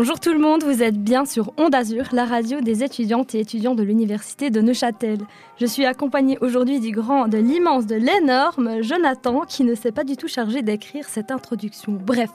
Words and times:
Bonjour 0.00 0.18
tout 0.18 0.32
le 0.32 0.38
monde, 0.38 0.64
vous 0.64 0.82
êtes 0.82 0.96
bien 0.96 1.26
sur 1.26 1.52
Onde 1.58 1.74
Azur, 1.74 2.04
la 2.12 2.24
radio 2.24 2.62
des 2.62 2.82
étudiantes 2.82 3.34
et 3.34 3.40
étudiants 3.40 3.74
de 3.74 3.82
l'université 3.82 4.48
de 4.48 4.62
Neuchâtel. 4.62 5.18
Je 5.60 5.66
suis 5.66 5.84
accompagnée 5.84 6.38
aujourd'hui 6.40 6.80
du 6.80 6.90
grand, 6.90 7.28
de 7.28 7.36
l'immense, 7.36 7.84
de 7.84 7.96
l'énorme 7.96 8.82
Jonathan 8.82 9.42
qui 9.42 9.62
ne 9.62 9.74
s'est 9.74 9.92
pas 9.92 10.04
du 10.04 10.16
tout 10.16 10.26
chargé 10.26 10.62
d'écrire 10.62 11.04
cette 11.06 11.30
introduction. 11.30 11.92
Bref, 11.92 12.30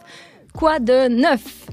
quoi 0.54 0.78
de 0.78 1.08
neuf? 1.08 1.66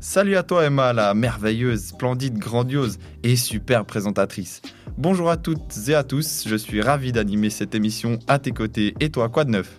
Salut 0.00 0.34
à 0.34 0.42
toi 0.42 0.64
Emma, 0.64 0.92
la 0.92 1.14
merveilleuse, 1.14 1.84
splendide, 1.84 2.36
grandiose 2.36 2.98
et 3.22 3.36
superbe 3.36 3.86
présentatrice. 3.86 4.60
Bonjour 4.96 5.30
à 5.30 5.36
toutes 5.36 5.72
et 5.86 5.94
à 5.94 6.02
tous, 6.02 6.48
je 6.48 6.56
suis 6.56 6.82
ravi 6.82 7.12
d'animer 7.12 7.50
cette 7.50 7.76
émission 7.76 8.18
à 8.26 8.40
tes 8.40 8.50
côtés. 8.50 8.92
Et 8.98 9.10
toi, 9.10 9.28
quoi 9.28 9.44
de 9.44 9.52
neuf? 9.52 9.78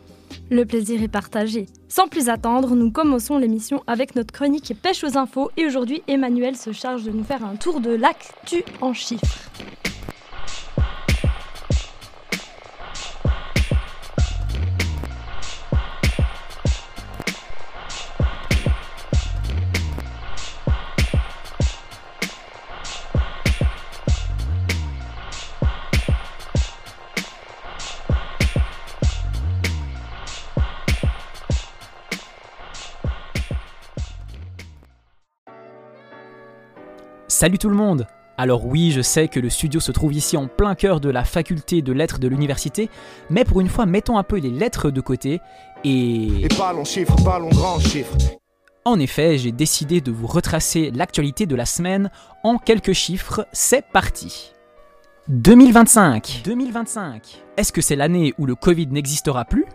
Le 0.49 0.66
plaisir 0.66 1.02
est 1.03 1.08
partagé. 1.08 1.67
Sans 1.88 2.08
plus 2.08 2.30
attendre, 2.30 2.76
nous 2.76 2.91
commençons 2.91 3.38
l'émission 3.38 3.84
avec 3.88 4.16
notre 4.16 4.34
chronique 4.34 4.73
Pêche 4.81 5.03
aux 5.03 5.17
infos 5.17 5.52
et 5.58 5.66
aujourd'hui 5.66 6.02
Emmanuel 6.08 6.55
se 6.55 6.72
charge 6.72 7.03
de 7.03 7.12
nous 7.12 7.23
faire 7.23 7.44
un 7.44 7.55
tour 7.55 7.80
de 7.80 7.91
l'actu 7.91 8.63
en 8.81 8.94
chiffres. 8.94 9.49
Salut 37.39 37.57
tout 37.57 37.69
le 37.69 37.75
monde. 37.75 38.05
Alors 38.37 38.65
oui, 38.65 38.91
je 38.91 38.99
sais 38.99 39.29
que 39.29 39.39
le 39.39 39.49
studio 39.49 39.79
se 39.79 39.93
trouve 39.93 40.11
ici 40.11 40.35
en 40.35 40.49
plein 40.49 40.75
cœur 40.75 40.99
de 40.99 41.09
la 41.09 41.23
faculté 41.23 41.81
de 41.81 41.93
lettres 41.93 42.19
de 42.19 42.27
l'université, 42.27 42.89
mais 43.29 43.45
pour 43.45 43.61
une 43.61 43.69
fois, 43.69 43.85
mettons 43.85 44.17
un 44.17 44.23
peu 44.23 44.39
les 44.39 44.49
lettres 44.49 44.91
de 44.91 44.99
côté 44.99 45.39
et... 45.85 46.43
Et 46.43 46.49
parlons 46.57 46.83
chiffres, 46.83 47.15
parlons 47.23 47.47
grands 47.47 47.79
chiffres. 47.79 48.17
En 48.83 48.99
effet, 48.99 49.37
j'ai 49.37 49.53
décidé 49.53 50.01
de 50.01 50.11
vous 50.11 50.27
retracer 50.27 50.91
l'actualité 50.91 51.45
de 51.45 51.55
la 51.55 51.65
semaine 51.65 52.11
en 52.43 52.57
quelques 52.57 52.91
chiffres. 52.91 53.47
C'est 53.53 53.85
parti. 53.85 54.51
2025 55.29 56.41
2025 56.43 57.41
Est-ce 57.55 57.71
que 57.71 57.79
c'est 57.79 57.95
l'année 57.95 58.33
où 58.37 58.47
le 58.47 58.55
Covid 58.55 58.87
n'existera 58.87 59.45
plus? 59.45 59.65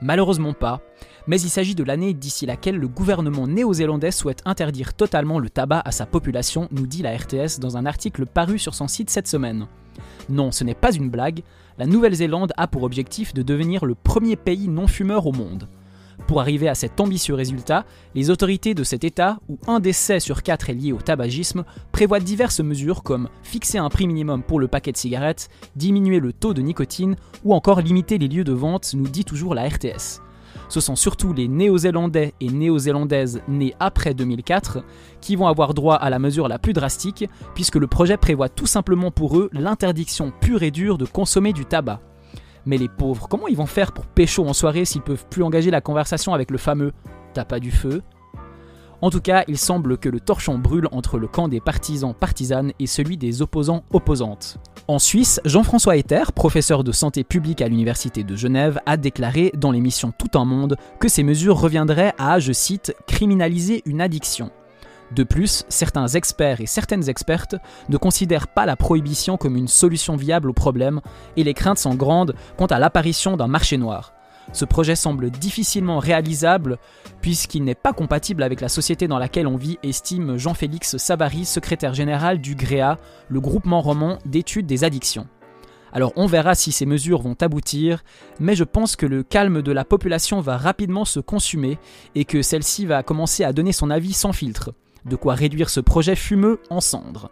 Malheureusement 0.00 0.52
pas 0.52 0.80
mais 1.28 1.40
il 1.40 1.50
s'agit 1.50 1.74
de 1.74 1.84
l'année 1.84 2.14
d'ici 2.14 2.46
laquelle 2.46 2.78
le 2.78 2.88
gouvernement 2.88 3.46
néo-zélandais 3.46 4.10
souhaite 4.10 4.42
interdire 4.46 4.94
totalement 4.94 5.38
le 5.38 5.50
tabac 5.50 5.82
à 5.84 5.92
sa 5.92 6.06
population, 6.06 6.68
nous 6.72 6.86
dit 6.86 7.02
la 7.02 7.16
RTS 7.16 7.60
dans 7.60 7.76
un 7.76 7.86
article 7.86 8.26
paru 8.26 8.58
sur 8.58 8.74
son 8.74 8.88
site 8.88 9.10
cette 9.10 9.28
semaine. 9.28 9.68
Non, 10.30 10.50
ce 10.50 10.64
n'est 10.64 10.74
pas 10.74 10.92
une 10.92 11.10
blague, 11.10 11.42
la 11.78 11.86
Nouvelle-Zélande 11.86 12.52
a 12.56 12.66
pour 12.66 12.82
objectif 12.82 13.34
de 13.34 13.42
devenir 13.42 13.84
le 13.84 13.94
premier 13.94 14.36
pays 14.36 14.68
non-fumeur 14.68 15.26
au 15.26 15.32
monde. 15.32 15.68
Pour 16.26 16.40
arriver 16.40 16.68
à 16.68 16.74
cet 16.74 17.00
ambitieux 17.00 17.34
résultat, 17.34 17.84
les 18.14 18.30
autorités 18.30 18.74
de 18.74 18.82
cet 18.82 19.04
État, 19.04 19.38
où 19.48 19.58
un 19.66 19.80
décès 19.80 20.20
sur 20.20 20.42
quatre 20.42 20.68
est 20.68 20.74
lié 20.74 20.92
au 20.92 20.98
tabagisme, 20.98 21.64
prévoient 21.92 22.20
diverses 22.20 22.60
mesures 22.60 23.02
comme 23.02 23.28
fixer 23.42 23.78
un 23.78 23.88
prix 23.88 24.06
minimum 24.06 24.42
pour 24.42 24.60
le 24.60 24.68
paquet 24.68 24.92
de 24.92 24.96
cigarettes, 24.96 25.48
diminuer 25.76 26.20
le 26.20 26.32
taux 26.32 26.54
de 26.54 26.62
nicotine 26.62 27.16
ou 27.44 27.54
encore 27.54 27.80
limiter 27.80 28.18
les 28.18 28.28
lieux 28.28 28.44
de 28.44 28.52
vente, 28.52 28.92
nous 28.94 29.08
dit 29.08 29.24
toujours 29.24 29.54
la 29.54 29.68
RTS 29.68 30.20
ce 30.68 30.80
sont 30.80 30.96
surtout 30.96 31.32
les 31.32 31.48
Néo-Zélandais 31.48 32.34
et 32.40 32.50
Néo-Zélandaises 32.50 33.40
nés 33.48 33.74
après 33.80 34.14
2004 34.14 34.84
qui 35.20 35.36
vont 35.36 35.46
avoir 35.46 35.74
droit 35.74 35.96
à 35.96 36.10
la 36.10 36.18
mesure 36.18 36.48
la 36.48 36.58
plus 36.58 36.72
drastique, 36.72 37.28
puisque 37.54 37.76
le 37.76 37.86
projet 37.86 38.16
prévoit 38.16 38.48
tout 38.48 38.66
simplement 38.66 39.10
pour 39.10 39.38
eux 39.38 39.48
l'interdiction 39.52 40.32
pure 40.40 40.62
et 40.62 40.70
dure 40.70 40.98
de 40.98 41.06
consommer 41.06 41.52
du 41.52 41.64
tabac. 41.64 42.00
Mais 42.66 42.76
les 42.76 42.88
pauvres, 42.88 43.28
comment 43.28 43.48
ils 43.48 43.56
vont 43.56 43.66
faire 43.66 43.92
pour 43.92 44.06
pécho 44.06 44.46
en 44.46 44.52
soirée 44.52 44.84
s'ils 44.84 45.02
peuvent 45.02 45.26
plus 45.30 45.42
engager 45.42 45.70
la 45.70 45.80
conversation 45.80 46.34
avec 46.34 46.50
le 46.50 46.58
fameux 46.58 46.92
T'as 47.32 47.44
pas 47.44 47.60
du 47.60 47.70
feu? 47.70 48.02
En 49.00 49.10
tout 49.10 49.20
cas, 49.20 49.44
il 49.46 49.58
semble 49.58 49.96
que 49.96 50.08
le 50.08 50.18
torchon 50.18 50.58
brûle 50.58 50.88
entre 50.90 51.18
le 51.18 51.28
camp 51.28 51.48
des 51.48 51.60
partisans 51.60 52.14
partisanes 52.14 52.72
et 52.80 52.86
celui 52.86 53.16
des 53.16 53.42
opposants 53.42 53.84
opposantes. 53.92 54.58
En 54.88 54.98
Suisse, 54.98 55.40
Jean-François 55.44 55.96
Ether, 55.96 56.24
professeur 56.34 56.82
de 56.82 56.92
santé 56.92 57.22
publique 57.22 57.62
à 57.62 57.68
l'Université 57.68 58.24
de 58.24 58.34
Genève, 58.34 58.80
a 58.86 58.96
déclaré 58.96 59.52
dans 59.56 59.70
l'émission 59.70 60.12
Tout 60.16 60.38
un 60.38 60.44
monde 60.44 60.76
que 60.98 61.08
ces 61.08 61.22
mesures 61.22 61.60
reviendraient 61.60 62.14
à, 62.18 62.40
je 62.40 62.52
cite, 62.52 62.94
criminaliser 63.06 63.82
une 63.86 64.00
addiction. 64.00 64.50
De 65.14 65.24
plus, 65.24 65.64
certains 65.68 66.08
experts 66.08 66.60
et 66.60 66.66
certaines 66.66 67.08
expertes 67.08 67.56
ne 67.88 67.96
considèrent 67.96 68.48
pas 68.48 68.66
la 68.66 68.76
prohibition 68.76 69.36
comme 69.36 69.56
une 69.56 69.68
solution 69.68 70.16
viable 70.16 70.50
au 70.50 70.52
problème 70.52 71.00
et 71.36 71.44
les 71.44 71.54
craintes 71.54 71.78
sont 71.78 71.94
grandes 71.94 72.34
quant 72.58 72.66
à 72.66 72.78
l'apparition 72.78 73.36
d'un 73.36 73.46
marché 73.46 73.78
noir. 73.78 74.12
Ce 74.52 74.64
projet 74.64 74.96
semble 74.96 75.30
difficilement 75.30 75.98
réalisable 75.98 76.78
puisqu'il 77.20 77.64
n'est 77.64 77.74
pas 77.74 77.92
compatible 77.92 78.42
avec 78.42 78.60
la 78.60 78.68
société 78.68 79.08
dans 79.08 79.18
laquelle 79.18 79.46
on 79.46 79.56
vit, 79.56 79.78
estime 79.82 80.36
Jean-Félix 80.36 80.96
Savary, 80.96 81.44
secrétaire 81.44 81.94
général 81.94 82.40
du 82.40 82.54
GREA, 82.54 82.96
le 83.28 83.40
groupement 83.40 83.80
roman 83.80 84.18
d'études 84.24 84.66
des 84.66 84.84
addictions. 84.84 85.26
Alors 85.92 86.12
on 86.16 86.26
verra 86.26 86.54
si 86.54 86.72
ces 86.72 86.86
mesures 86.86 87.22
vont 87.22 87.36
aboutir, 87.40 88.04
mais 88.40 88.54
je 88.54 88.64
pense 88.64 88.96
que 88.96 89.06
le 89.06 89.22
calme 89.22 89.62
de 89.62 89.72
la 89.72 89.84
population 89.84 90.40
va 90.40 90.56
rapidement 90.56 91.04
se 91.04 91.20
consumer 91.20 91.78
et 92.14 92.24
que 92.24 92.42
celle-ci 92.42 92.86
va 92.86 93.02
commencer 93.02 93.44
à 93.44 93.52
donner 93.52 93.72
son 93.72 93.90
avis 93.90 94.12
sans 94.12 94.32
filtre. 94.32 94.74
De 95.04 95.16
quoi 95.16 95.34
réduire 95.34 95.70
ce 95.70 95.80
projet 95.80 96.16
fumeux 96.16 96.60
en 96.70 96.80
cendres. 96.80 97.30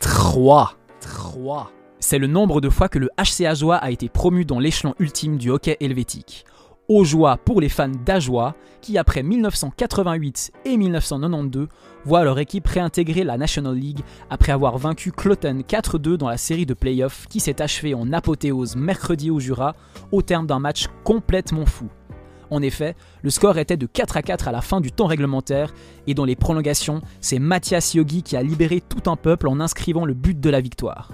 3. 0.00 0.74
3 1.00 1.72
c'est 2.04 2.18
le 2.18 2.26
nombre 2.26 2.60
de 2.60 2.68
fois 2.68 2.90
que 2.90 2.98
le 2.98 3.08
HCA 3.16 3.54
Joie 3.54 3.76
a 3.76 3.90
été 3.90 4.10
promu 4.10 4.44
dans 4.44 4.58
l'échelon 4.58 4.94
ultime 4.98 5.38
du 5.38 5.48
hockey 5.48 5.78
helvétique. 5.80 6.44
Au 6.86 7.02
joie 7.02 7.38
pour 7.38 7.62
les 7.62 7.70
fans 7.70 7.88
d'Ajoie, 7.88 8.54
qui 8.82 8.98
après 8.98 9.22
1988 9.22 10.52
et 10.66 10.76
1992 10.76 11.68
voient 12.04 12.24
leur 12.24 12.38
équipe 12.38 12.66
réintégrer 12.66 13.24
la 13.24 13.38
National 13.38 13.74
League 13.74 14.00
après 14.28 14.52
avoir 14.52 14.76
vaincu 14.76 15.12
Cloten 15.12 15.62
4-2 15.62 16.16
dans 16.18 16.28
la 16.28 16.36
série 16.36 16.66
de 16.66 16.74
playoffs 16.74 17.26
qui 17.30 17.40
s'est 17.40 17.62
achevée 17.62 17.94
en 17.94 18.12
apothéose 18.12 18.76
mercredi 18.76 19.30
au 19.30 19.40
Jura 19.40 19.74
au 20.12 20.20
terme 20.20 20.46
d'un 20.46 20.58
match 20.58 20.88
complètement 21.04 21.64
fou. 21.64 21.88
En 22.50 22.60
effet, 22.60 22.96
le 23.22 23.30
score 23.30 23.56
était 23.56 23.78
de 23.78 23.86
4 23.86 24.18
à 24.18 24.22
4 24.22 24.48
à 24.48 24.52
la 24.52 24.60
fin 24.60 24.82
du 24.82 24.92
temps 24.92 25.06
réglementaire, 25.06 25.72
et 26.06 26.12
dans 26.12 26.26
les 26.26 26.36
prolongations, 26.36 27.00
c'est 27.22 27.38
Mathias 27.38 27.94
Yogi 27.94 28.22
qui 28.22 28.36
a 28.36 28.42
libéré 28.42 28.82
tout 28.82 29.10
un 29.10 29.16
peuple 29.16 29.48
en 29.48 29.58
inscrivant 29.58 30.04
le 30.04 30.12
but 30.12 30.38
de 30.38 30.50
la 30.50 30.60
victoire. 30.60 31.10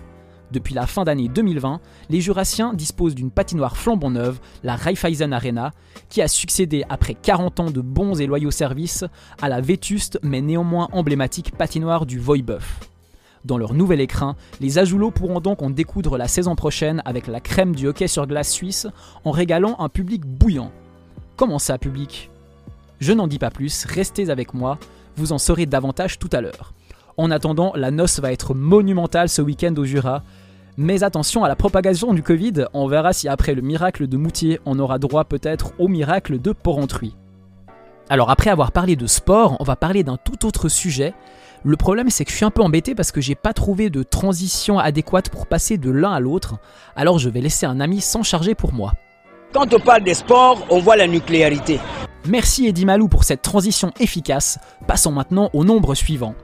Depuis 0.53 0.75
la 0.75 0.87
fin 0.87 1.05
d'année 1.05 1.28
2020, 1.28 1.81
les 2.09 2.21
Jurassiens 2.21 2.75
disposent 2.75 3.15
d'une 3.15 3.31
patinoire 3.31 3.77
flambant 3.77 4.11
neuve, 4.11 4.41
la 4.65 4.75
Raiffeisen 4.75 5.33
Arena, 5.33 5.72
qui 6.09 6.22
a 6.22 6.28
succédé 6.28 6.84
après 6.88 7.15
40 7.15 7.61
ans 7.61 7.71
de 7.71 7.81
bons 7.81 8.21
et 8.21 8.27
loyaux 8.27 8.50
services 8.50 9.05
à 9.41 9.49
la 9.49 9.61
vétuste 9.61 10.19
mais 10.22 10.41
néanmoins 10.41 10.88
emblématique 10.93 11.56
patinoire 11.56 12.05
du 12.05 12.19
Voibeuf. 12.19 12.81
Dans 13.44 13.59
leur 13.59 13.72
nouvel 13.72 14.00
écrin, 14.00 14.37
les 14.61 14.78
Ajoulots 14.78 15.12
pourront 15.12 15.41
donc 15.41 15.62
en 15.62 15.71
découdre 15.71 16.19
la 16.19 16.28
saison 16.28 16.56
prochaine 16.56 17.00
avec 17.05 17.26
la 17.26 17.41
crème 17.41 17.75
du 17.75 17.87
hockey 17.87 18.08
sur 18.08 18.26
glace 18.26 18.50
suisse 18.50 18.87
en 19.25 19.31
régalant 19.31 19.76
un 19.79 19.88
public 19.88 20.26
bouillant. 20.26 20.73
Comment 21.37 21.58
ça, 21.58 21.79
public? 21.79 22.29
Je 22.99 23.12
n'en 23.12 23.29
dis 23.29 23.38
pas 23.38 23.50
plus, 23.50 23.87
restez 23.87 24.29
avec 24.29 24.52
moi, 24.52 24.79
vous 25.17 25.32
en 25.32 25.38
saurez 25.38 25.64
davantage 25.64 26.19
tout 26.19 26.29
à 26.32 26.43
l'heure. 26.43 26.75
En 27.17 27.31
attendant, 27.31 27.73
la 27.75 27.91
noce 27.91 28.20
va 28.20 28.32
être 28.32 28.55
monumentale 28.55 29.29
ce 29.29 29.43
week-end 29.43 29.75
au 29.76 29.85
Jura. 29.85 30.23
Mais 30.76 31.02
attention 31.02 31.44
à 31.44 31.49
la 31.49 31.56
propagation 31.56 32.14
du 32.14 32.22
Covid, 32.22 32.64
on 32.72 32.87
verra 32.87 33.12
si 33.12 33.28
après 33.28 33.55
le 33.55 33.62
miracle 33.62 34.06
de 34.06 34.17
Moutier, 34.17 34.61
on 34.64 34.78
aura 34.78 34.99
droit 34.99 35.25
peut-être 35.25 35.72
au 35.78 35.88
miracle 35.88 36.40
de 36.40 36.52
Porrentruy. 36.52 37.14
Alors 38.08 38.31
après 38.31 38.50
avoir 38.50 38.72
parlé 38.72 38.96
de 38.96 39.06
sport, 39.06 39.56
on 39.61 39.64
va 39.64 39.76
parler 39.76 40.02
d'un 40.02 40.17
tout 40.17 40.46
autre 40.46 40.69
sujet. 40.69 41.14
Le 41.62 41.76
problème 41.76 42.11
c'est 42.11 42.25
que 42.25 42.31
je 42.31 42.37
suis 42.37 42.44
un 42.44 42.50
peu 42.50 42.62
embêté 42.62 42.94
parce 42.94 43.12
que 43.12 43.20
j'ai 43.20 43.34
pas 43.34 43.52
trouvé 43.52 43.90
de 43.90 44.02
transition 44.02 44.78
adéquate 44.78 45.28
pour 45.28 45.46
passer 45.46 45.78
de 45.78 45.90
l'un 45.90 46.12
à 46.12 46.20
l'autre, 46.20 46.56
alors 46.96 47.19
je 47.19 47.28
vais 47.28 47.40
laisser 47.40 47.66
un 47.66 47.81
ami 47.81 48.00
s'en 48.00 48.23
charger 48.23 48.55
pour 48.55 48.73
moi. 48.73 48.94
Quand 49.52 49.73
on 49.75 49.81
parle 49.81 50.05
des 50.05 50.14
sports, 50.14 50.64
on 50.70 50.78
voit 50.78 50.96
la 50.96 51.06
nucléarité. 51.06 51.81
Merci 52.26 52.66
Eddie 52.66 52.84
Malou 52.84 53.08
pour 53.08 53.25
cette 53.25 53.43
transition 53.43 53.93
efficace. 53.99 54.58
Passons 54.87 55.12
maintenant 55.12 55.50
au 55.52 55.64
nombre 55.64 55.94
suivant. 55.94 56.34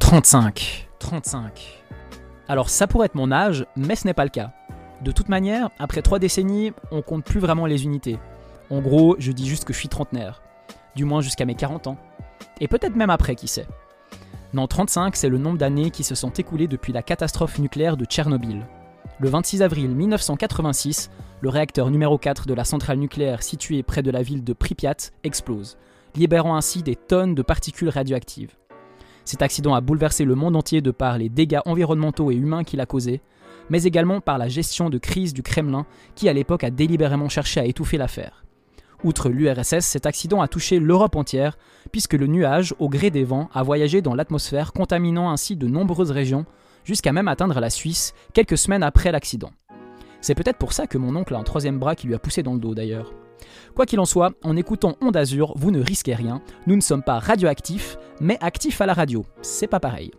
35. 0.00 0.88
35. 0.98 1.81
Alors 2.48 2.68
ça 2.68 2.86
pourrait 2.86 3.06
être 3.06 3.14
mon 3.14 3.32
âge, 3.32 3.66
mais 3.76 3.96
ce 3.96 4.06
n'est 4.06 4.14
pas 4.14 4.24
le 4.24 4.30
cas. 4.30 4.52
De 5.02 5.12
toute 5.12 5.28
manière, 5.28 5.70
après 5.78 6.02
trois 6.02 6.18
décennies, 6.18 6.72
on 6.90 7.02
compte 7.02 7.24
plus 7.24 7.40
vraiment 7.40 7.66
les 7.66 7.84
unités. 7.84 8.18
En 8.70 8.80
gros, 8.80 9.16
je 9.18 9.32
dis 9.32 9.48
juste 9.48 9.64
que 9.64 9.72
je 9.72 9.78
suis 9.78 9.88
trentenaire. 9.88 10.42
Du 10.94 11.04
moins 11.04 11.20
jusqu'à 11.20 11.44
mes 11.44 11.54
40 11.54 11.88
ans. 11.88 11.96
Et 12.60 12.68
peut-être 12.68 12.96
même 12.96 13.10
après, 13.10 13.34
qui 13.34 13.48
sait. 13.48 13.66
Non, 14.54 14.66
35, 14.66 15.16
c'est 15.16 15.28
le 15.28 15.38
nombre 15.38 15.58
d'années 15.58 15.90
qui 15.90 16.04
se 16.04 16.14
sont 16.14 16.30
écoulées 16.30 16.68
depuis 16.68 16.92
la 16.92 17.02
catastrophe 17.02 17.58
nucléaire 17.58 17.96
de 17.96 18.04
Tchernobyl. 18.04 18.66
Le 19.18 19.28
26 19.28 19.62
avril 19.62 19.88
1986, 19.88 21.10
le 21.40 21.48
réacteur 21.48 21.90
numéro 21.90 22.18
4 22.18 22.46
de 22.46 22.54
la 22.54 22.64
centrale 22.64 22.98
nucléaire 22.98 23.42
située 23.42 23.82
près 23.82 24.02
de 24.02 24.10
la 24.10 24.22
ville 24.22 24.44
de 24.44 24.52
Pripyat 24.52 24.96
explose, 25.24 25.78
libérant 26.14 26.54
ainsi 26.54 26.82
des 26.82 26.96
tonnes 26.96 27.34
de 27.34 27.42
particules 27.42 27.88
radioactives. 27.88 28.54
Cet 29.24 29.42
accident 29.42 29.74
a 29.74 29.80
bouleversé 29.80 30.24
le 30.24 30.34
monde 30.34 30.56
entier 30.56 30.80
de 30.80 30.90
par 30.90 31.18
les 31.18 31.28
dégâts 31.28 31.60
environnementaux 31.64 32.30
et 32.30 32.34
humains 32.34 32.64
qu'il 32.64 32.80
a 32.80 32.86
causés, 32.86 33.20
mais 33.70 33.84
également 33.84 34.20
par 34.20 34.38
la 34.38 34.48
gestion 34.48 34.90
de 34.90 34.98
crise 34.98 35.32
du 35.32 35.42
Kremlin 35.42 35.86
qui 36.14 36.28
à 36.28 36.32
l'époque 36.32 36.64
a 36.64 36.70
délibérément 36.70 37.28
cherché 37.28 37.60
à 37.60 37.64
étouffer 37.64 37.96
l'affaire. 37.96 38.44
Outre 39.04 39.30
l'URSS, 39.30 39.80
cet 39.80 40.06
accident 40.06 40.42
a 40.42 40.48
touché 40.48 40.78
l'Europe 40.78 41.16
entière, 41.16 41.58
puisque 41.90 42.12
le 42.12 42.28
nuage, 42.28 42.74
au 42.78 42.88
gré 42.88 43.10
des 43.10 43.24
vents, 43.24 43.48
a 43.52 43.62
voyagé 43.64 44.00
dans 44.00 44.14
l'atmosphère, 44.14 44.72
contaminant 44.72 45.30
ainsi 45.30 45.56
de 45.56 45.66
nombreuses 45.66 46.12
régions, 46.12 46.46
jusqu'à 46.84 47.12
même 47.12 47.28
atteindre 47.28 47.58
la 47.58 47.70
Suisse, 47.70 48.14
quelques 48.32 48.58
semaines 48.58 48.84
après 48.84 49.10
l'accident. 49.10 49.50
C'est 50.22 50.34
peut-être 50.34 50.56
pour 50.56 50.72
ça 50.72 50.86
que 50.86 50.96
mon 50.96 51.14
oncle 51.16 51.34
a 51.34 51.38
un 51.38 51.42
troisième 51.42 51.78
bras 51.78 51.94
qui 51.94 52.06
lui 52.06 52.14
a 52.14 52.18
poussé 52.18 52.42
dans 52.42 52.54
le 52.54 52.60
dos 52.60 52.74
d'ailleurs. 52.74 53.12
Quoi 53.74 53.86
qu'il 53.86 54.00
en 54.00 54.04
soit, 54.04 54.32
en 54.44 54.56
écoutant 54.56 54.96
Onde 55.00 55.16
Azur, 55.16 55.52
vous 55.56 55.72
ne 55.72 55.82
risquez 55.82 56.14
rien, 56.14 56.40
nous 56.66 56.76
ne 56.76 56.80
sommes 56.80 57.02
pas 57.02 57.18
radioactifs, 57.18 57.98
mais 58.20 58.38
actifs 58.40 58.80
à 58.80 58.86
la 58.86 58.94
radio, 58.94 59.26
c'est 59.42 59.66
pas 59.66 59.80
pareil. 59.80 60.12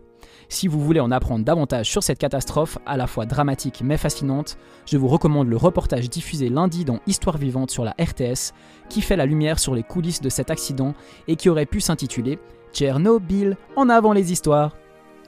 Si 0.50 0.68
vous 0.68 0.78
voulez 0.78 1.00
en 1.00 1.10
apprendre 1.10 1.44
davantage 1.44 1.90
sur 1.90 2.02
cette 2.02 2.18
catastrophe, 2.18 2.78
à 2.84 2.98
la 2.98 3.06
fois 3.06 3.24
dramatique 3.24 3.80
mais 3.82 3.96
fascinante, 3.96 4.58
je 4.86 4.98
vous 4.98 5.08
recommande 5.08 5.48
le 5.48 5.56
reportage 5.56 6.10
diffusé 6.10 6.50
lundi 6.50 6.84
dans 6.84 7.00
Histoire 7.06 7.38
vivante 7.38 7.70
sur 7.70 7.82
la 7.82 7.94
RTS, 7.98 8.52
qui 8.90 9.00
fait 9.00 9.16
la 9.16 9.24
lumière 9.24 9.58
sur 9.58 9.74
les 9.74 9.82
coulisses 9.82 10.20
de 10.20 10.28
cet 10.28 10.50
accident 10.50 10.94
et 11.28 11.36
qui 11.36 11.48
aurait 11.48 11.64
pu 11.64 11.80
s'intituler 11.80 12.38
Tchernobyl, 12.74 13.56
en 13.76 13.88
avant 13.88 14.12
les 14.12 14.32
histoires. 14.32 14.76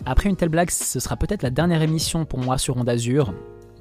Après 0.05 0.29
une 0.29 0.37
telle 0.37 0.50
blague, 0.50 0.70
ce 0.70 1.00
sera 1.00 1.17
peut-être 1.17 1.43
la 1.43 1.50
dernière 1.50 1.81
émission 1.81 2.26
pour 2.26 2.40
moi 2.40 2.58
sur 2.58 2.76
Onde 2.76 2.88
Azur. 2.88 3.32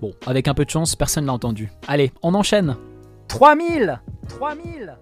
Bon, 0.02 0.14
avec 0.26 0.48
un 0.48 0.54
peu 0.54 0.66
de 0.66 0.70
chance, 0.70 0.96
personne 0.96 1.26
l'a 1.26 1.34
entendu. 1.34 1.72
Allez, 1.88 2.12
on 2.22 2.34
enchaîne 2.34 2.76
3000 3.28 4.02
3000 4.28 4.98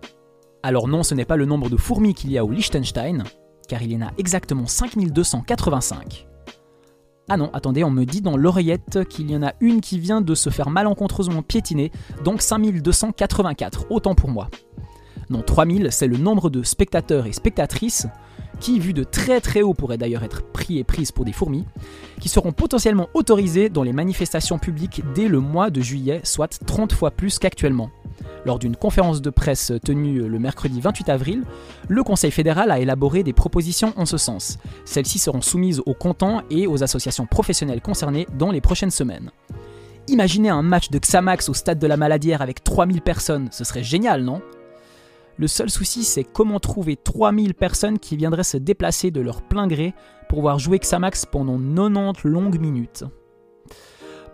Alors 0.61 0.87
non, 0.87 1.03
ce 1.03 1.15
n'est 1.15 1.25
pas 1.25 1.35
le 1.35 1.45
nombre 1.45 1.69
de 1.69 1.77
fourmis 1.77 2.13
qu'il 2.13 2.31
y 2.31 2.37
a 2.37 2.45
au 2.45 2.51
Liechtenstein, 2.51 3.23
car 3.67 3.81
il 3.81 3.91
y 3.91 3.95
en 3.95 4.07
a 4.07 4.11
exactement 4.17 4.67
5285. 4.67 6.27
Ah 7.29 7.37
non, 7.37 7.49
attendez, 7.53 7.83
on 7.83 7.91
me 7.91 8.03
dit 8.03 8.21
dans 8.21 8.35
l'oreillette 8.35 9.05
qu'il 9.07 9.31
y 9.31 9.35
en 9.35 9.43
a 9.43 9.53
une 9.61 9.79
qui 9.79 9.97
vient 9.97 10.19
de 10.21 10.35
se 10.35 10.49
faire 10.49 10.69
malencontreusement 10.69 11.41
piétiner, 11.41 11.91
donc 12.23 12.41
5284, 12.41 13.87
autant 13.89 14.13
pour 14.13 14.29
moi. 14.29 14.49
Non, 15.29 15.41
3000, 15.41 15.89
c'est 15.91 16.07
le 16.07 16.17
nombre 16.17 16.49
de 16.49 16.63
spectateurs 16.63 17.25
et 17.25 17.33
spectatrices 17.33 18.07
qui, 18.59 18.79
vu 18.79 18.93
de 18.93 19.03
très 19.03 19.41
très 19.41 19.61
haut, 19.61 19.73
pourraient 19.73 19.97
d'ailleurs 19.97 20.23
être 20.23 20.43
pris 20.43 20.77
et 20.77 20.83
prises 20.83 21.11
pour 21.11 21.25
des 21.25 21.33
fourmis, 21.33 21.65
qui 22.19 22.29
seront 22.29 22.51
potentiellement 22.51 23.09
autorisés 23.13 23.69
dans 23.69 23.83
les 23.83 23.93
manifestations 23.93 24.59
publiques 24.59 25.03
dès 25.15 25.27
le 25.27 25.39
mois 25.39 25.69
de 25.69 25.81
juillet, 25.81 26.21
soit 26.23 26.59
30 26.65 26.93
fois 26.93 27.11
plus 27.11 27.39
qu'actuellement. 27.39 27.89
Lors 28.45 28.59
d'une 28.59 28.75
conférence 28.75 29.21
de 29.21 29.29
presse 29.29 29.71
tenue 29.83 30.27
le 30.27 30.39
mercredi 30.39 30.81
28 30.81 31.09
avril, 31.09 31.43
le 31.87 32.03
Conseil 32.03 32.31
fédéral 32.31 32.71
a 32.71 32.79
élaboré 32.79 33.23
des 33.23 33.33
propositions 33.33 33.93
en 33.95 34.05
ce 34.05 34.17
sens. 34.17 34.59
Celles-ci 34.85 35.19
seront 35.19 35.41
soumises 35.41 35.81
aux 35.85 35.93
comptants 35.93 36.41
et 36.49 36.67
aux 36.67 36.83
associations 36.83 37.25
professionnelles 37.25 37.81
concernées 37.81 38.27
dans 38.37 38.51
les 38.51 38.61
prochaines 38.61 38.91
semaines. 38.91 39.31
Imaginez 40.07 40.49
un 40.49 40.61
match 40.61 40.89
de 40.89 40.99
Xamax 40.99 41.47
au 41.47 41.53
stade 41.53 41.79
de 41.79 41.87
la 41.87 41.95
Maladière 41.95 42.41
avec 42.41 42.63
3000 42.63 43.01
personnes, 43.01 43.47
ce 43.51 43.63
serait 43.63 43.83
génial, 43.83 44.23
non? 44.23 44.41
Le 45.37 45.47
seul 45.47 45.69
souci, 45.69 46.03
c'est 46.03 46.23
comment 46.23 46.59
trouver 46.59 46.95
3000 46.95 47.55
personnes 47.55 47.97
qui 47.97 48.17
viendraient 48.17 48.43
se 48.43 48.57
déplacer 48.57 49.09
de 49.09 49.21
leur 49.21 49.41
plein 49.41 49.67
gré 49.67 49.93
pour 50.29 50.41
voir 50.41 50.59
jouer 50.59 50.79
Xamax 50.79 51.25
pendant 51.25 51.57
90 51.57 52.27
longues 52.27 52.59
minutes. 52.59 53.03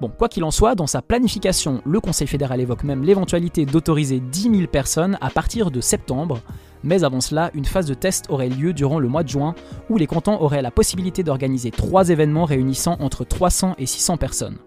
Bon, 0.02 0.10
quoi 0.10 0.30
qu'il 0.30 0.46
en 0.46 0.52
soit, 0.52 0.76
dans 0.76 0.88
sa 0.88 1.02
planification, 1.02 1.82
le 1.86 2.00
Conseil 2.00 2.28
fédéral 2.28 2.62
évoque 2.62 2.84
même 2.84 3.04
l'éventualité 3.04 3.66
d'autoriser 3.66 4.20
10 4.20 4.42
000 4.42 4.68
personnes 4.68 5.18
à 5.20 5.30
partir 5.30 5.72
de 5.72 5.82
septembre, 5.82 6.40
mais 6.84 7.04
avant 7.04 7.20
cela, 7.20 7.52
une 7.54 7.66
phase 7.66 7.86
de 7.86 7.94
test 7.94 8.26
aurait 8.30 8.48
lieu 8.48 8.72
durant 8.72 9.00
le 9.00 9.10
mois 9.10 9.24
de 9.24 9.30
juin, 9.30 9.56
où 9.90 9.98
les 9.98 10.08
cantons 10.08 10.42
auraient 10.42 10.62
la 10.62 10.72
possibilité 10.72 11.24
d'organiser 11.24 11.72
trois 11.72 12.10
événements 12.10 12.46
réunissant 12.46 12.96
entre 13.00 13.26
300 13.26 13.76
et 13.78 13.86
600 13.86 14.18
personnes. 14.18 14.58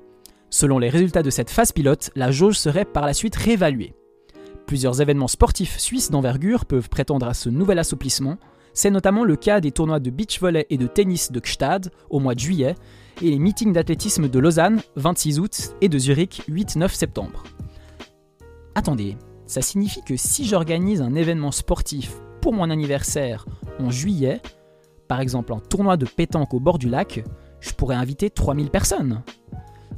Selon 0.51 0.79
les 0.79 0.91
résultats 0.91 1.23
de 1.23 1.31
cette 1.31 1.51
phase 1.51 1.73
pilote, 1.73 2.11
la 2.15 2.31
jauge 2.31 2.59
serait 2.59 2.85
par 2.85 3.07
la 3.07 3.15
suite 3.15 3.37
réévaluée. 3.37 3.95
Plusieurs 4.67 5.01
événements 5.01 5.29
sportifs 5.29 5.79
suisses 5.79 6.11
d'envergure 6.11 6.65
peuvent 6.65 6.89
prétendre 6.89 7.27
à 7.27 7.35
ce 7.35 7.49
nouvel 7.49 7.79
assouplissement. 7.79 8.39
C'est 8.75 8.91
notamment 8.91 9.25
le 9.25 9.37
cas 9.37 9.61
des 9.61 9.73
tournois 9.73 10.01
de 10.01 10.11
beach 10.11 10.41
volley 10.41 10.67
et 10.71 10.79
de 10.79 10.87
tennis 10.87 11.31
de 11.31 11.41
Gstad 11.41 11.91
au 12.09 12.21
mois 12.21 12.35
de 12.35 12.41
juillet, 12.41 12.75
et 13.21 13.31
les 13.31 13.39
meetings 13.39 13.73
d'athlétisme 13.73 14.29
de 14.29 14.39
Lausanne, 14.39 14.81
26 14.97 15.39
août, 15.41 15.75
et 15.81 15.89
de 15.89 15.99
Zurich, 15.99 16.43
8-9 16.49 16.89
septembre. 16.89 17.45
Attendez, 18.75 19.17
ça 19.47 19.61
signifie 19.61 20.03
que 20.03 20.17
si 20.17 20.47
j'organise 20.47 21.03
un 21.03 21.15
événement 21.15 21.51
sportif 21.51 22.15
pour 22.41 22.55
mon 22.55 22.71
anniversaire 22.71 23.45
en 23.79 23.91
juillet, 23.91 24.41
par 25.09 25.21
exemple 25.21 25.53
un 25.53 25.61
tournoi 25.61 25.99
de 25.99 26.07
pétanque 26.07 26.55
au 26.55 26.61
bord 26.61 26.79
du 26.79 26.89
lac, 26.89 27.23
je 27.61 27.73
pourrais 27.73 27.97
inviter 27.97 28.31
3000 28.31 28.71
personnes. 28.71 29.23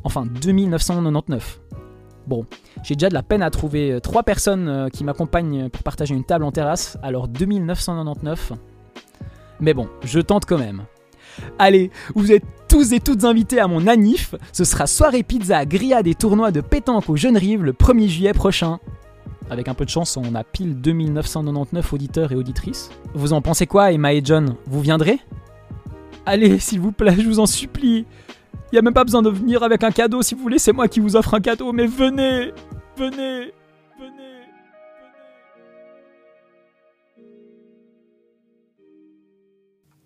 Enfin, 0.03 0.27
2999. 0.27 1.61
Bon, 2.27 2.47
j'ai 2.83 2.95
déjà 2.95 3.09
de 3.09 3.15
la 3.15 3.23
peine 3.23 3.43
à 3.43 3.51
trouver 3.51 3.99
3 4.03 4.23
personnes 4.23 4.69
euh, 4.69 4.89
qui 4.89 5.05
m'accompagnent 5.05 5.69
pour 5.69 5.83
partager 5.83 6.15
une 6.15 6.25
table 6.25 6.45
en 6.45 6.53
terrasse, 6.53 6.99
alors 7.03 7.29
2999. 7.29 8.53
Mais 9.61 9.75
bon, 9.75 9.89
je 10.03 10.21
tente 10.21 10.47
quand 10.47 10.59
même. 10.59 10.85
Allez, 11.59 11.91
vous 12.15 12.33
êtes 12.33 12.45
tous 12.69 12.93
et 12.93 13.01
toutes 13.01 13.25
invités 13.25 13.61
à 13.61 13.69
mon 13.69 13.87
anif. 13.87 14.35
Ce 14.53 14.65
sera 14.65 14.87
soirée 14.87 15.23
pizza, 15.23 15.65
grillade 15.65 16.07
et 16.07 16.15
tournoi 16.15 16.51
de 16.51 16.61
pétanque 16.61 17.09
aux 17.09 17.17
Jeunes 17.17 17.37
Rives 17.37 17.63
le 17.63 17.73
1er 17.73 18.09
juillet 18.09 18.33
prochain. 18.33 18.79
Avec 19.51 19.69
un 19.69 19.75
peu 19.75 19.85
de 19.85 19.91
chance, 19.91 20.17
on 20.17 20.35
a 20.35 20.43
pile 20.43 20.81
2999 20.81 21.93
auditeurs 21.93 22.33
et 22.33 22.37
auditrices. 22.37 22.91
Vous 23.15 23.33
en 23.33 23.43
pensez 23.43 23.67
quoi, 23.67 23.93
Emma 23.93 24.15
et 24.15 24.23
John? 24.25 24.57
Vous 24.67 24.81
viendrez? 24.81 25.19
Allez, 26.25 26.59
s'il 26.59 26.81
vous 26.81 26.93
plaît, 26.93 27.17
je 27.19 27.27
vous 27.27 27.41
en 27.41 27.47
supplie. 27.47 28.07
Il 28.73 28.79
a 28.79 28.83
même 28.83 28.95
pas 28.95 29.05
besoin 29.05 29.23
de 29.23 29.31
venir 29.31 29.63
avec 29.63 29.85
un 29.85 29.91
cadeau 29.91 30.23
si 30.23 30.35
vous 30.35 30.43
voulez, 30.43 30.59
c'est 30.59 30.73
moi 30.73 30.89
qui 30.89 31.01
vous 31.01 31.17
offre 31.17 31.35
un 31.35 31.41
cadeau, 31.41 31.73
mais 31.73 31.87
venez 31.87 32.53
Venez 32.97 33.53
Venez 33.99 34.35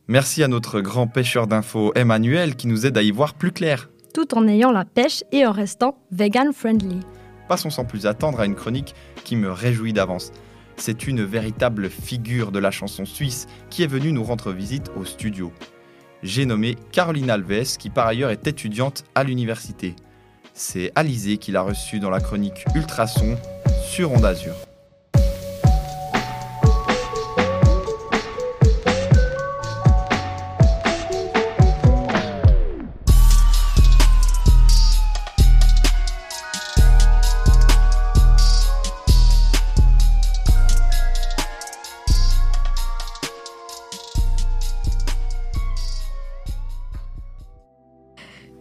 Merci 0.07 0.43
à 0.43 0.49
notre 0.49 0.81
grand 0.81 1.07
pêcheur 1.07 1.47
d'infos 1.47 1.93
Emmanuel 1.95 2.57
qui 2.57 2.67
nous 2.67 2.87
aide 2.87 2.97
à 2.97 3.03
y 3.03 3.11
voir 3.11 3.35
plus 3.35 3.53
clair. 3.53 3.91
Tout 4.15 4.35
en 4.37 4.49
ayant 4.49 4.73
la 4.73 4.85
pêche 4.85 5.23
et 5.33 5.47
en 5.47 5.53
restant 5.53 5.99
vegan 6.11 6.53
friendly. 6.53 7.01
Passons 7.49 7.71
sans 7.71 7.85
plus 7.85 8.07
attendre 8.07 8.41
à 8.41 8.47
une 8.47 8.55
chronique 8.55 8.95
qui 9.25 9.37
me 9.37 9.51
réjouit 9.51 9.93
d'avance. 9.93 10.33
C'est 10.77 11.07
une 11.09 11.25
véritable 11.25 11.91
figure 11.91 12.53
de 12.53 12.59
la 12.59 12.71
chanson 12.71 13.05
suisse 13.05 13.47
qui 13.69 13.83
est 13.83 13.87
venue 13.87 14.13
nous 14.13 14.23
rendre 14.23 14.53
visite 14.53 14.91
au 14.97 15.05
studio. 15.05 15.53
J'ai 16.23 16.47
nommé 16.47 16.77
Caroline 16.91 17.31
Alves 17.31 17.77
qui 17.79 17.91
par 17.91 18.07
ailleurs 18.07 18.31
est 18.31 18.47
étudiante 18.47 19.05
à 19.15 19.23
l'université. 19.23 19.95
C'est 20.53 20.91
Alizé 20.97 21.39
qui 21.39 21.53
l'a 21.53 21.63
reçue 21.63 22.01
dans 22.01 22.11
la 22.11 22.21
chronique 22.21 22.65
Ultrason 22.75 23.37
sur 23.85 24.13
Onde 24.13 24.25
Azur. 24.25 24.68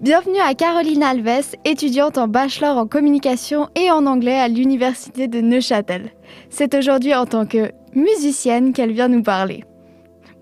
Bienvenue 0.08 0.40
à 0.40 0.54
Caroline 0.54 1.04
Alves, 1.04 1.54
étudiante 1.66 2.18
en 2.18 2.30
bachelor 2.30 2.78
en 2.78 2.88
communication 2.88 3.68
et 3.76 3.92
en 3.92 4.06
anglais 4.06 4.40
à 4.40 4.48
l'université 4.48 5.28
de 5.28 5.42
Neuchâtel. 5.42 6.12
C'est 6.50 6.76
aujourd'hui 6.76 7.14
en 7.14 7.26
tant 7.26 7.46
que 7.46 7.74
musicienne 7.94 8.72
qu'elle 8.72 8.94
vient 8.94 9.10
nous 9.10 9.22
parler. 9.22 9.66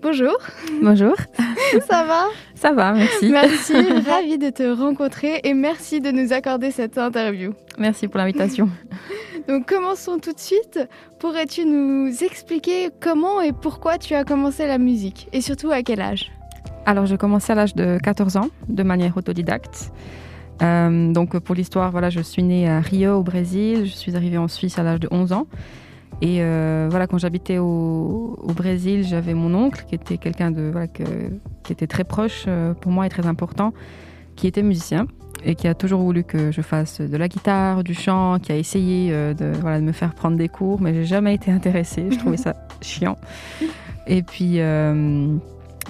Bonjour. 0.02 0.36
Bonjour. 0.80 1.16
Ça 1.90 2.04
va? 2.04 2.26
Ça 2.54 2.70
va, 2.74 2.92
merci. 2.92 3.28
Merci, 3.28 3.72
ravie 4.08 4.38
de 4.38 4.50
te 4.50 4.62
rencontrer 4.62 5.40
et 5.42 5.52
merci 5.52 6.00
de 6.00 6.12
nous 6.12 6.32
accorder 6.32 6.70
cette 6.70 6.96
interview. 6.96 7.52
Merci 7.76 8.06
pour 8.06 8.18
l'invitation. 8.18 8.68
Donc 9.48 9.66
commençons 9.66 10.20
tout 10.20 10.32
de 10.32 10.38
suite. 10.38 10.78
Pourrais-tu 11.18 11.64
nous 11.64 12.22
expliquer 12.22 12.90
comment 13.00 13.40
et 13.40 13.50
pourquoi 13.50 13.98
tu 13.98 14.14
as 14.14 14.22
commencé 14.22 14.64
la 14.68 14.78
musique? 14.78 15.26
Et 15.32 15.40
surtout 15.40 15.72
à 15.72 15.82
quel 15.82 16.00
âge? 16.00 16.30
Alors, 16.86 17.04
j'ai 17.06 17.16
commencé 17.16 17.52
à 17.52 17.56
l'âge 17.56 17.74
de 17.74 17.98
14 18.02 18.36
ans, 18.36 18.48
de 18.68 18.82
manière 18.82 19.16
autodidacte. 19.16 19.92
Euh, 20.62 21.12
donc, 21.12 21.36
pour 21.40 21.54
l'histoire, 21.54 21.90
voilà, 21.90 22.10
je 22.10 22.20
suis 22.20 22.42
née 22.44 22.68
à 22.68 22.80
Rio, 22.80 23.16
au 23.18 23.22
Brésil. 23.22 23.86
Je 23.86 23.90
suis 23.90 24.14
arrivée 24.16 24.38
en 24.38 24.46
Suisse 24.48 24.78
à 24.78 24.82
l'âge 24.84 25.00
de 25.00 25.08
11 25.10 25.32
ans. 25.32 25.46
Et 26.22 26.38
euh, 26.40 26.86
voilà, 26.88 27.06
quand 27.06 27.18
j'habitais 27.18 27.58
au, 27.58 28.38
au 28.40 28.52
Brésil, 28.54 29.04
j'avais 29.06 29.34
mon 29.34 29.52
oncle, 29.54 29.84
qui 29.86 29.96
était 29.96 30.16
quelqu'un 30.16 30.50
de 30.50 30.70
voilà, 30.70 30.86
que- 30.86 31.02
qui 31.64 31.72
était 31.72 31.86
très 31.88 32.04
proche 32.04 32.44
euh, 32.48 32.72
pour 32.72 32.90
moi 32.92 33.04
et 33.04 33.10
très 33.10 33.26
important, 33.26 33.74
qui 34.36 34.46
était 34.46 34.62
musicien 34.62 35.06
et 35.44 35.54
qui 35.56 35.68
a 35.68 35.74
toujours 35.74 36.00
voulu 36.00 36.24
que 36.24 36.52
je 36.52 36.62
fasse 36.62 37.00
de 37.02 37.16
la 37.18 37.28
guitare, 37.28 37.84
du 37.84 37.92
chant, 37.92 38.38
qui 38.38 38.50
a 38.52 38.56
essayé 38.56 39.10
de, 39.10 39.52
voilà, 39.60 39.78
de 39.80 39.84
me 39.84 39.92
faire 39.92 40.14
prendre 40.14 40.36
des 40.38 40.48
cours, 40.48 40.80
mais 40.80 40.94
j'ai 40.94 41.04
jamais 41.04 41.34
été 41.34 41.50
intéressée. 41.50 42.06
Je 42.10 42.16
trouvais 42.16 42.38
ça 42.38 42.54
chiant. 42.80 43.18
Et 44.06 44.22
puis, 44.22 44.60
euh, 44.60 45.36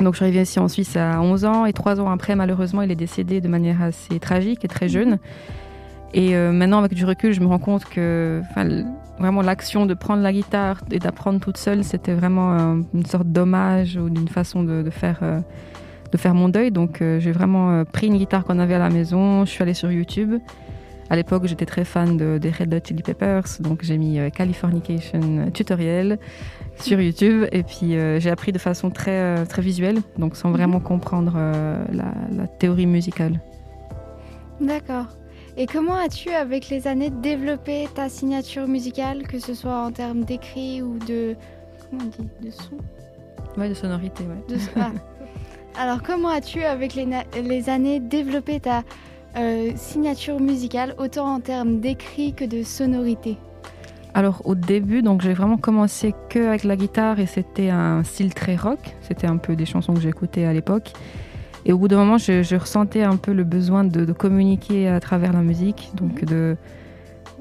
Donc 0.01 0.13
je 0.13 0.17
suis 0.17 0.25
arrivée 0.25 0.43
ici 0.43 0.59
en 0.59 0.69
Suisse 0.69 0.97
à 0.97 1.21
11 1.23 1.45
ans 1.45 1.65
et 1.65 1.73
trois 1.73 2.01
ans 2.01 2.11
après, 2.11 2.37
malheureusement, 2.37 2.83
il 2.83 2.91
est 2.91 2.97
décédé 2.97 3.41
de 3.41 3.49
manière 3.49 3.83
assez 3.83 4.19
tragique 4.21 4.65
et 4.65 4.69
très 4.69 4.89
jeune. 4.89 5.19
Et 6.13 6.37
euh, 6.37 6.53
maintenant, 6.53 6.79
avec 6.79 6.95
du 6.95 7.05
recul, 7.05 7.33
je 7.33 7.41
me 7.41 7.47
rends 7.47 7.59
compte 7.59 7.85
que 7.85 8.43
vraiment 9.19 9.43
l'action 9.43 9.87
de 9.87 9.95
prendre 9.95 10.23
la 10.23 10.33
guitare 10.33 10.81
et 10.91 10.99
d'apprendre 10.99 11.41
toute 11.41 11.57
seule, 11.57 11.83
c'était 11.83 12.15
vraiment 12.15 12.53
euh, 12.53 12.75
une 12.95 13.07
sorte 13.07 13.27
d'hommage 13.27 13.97
ou 13.97 14.11
d'une 14.11 14.29
façon 14.29 14.63
de, 14.63 14.89
faire, 14.91 15.19
euh, 15.23 15.41
de 16.13 16.19
faire 16.19 16.35
mon 16.35 16.49
deuil. 16.49 16.71
Donc 16.71 16.99
j'ai 17.01 17.33
vraiment 17.33 17.85
pris 17.85 18.07
une 18.09 18.19
guitare 18.19 18.45
qu'on 18.45 18.59
avait 18.59 18.75
à 18.75 18.79
la 18.79 18.91
maison, 18.91 19.45
je 19.45 19.51
suis 19.51 19.63
allée 19.63 19.75
sur 19.75 19.91
YouTube. 19.91 20.35
À 21.09 21.17
l'époque, 21.17 21.47
j'étais 21.47 21.67
très 21.67 21.85
fan 21.85 22.17
de, 22.17 22.39
des 22.39 22.51
Red 22.51 22.75
Hot 22.75 22.81
Chili 22.85 23.03
Peppers, 23.03 23.45
donc 23.61 23.81
j'ai 23.83 23.97
mis 23.97 24.19
Californication 24.33 25.51
tutoriel 25.53 26.19
sur 26.79 27.01
YouTube 27.01 27.47
et 27.53 27.63
puis 27.63 27.97
j'ai 28.19 28.31
appris 28.31 28.53
de 28.53 28.59
façon 28.59 28.91
très, 28.91 29.45
très 29.47 29.63
visuelle, 29.63 29.99
donc 30.19 30.37
sans 30.37 30.51
vraiment 30.51 30.81
comprendre 30.81 31.35
la, 31.35 32.13
la 32.37 32.47
théorie 32.47 32.87
musicale. 32.87 33.41
D'accord. 34.61 35.07
Et 35.59 35.67
comment 35.67 35.95
as-tu, 35.95 36.31
avec 36.31 36.69
les 36.69 36.87
années, 36.87 37.09
développé 37.09 37.89
ta 37.95 38.11
signature 38.11 38.69
musicale, 38.69 39.27
que 39.27 39.39
ce 39.39 39.55
soit 39.55 39.81
en 39.81 39.91
termes 39.91 40.25
d'écrit 40.25 40.83
ou 40.83 40.99
de. 40.99 41.35
Comment 41.91 42.05
on 42.19 42.23
dit 42.23 42.29
De 42.43 42.51
son? 42.51 42.77
Ouais, 43.59 43.71
de 43.71 43.75
sonorité, 43.75 44.25
ouais. 44.25 44.59
Ah. 44.77 44.91
Alors, 45.81 46.03
comment 46.03 46.29
as-tu, 46.29 46.63
avec 46.63 46.95
les, 46.95 47.07
les, 47.43 47.69
années, 47.71 48.01
développé 48.01 48.61
ta 48.61 48.83
euh, 49.37 49.73
signature 49.77 50.41
musicale, 50.41 50.95
autant 50.99 51.35
en 51.35 51.41
termes 51.41 51.81
d'écrit 51.81 52.35
que 52.35 52.45
de 52.45 52.63
sonorité? 52.63 53.39
Alors 54.17 54.41
au 54.47 54.55
début, 54.55 55.03
donc 55.03 55.21
j'ai 55.21 55.35
vraiment 55.35 55.59
commencé 55.59 56.15
que 56.31 56.49
avec 56.49 56.65
la 56.65 56.75
guitare 56.75 57.21
et 57.21 57.27
c'était 57.27 57.69
un 57.69 58.03
style 58.03 58.33
très 58.33 58.57
rock. 58.57 58.79
C'était 59.03 59.27
un 59.27 59.37
peu 59.37 59.57
des 59.57 59.67
chansons 59.67 59.93
que 59.93 60.01
j'écoutais 60.01 60.47
à 60.47 60.55
l'époque. 60.55 60.95
Et 61.67 61.75
au 61.75 61.79
bout 61.79 61.87
d'un 61.87 61.99
moment, 61.99 62.17
je, 62.17 62.57
ressentais 62.57 63.03
un 63.03 63.17
peu 63.17 63.35
le 63.35 63.45
besoin 63.45 63.85
de, 63.85 64.11
communiquer 64.13 64.89
à 64.89 65.01
travers 65.01 65.35
la 65.35 65.43
musique. 65.43 65.91
Donc, 65.97 66.23
mhm. 66.23 66.29
de, 66.29 66.57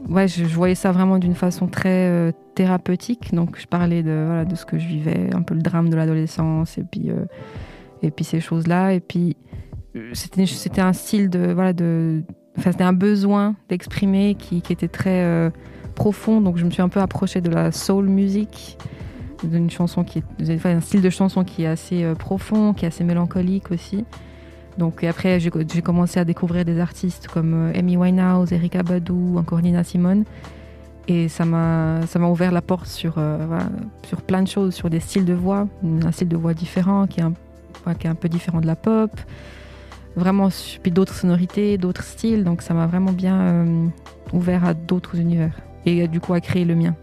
ouais, 0.09 0.27
je, 0.27 0.43
voyais 0.43 0.75
ça 0.75 0.91
vraiment 0.91 1.17
d'une 1.17 1.33
façon 1.33 1.67
très 1.67 2.09
euh, 2.09 2.33
thérapeutique. 2.55 3.33
Donc, 3.33 3.57
je 3.57 3.67
parlais 3.67 4.03
de, 4.03 4.25
voilà, 4.25 4.43
de 4.43 4.55
ce 4.55 4.65
que 4.65 4.77
je 4.77 4.85
vivais, 4.85 5.29
un 5.33 5.43
peu 5.43 5.53
le 5.53 5.61
drame 5.61 5.87
de 5.87 5.95
l'adolescence 5.95 6.77
et 6.77 6.83
puis, 6.83 7.09
euh, 7.09 7.23
et 8.01 8.11
puis 8.11 8.25
ces 8.25 8.41
choses-là. 8.41 8.91
Et 8.91 8.99
puis, 8.99 9.37
c'était, 10.11 10.45
c'était 10.45 10.81
un 10.81 10.91
style 10.91 11.29
de. 11.29 11.53
Voilà, 11.53 11.71
de 11.71 12.21
enfin, 12.57 12.73
c'était 12.73 12.83
un 12.83 12.91
besoin 12.91 13.55
d'exprimer 13.69 14.35
qui, 14.37 14.61
qui 14.61 14.73
était 14.73 14.89
très 14.89 15.23
euh, 15.23 15.49
profond. 15.95 16.41
Donc, 16.41 16.57
je 16.57 16.65
me 16.65 16.71
suis 16.71 16.81
un 16.81 16.89
peu 16.89 16.99
approchée 16.99 17.41
de 17.41 17.49
la 17.49 17.71
soul 17.71 18.07
music 18.07 18.77
d'une 19.43 19.69
chanson 19.69 20.03
qui 20.03 20.23
est 20.39 20.65
un 20.65 20.81
style 20.81 21.01
de 21.01 21.09
chanson 21.09 21.43
qui 21.43 21.63
est 21.63 21.67
assez 21.67 22.03
euh, 22.03 22.15
profond, 22.15 22.73
qui 22.73 22.85
est 22.85 22.87
assez 22.87 23.03
mélancolique 23.03 23.71
aussi. 23.71 24.05
Donc 24.77 25.03
après 25.05 25.39
j'ai 25.39 25.49
commencé 25.81 26.19
à 26.19 26.25
découvrir 26.25 26.65
des 26.65 26.79
artistes 26.79 27.27
comme 27.27 27.53
euh, 27.53 27.79
Amy 27.79 27.95
Winehouse, 27.95 28.51
Erika 28.51 28.83
Badu, 28.83 29.37
encore 29.37 29.61
Nina 29.61 29.83
Simone. 29.83 30.25
Et 31.07 31.29
ça 31.29 31.45
m'a 31.45 32.01
ça 32.07 32.17
m'a 32.19 32.27
ouvert 32.27 32.51
la 32.51 32.61
porte 32.61 32.87
sur 32.87 33.15
euh, 33.17 33.37
sur 34.05 34.21
plein 34.21 34.41
de 34.41 34.47
choses, 34.47 34.73
sur 34.73 34.89
des 34.89 34.99
styles 34.99 35.25
de 35.25 35.33
voix, 35.33 35.67
un 36.03 36.11
style 36.11 36.27
de 36.27 36.37
voix 36.37 36.53
différent 36.53 37.05
qui 37.07 37.19
est 37.19 37.23
un, 37.23 37.33
qui 37.99 38.07
est 38.07 38.09
un 38.09 38.15
peu 38.15 38.27
différent 38.27 38.59
de 38.59 38.67
la 38.67 38.75
pop. 38.75 39.11
Vraiment 40.15 40.49
puis 40.81 40.91
d'autres 40.91 41.13
sonorités, 41.13 41.77
d'autres 41.77 42.03
styles. 42.03 42.43
Donc 42.43 42.61
ça 42.61 42.73
m'a 42.73 42.87
vraiment 42.87 43.11
bien 43.11 43.65
ouvert 44.33 44.65
à 44.65 44.73
d'autres 44.73 45.15
univers 45.19 45.53
et 45.85 46.07
du 46.07 46.19
coup 46.19 46.33
à 46.33 46.41
créer 46.41 46.65
le 46.65 46.75
mien. 46.75 46.95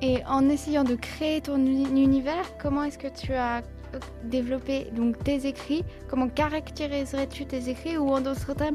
Et 0.00 0.18
en 0.26 0.48
essayant 0.48 0.82
de 0.82 0.96
créer 0.96 1.40
ton 1.40 1.64
univers, 1.64 2.56
comment 2.60 2.82
est-ce 2.82 2.98
que 2.98 3.06
tu 3.06 3.34
as 3.34 3.58
euh, 3.58 3.98
développé 4.24 4.88
donc 4.96 5.22
tes 5.22 5.46
écrits? 5.46 5.84
Comment 6.08 6.28
caractériserais-tu 6.28 7.46
tes 7.46 7.68
écrits? 7.68 7.96
Ou 7.96 8.08
en 8.08 8.20
d'autres 8.20 8.54
termes, 8.54 8.74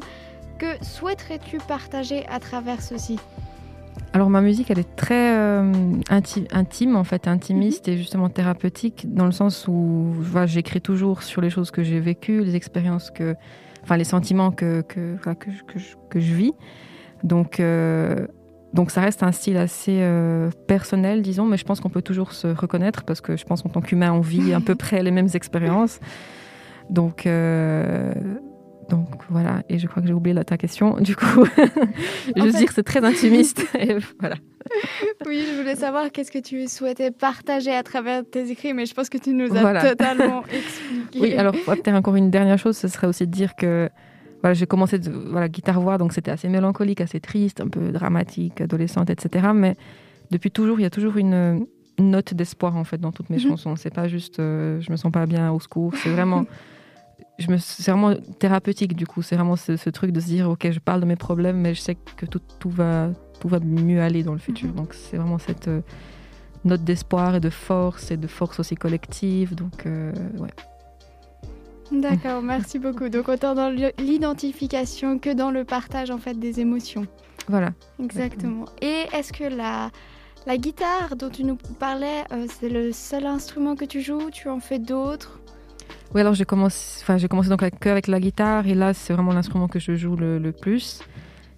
que 0.58 0.82
souhaiterais-tu 0.82 1.58
partager 1.58 2.26
à 2.28 2.40
travers 2.40 2.80
ceci? 2.80 3.18
Alors 4.14 4.30
ma 4.30 4.40
musique, 4.40 4.70
elle 4.70 4.78
est 4.78 4.96
très 4.96 5.36
euh, 5.36 5.70
intime, 6.10 6.96
en 6.96 7.04
fait, 7.04 7.28
intimiste 7.28 7.88
mhm. 7.88 7.94
et 7.94 7.96
justement 7.98 8.28
thérapeutique, 8.30 9.12
dans 9.12 9.26
le 9.26 9.32
sens 9.32 9.68
où 9.68 10.14
j'écris 10.46 10.80
toujours 10.80 11.22
sur 11.22 11.42
les 11.42 11.50
choses 11.50 11.70
que 11.70 11.82
j'ai 11.82 12.00
vécues, 12.00 12.42
les 12.42 12.56
expériences 12.56 13.10
que, 13.10 13.34
enfin 13.82 13.96
les 13.98 14.04
sentiments 14.04 14.50
que 14.50 14.80
que, 14.80 15.16
que, 15.16 15.34
que, 16.08 16.20
je, 16.20 16.34
vis. 16.34 16.52
Donc 17.22 17.60
euh, 17.60 18.26
donc 18.74 18.90
ça 18.90 19.00
reste 19.00 19.22
un 19.22 19.32
style 19.32 19.56
assez 19.56 19.98
euh, 20.00 20.50
personnel, 20.66 21.22
disons, 21.22 21.46
mais 21.46 21.56
je 21.56 21.64
pense 21.64 21.80
qu'on 21.80 21.88
peut 21.88 22.02
toujours 22.02 22.32
se 22.32 22.48
reconnaître 22.48 23.04
parce 23.04 23.20
que 23.20 23.36
je 23.36 23.44
pense 23.44 23.62
qu'en 23.62 23.70
tant 23.70 23.80
qu'humain, 23.80 24.12
on 24.12 24.20
vit 24.20 24.52
à 24.52 24.60
peu 24.60 24.74
près 24.76 25.02
les 25.02 25.10
mêmes 25.10 25.28
expériences. 25.34 26.00
Donc, 26.90 27.26
euh, 27.26 28.12
donc 28.88 29.08
voilà, 29.30 29.62
et 29.68 29.78
je 29.78 29.86
crois 29.86 30.02
que 30.02 30.08
j'ai 30.08 30.14
oublié 30.14 30.34
ta 30.44 30.56
question. 30.56 30.96
Du 31.00 31.16
coup, 31.16 31.44
je 32.36 32.42
veux 32.42 32.52
dire, 32.52 32.72
c'est 32.72 32.82
très 32.82 33.04
intimiste. 33.04 33.62
voilà. 34.20 34.36
Oui, 35.26 35.44
je 35.50 35.56
voulais 35.58 35.76
savoir 35.76 36.10
qu'est-ce 36.10 36.30
que 36.30 36.38
tu 36.38 36.68
souhaitais 36.68 37.10
partager 37.10 37.72
à 37.72 37.82
travers 37.82 38.22
tes 38.30 38.50
écrits, 38.50 38.74
mais 38.74 38.84
je 38.84 38.94
pense 38.94 39.08
que 39.08 39.18
tu 39.18 39.32
nous 39.32 39.54
as 39.56 39.90
totalement 39.90 40.42
expliqué. 40.44 41.20
Oui, 41.20 41.34
alors 41.34 41.52
peut-être 41.52 41.88
encore 41.88 42.16
une 42.16 42.30
dernière 42.30 42.58
chose, 42.58 42.76
ce 42.76 42.88
serait 42.88 43.06
aussi 43.06 43.26
de 43.26 43.32
dire 43.32 43.56
que 43.56 43.88
voilà, 44.42 44.54
j'ai 44.54 44.66
commencé 44.66 44.98
de, 44.98 45.10
voilà, 45.10 45.48
guitare-voix, 45.48 45.98
donc 45.98 46.12
c'était 46.12 46.30
assez 46.30 46.48
mélancolique, 46.48 47.00
assez 47.00 47.20
triste, 47.20 47.60
un 47.60 47.68
peu 47.68 47.90
dramatique, 47.90 48.60
adolescente, 48.60 49.10
etc. 49.10 49.48
Mais 49.54 49.74
depuis 50.30 50.50
toujours, 50.50 50.78
il 50.78 50.82
y 50.82 50.86
a 50.86 50.90
toujours 50.90 51.16
une, 51.16 51.66
note 51.98 52.34
d'espoir 52.34 52.76
en 52.76 52.84
fait 52.84 52.98
dans 52.98 53.12
toutes 53.12 53.30
mes 53.30 53.36
mhm. 53.38 53.48
chansons. 53.48 53.76
C'est 53.76 53.92
pas 53.92 54.08
juste 54.08 54.38
euh, 54.38 54.80
je 54.80 54.90
me 54.92 54.96
sens 54.96 55.10
pas 55.10 55.26
bien 55.26 55.50
au 55.50 55.60
secours, 55.60 55.92
c'est 55.96 56.10
vraiment. 56.10 56.46
je 57.38 57.50
me, 57.50 57.56
c'est 57.58 57.90
vraiment 57.90 58.14
thérapeutique 58.38 58.94
du 58.94 59.06
coup. 59.06 59.22
C'est 59.22 59.34
vraiment 59.34 59.56
ce, 59.56 59.90
truc 59.90 60.12
de 60.12 60.20
se 60.20 60.26
dire 60.26 60.48
ok, 60.48 60.70
je 60.70 60.78
parle 60.78 61.00
de 61.00 61.06
mes 61.06 61.16
problèmes, 61.16 61.58
mais 61.58 61.74
je 61.74 61.80
sais 61.80 61.96
que 61.96 62.26
tout, 62.26 62.40
tout 62.58 62.70
va, 62.70 63.10
tout 63.40 63.48
va 63.48 63.58
mieux 63.60 64.00
aller 64.00 64.22
dans 64.22 64.32
le 64.32 64.38
futur. 64.38 64.68
Mhm. 64.68 64.76
Donc 64.76 64.94
c'est 64.94 65.16
vraiment 65.16 65.38
cette 65.38 65.68
euh, 65.68 65.80
note 66.64 66.84
d'espoir 66.84 67.34
et 67.34 67.40
de 67.40 67.50
force 67.50 68.10
et 68.10 68.16
de 68.16 68.26
force 68.26 68.60
aussi 68.60 68.76
collective. 68.76 69.54
Donc 69.54 69.86
euh, 69.86 70.12
ouais. 70.38 70.50
D'accord, 71.92 72.42
merci 72.42 72.78
beaucoup. 72.78 73.08
Donc 73.08 73.28
autant 73.28 73.54
dans 73.54 73.70
l'identification 73.98 75.18
que 75.18 75.32
dans 75.32 75.50
le 75.50 75.64
partage 75.64 76.10
en 76.10 76.18
fait 76.18 76.38
des 76.38 76.60
émotions. 76.60 77.06
Voilà. 77.48 77.70
Exactement. 78.02 78.66
Et 78.82 79.04
est-ce 79.12 79.32
que 79.32 79.44
la, 79.44 79.90
la 80.46 80.56
guitare 80.58 81.16
dont 81.16 81.30
tu 81.30 81.44
nous 81.44 81.56
parlais, 81.78 82.24
euh, 82.32 82.46
c'est 82.60 82.68
le 82.68 82.92
seul 82.92 83.24
instrument 83.26 83.74
que 83.74 83.86
tu 83.86 84.02
joues? 84.02 84.30
Tu 84.30 84.48
en 84.48 84.60
fais 84.60 84.78
d'autres? 84.78 85.40
Oui, 86.14 86.20
alors 86.20 86.34
j'ai 86.34 86.44
commencé, 86.44 87.00
enfin, 87.02 87.18
j'ai 87.18 87.28
commencé 87.28 87.48
donc 87.48 87.62
avec, 87.62 87.86
avec 87.86 88.06
la 88.06 88.20
guitare 88.20 88.66
et 88.66 88.74
là 88.74 88.94
c'est 88.94 89.12
vraiment 89.12 89.32
l'instrument 89.32 89.68
que 89.68 89.78
je 89.78 89.94
joue 89.94 90.16
le, 90.16 90.52
plus. 90.52 91.00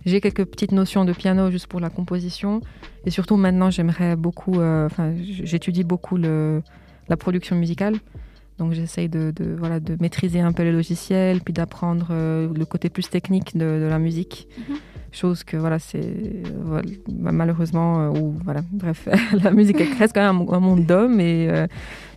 J'ai 0.07 0.21
quelques 0.21 0.45
petites 0.45 0.73
notions 0.73 1.05
de 1.05 1.13
piano 1.13 1.51
juste 1.51 1.67
pour 1.67 1.79
la 1.79 1.91
composition 1.91 2.61
et 3.05 3.11
surtout 3.11 3.37
maintenant 3.37 3.71
j'aimerais 3.71 4.17
beaucoup, 4.17 4.61
euh, 4.61 4.87
enfin 4.87 5.15
j'étudie 5.19 5.85
beaucoup 5.85 6.17
le, 6.17 6.63
la 7.09 7.17
production 7.17 7.55
musicale. 7.55 7.97
Donc 8.61 8.75
j'essaye 8.75 9.09
de, 9.09 9.33
voilà, 9.59 9.81
de 9.81 9.97
maîtriser 10.01 10.41
un 10.41 10.53
peu 10.53 10.63
les 10.63 10.71
logiciels, 10.71 11.41
puis 11.41 11.55
d'apprendre 11.55 12.09
euh, 12.11 12.47
le 12.55 12.65
côté 12.67 12.91
plus 12.91 13.09
technique 13.09 13.57
de, 13.57 13.89
la 13.89 13.99
musique. 13.99 14.49
Mhm. 14.69 14.77
Chose 15.13 15.43
que 15.45 15.57
voilà, 15.57 15.79
c'est 15.79 16.43
bah, 17.09 17.33
malheureusement, 17.33 18.01
euh, 18.01 18.09
ou 18.11 18.37
voilà, 18.45 18.61
bref, 18.73 19.09
la 19.43 19.51
musique 19.51 19.79
reste 19.99 20.15
quand 20.15 20.35
même 20.35 20.47
un, 20.51 20.61
monde 20.61 20.85
d'hommes 20.85 21.21
et 21.21 21.49
euh, 21.49 21.67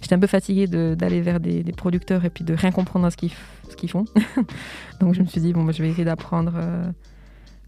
j'étais 0.02 0.16
un 0.16 0.20
peu 0.20 0.28
fatiguée 0.28 0.68
d'aller 0.68 1.22
vers 1.22 1.40
des, 1.40 1.64
producteurs 1.78 2.26
et 2.26 2.30
puis 2.30 2.44
de 2.44 2.54
rien 2.54 2.72
comprendre 2.72 3.06
à 3.06 3.12
ce 3.12 3.16
qu'ils 3.16 3.90
font. 3.90 4.04
Donc 5.00 5.14
je 5.14 5.22
me 5.22 5.28
suis 5.28 5.40
dit, 5.40 5.54
bon, 5.54 5.64
bah, 5.64 5.72
je 5.72 5.82
vais 5.82 5.90
essayer 5.90 6.06
d'apprendre 6.06 6.56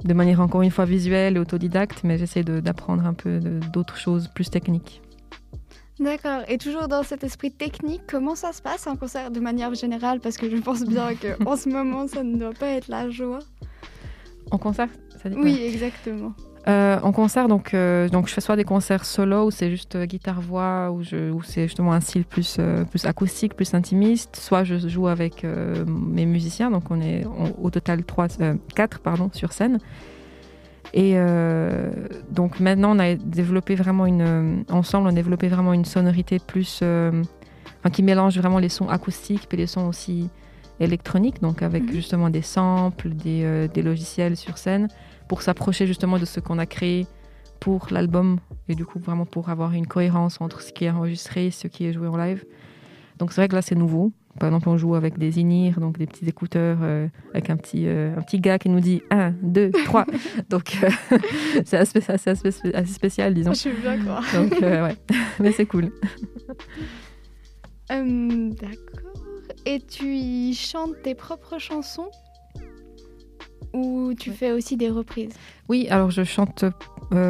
de 0.04 0.14
manière 0.14 0.42
encore 0.42 0.64
une 0.64 0.72
fois 0.72 0.84
visuelle 0.84 1.38
et 1.38 1.40
autodidacte, 1.40 2.02
mais 2.04 2.18
j'essaie 2.18 2.44
d'apprendre 2.44 3.06
un 3.06 3.14
peu 3.14 3.40
d'autres 3.72 3.98
choses 3.98 4.28
plus 4.36 4.50
techniques. 4.50 5.02
D'accord. 6.00 6.42
Et 6.48 6.58
toujours 6.58 6.88
dans 6.88 7.04
cet 7.04 7.24
esprit 7.24 7.52
technique, 7.52 8.02
comment 8.08 8.36
ça 8.36 8.52
se 8.52 8.62
passe 8.62 8.86
un 8.88 8.96
concert 8.96 9.32
de 9.32 9.40
manière 9.40 9.74
générale? 9.76 10.20
Parce 10.20 10.38
que 10.38 10.50
je 10.50 10.58
pense 10.58 10.84
bien 10.84 11.14
qu'en 11.16 11.56
ce 11.58 11.70
moment, 11.70 12.08
ça 12.08 12.24
ne 12.24 12.38
doit 12.38 12.54
pas 12.54 12.68
être 12.68 12.88
la 12.90 13.10
joie. 13.10 13.40
En 14.52 14.58
concert 14.58 14.90
ça 15.22 15.30
dit 15.30 15.38
Oui, 15.42 15.62
exactement. 15.64 16.34
Euh, 16.68 17.00
en 17.02 17.12
concert, 17.12 17.48
donc, 17.48 17.74
euh, 17.74 18.10
donc 18.10 18.28
je 18.28 18.34
fais 18.34 18.42
soit 18.42 18.56
des 18.56 18.64
concerts 18.64 19.06
solo 19.06 19.46
où 19.46 19.52
c'est 19.52 19.70
juste 19.70 19.96
euh, 19.96 20.06
guitare-voix, 20.06 20.90
où, 20.92 21.02
où 21.02 21.44
c'est 21.44 21.64
justement 21.64 21.94
un 21.94 22.02
style 22.02 22.26
plus, 22.26 22.60
plus 22.90 23.06
acoustique, 23.06 23.56
plus 23.56 23.74
intimiste, 23.76 24.36
soit 24.36 24.64
je 24.64 24.76
joue 24.88 25.08
avec 25.08 25.46
mes 25.86 26.26
musiciens, 26.26 26.72
donc 26.72 26.90
on 26.90 27.00
est 27.02 27.26
au 27.62 27.70
total 27.70 28.04
3, 28.04 28.28
4 28.76 29.00
pardon, 29.00 29.30
sur 29.34 29.54
scène. 29.54 29.80
Et 30.96 31.16
euh, 31.16 31.92
donc 32.32 32.62
maintenant, 32.62 32.96
on 32.96 33.00
a 33.00 33.16
développé 33.16 33.76
vraiment 33.76 34.06
une, 34.06 34.64
ensemble, 34.72 35.08
on 35.08 35.10
a 35.10 35.14
développé 35.14 35.50
vraiment 35.50 35.74
une 35.74 35.84
sonorité 35.84 36.40
plus, 36.40 36.80
euh, 36.82 37.22
qui 37.92 38.02
mélange 38.02 38.38
vraiment 38.38 38.60
les 38.60 38.70
sons 38.70 38.88
acoustiques 38.88 39.50
et 39.52 39.58
les 39.58 39.68
sons 39.68 39.88
aussi 39.88 40.30
électroniques, 40.80 41.42
donc 41.42 41.62
avec 41.62 41.84
mhm. 41.84 41.92
justement 41.92 42.30
des 42.30 42.42
samples, 42.42 43.10
des, 43.10 43.42
euh, 43.44 43.68
des, 43.68 43.82
logiciels 43.82 44.38
sur 44.38 44.58
scène, 44.58 44.88
pour 45.28 45.42
s'approcher 45.42 45.86
justement 45.86 46.18
de 46.18 46.24
ce 46.24 46.40
qu'on 46.40 46.60
a 46.60 46.66
créé 46.66 47.08
pour 47.60 47.88
l'album 47.92 48.40
et 48.70 48.76
du 48.76 48.86
coup 48.86 49.00
vraiment 49.00 49.26
pour 49.26 49.50
avoir 49.50 49.74
une 49.74 49.88
cohérence 49.88 50.40
entre 50.40 50.62
ce 50.62 50.72
qui 50.72 50.86
est 50.86 50.90
enregistré 50.90 51.48
et 51.48 51.52
ce 51.52 51.68
qui 51.68 51.86
est 51.86 51.94
joué 51.94 52.08
en 52.08 52.16
live. 52.16 52.46
Donc 53.18 53.34
c'est 53.34 53.42
vrai 53.42 53.48
que 53.50 53.56
là 53.56 53.62
c'est 53.62 53.76
nouveau. 53.76 54.14
Par 54.40 54.50
exemple, 54.50 54.68
on 54.68 54.78
joue 54.78 54.96
avec 54.96 55.18
des 55.18 55.40
in 55.40 55.72
donc 55.80 55.98
des 55.98 56.08
petits 56.08 56.28
écouteurs, 56.28 56.80
euh, 56.82 57.08
avec 57.34 57.50
un 57.50 57.56
petit, 57.56 57.88
euh, 57.88 58.18
un 58.18 58.22
petit 58.22 58.40
gars 58.40 58.60
qui 58.60 58.68
nous 58.68 58.82
dit 58.82 59.02
1, 59.10 59.34
2, 59.42 59.72
3. 59.86 60.06
donc 60.50 60.78
euh, 60.84 61.18
c'est 61.66 61.78
assez, 61.78 62.04
assez, 62.06 62.30
assez, 62.32 62.94
spécial, 62.94 63.34
disons. 63.34 63.54
Je 63.54 63.60
suis 63.60 63.72
bien 63.72 63.98
quoi. 64.04 64.20
Donc 64.34 64.60
ouais, 64.60 64.96
mais 65.40 65.52
c'est 65.54 65.66
cool. 65.66 65.92
D'accord. 67.90 69.14
Et 69.66 69.80
tu 69.80 70.16
y 70.16 70.54
chantes 70.54 71.02
tes 71.02 71.16
propres 71.16 71.58
chansons? 71.58 72.10
Ou 73.74 74.14
tu 74.18 74.32
fais 74.32 74.52
aussi 74.52 74.78
des 74.78 74.90
reprises? 74.90 75.34
Oui, 75.70 75.88
alors 75.90 76.12
je 76.12 76.24
chante 76.24 76.66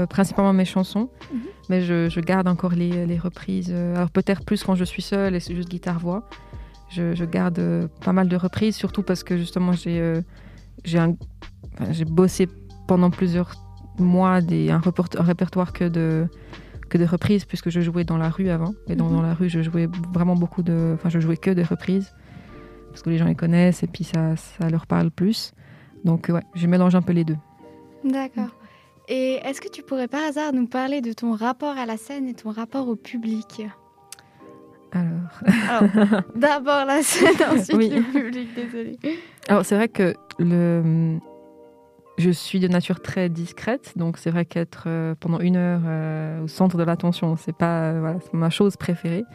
principalement 0.10 0.54
mes 0.54 0.66
chansons, 0.66 1.10
mhm. 1.32 1.42
mais 1.70 1.82
je, 1.82 2.10
je, 2.10 2.20
garde 2.20 2.48
encore 2.48 2.74
les, 2.74 3.06
les 3.06 3.18
reprises. 3.18 3.72
alors 3.72 4.10
peut-être 4.10 4.44
plus 4.46 4.64
quand 4.64 4.76
je 4.76 4.86
suis 4.86 5.02
seule 5.02 5.36
et 5.36 5.40
c'est 5.40 5.56
juste 5.56 5.70
guitare-voix. 5.70 6.28
Je, 6.90 7.26
garde 7.26 7.60
euh, 7.60 7.88
pas 8.04 8.14
mal 8.14 8.30
de 8.30 8.36
reprises, 8.36 8.76
surtout 8.76 9.04
parce 9.04 9.24
que 9.24 9.38
justement 9.38 9.74
j'ai 9.74 10.00
euh, 10.00 10.22
j'ai 10.86 12.06
bossé 12.06 12.48
pendant 12.88 13.10
plusieurs 13.10 13.54
mois 14.00 14.42
des, 14.42 14.70
un, 14.70 14.82
répertoire 15.20 15.74
que 15.74 15.86
de, 15.86 16.28
que 16.90 16.98
de 16.98 17.06
reprises, 17.06 17.46
puisque 17.46 17.70
je 17.70 17.82
jouais 17.82 18.04
dans 18.04 18.18
la 18.18 18.30
rue 18.30 18.50
avant. 18.50 18.74
Et 18.88 18.96
dans, 18.96 19.08
mhm. 19.08 19.16
dans 19.16 19.22
la 19.22 19.34
rue, 19.34 19.50
je 19.50 19.62
jouais 19.62 19.90
vraiment 20.14 20.36
beaucoup 20.36 20.64
de. 20.64 20.94
Enfin, 20.96 21.10
je 21.10 21.20
jouais 21.20 21.38
que 21.38 21.52
des 21.52 21.64
reprises, 21.64 22.14
parce 22.90 23.02
que 23.02 23.10
les 23.10 23.18
gens 23.18 23.26
les 23.26 23.36
connaissent 23.36 23.84
et 23.84 23.88
puis 23.88 24.04
ça, 24.04 24.36
ça 24.36 24.70
leur 24.70 24.88
parle 24.88 25.12
plus. 25.12 25.54
Donc, 26.04 26.28
ouais, 26.30 26.44
je 26.54 26.68
mélange 26.68 26.96
un 26.96 27.02
peu 27.02 27.14
les 27.14 27.24
deux. 27.24 27.38
D'accord. 28.04 28.56
Et 29.08 29.40
est-ce 29.44 29.62
que 29.62 29.70
tu 29.70 29.82
pourrais 29.84 30.08
par 30.08 30.24
hasard 30.24 30.54
nous 30.54 30.68
parler 30.68 31.02
de 31.02 31.14
ton 31.14 31.34
rapport 31.34 31.78
à 31.78 31.86
la 31.86 31.98
scène 31.98 32.28
et 32.28 32.34
ton 32.34 32.52
rapport 32.52 32.88
au 32.88 32.96
public? 32.96 33.68
Alors, 34.96 36.24
d'abord 36.36 36.86
la 36.86 37.02
scène, 37.04 37.36
ensuite 37.52 37.94
le 37.94 38.02
public, 38.02 38.50
désolé. 38.56 38.98
Alors, 39.50 39.66
c'est 39.66 39.76
vrai 39.76 39.90
que 39.90 40.14
le... 40.40 41.20
je 42.18 42.30
suis 42.30 42.60
de 42.60 42.68
nature 42.68 43.02
très 43.02 43.28
discrète, 43.28 43.94
donc 43.98 44.18
c'est 44.18 44.32
vrai 44.32 44.46
qu'être 44.46 44.86
euh, 44.88 45.14
pendant 45.20 45.40
une 45.40 45.58
heure 45.58 45.82
euh, 45.86 46.44
au 46.44 46.48
centre 46.48 46.78
de 46.78 46.84
l'attention, 46.84 47.36
c'est 47.36 47.56
pas 47.56 47.82
euh, 47.82 48.00
voilà, 48.00 48.20
ma 48.32 48.50
chose 48.50 48.78
préférée. 48.78 49.26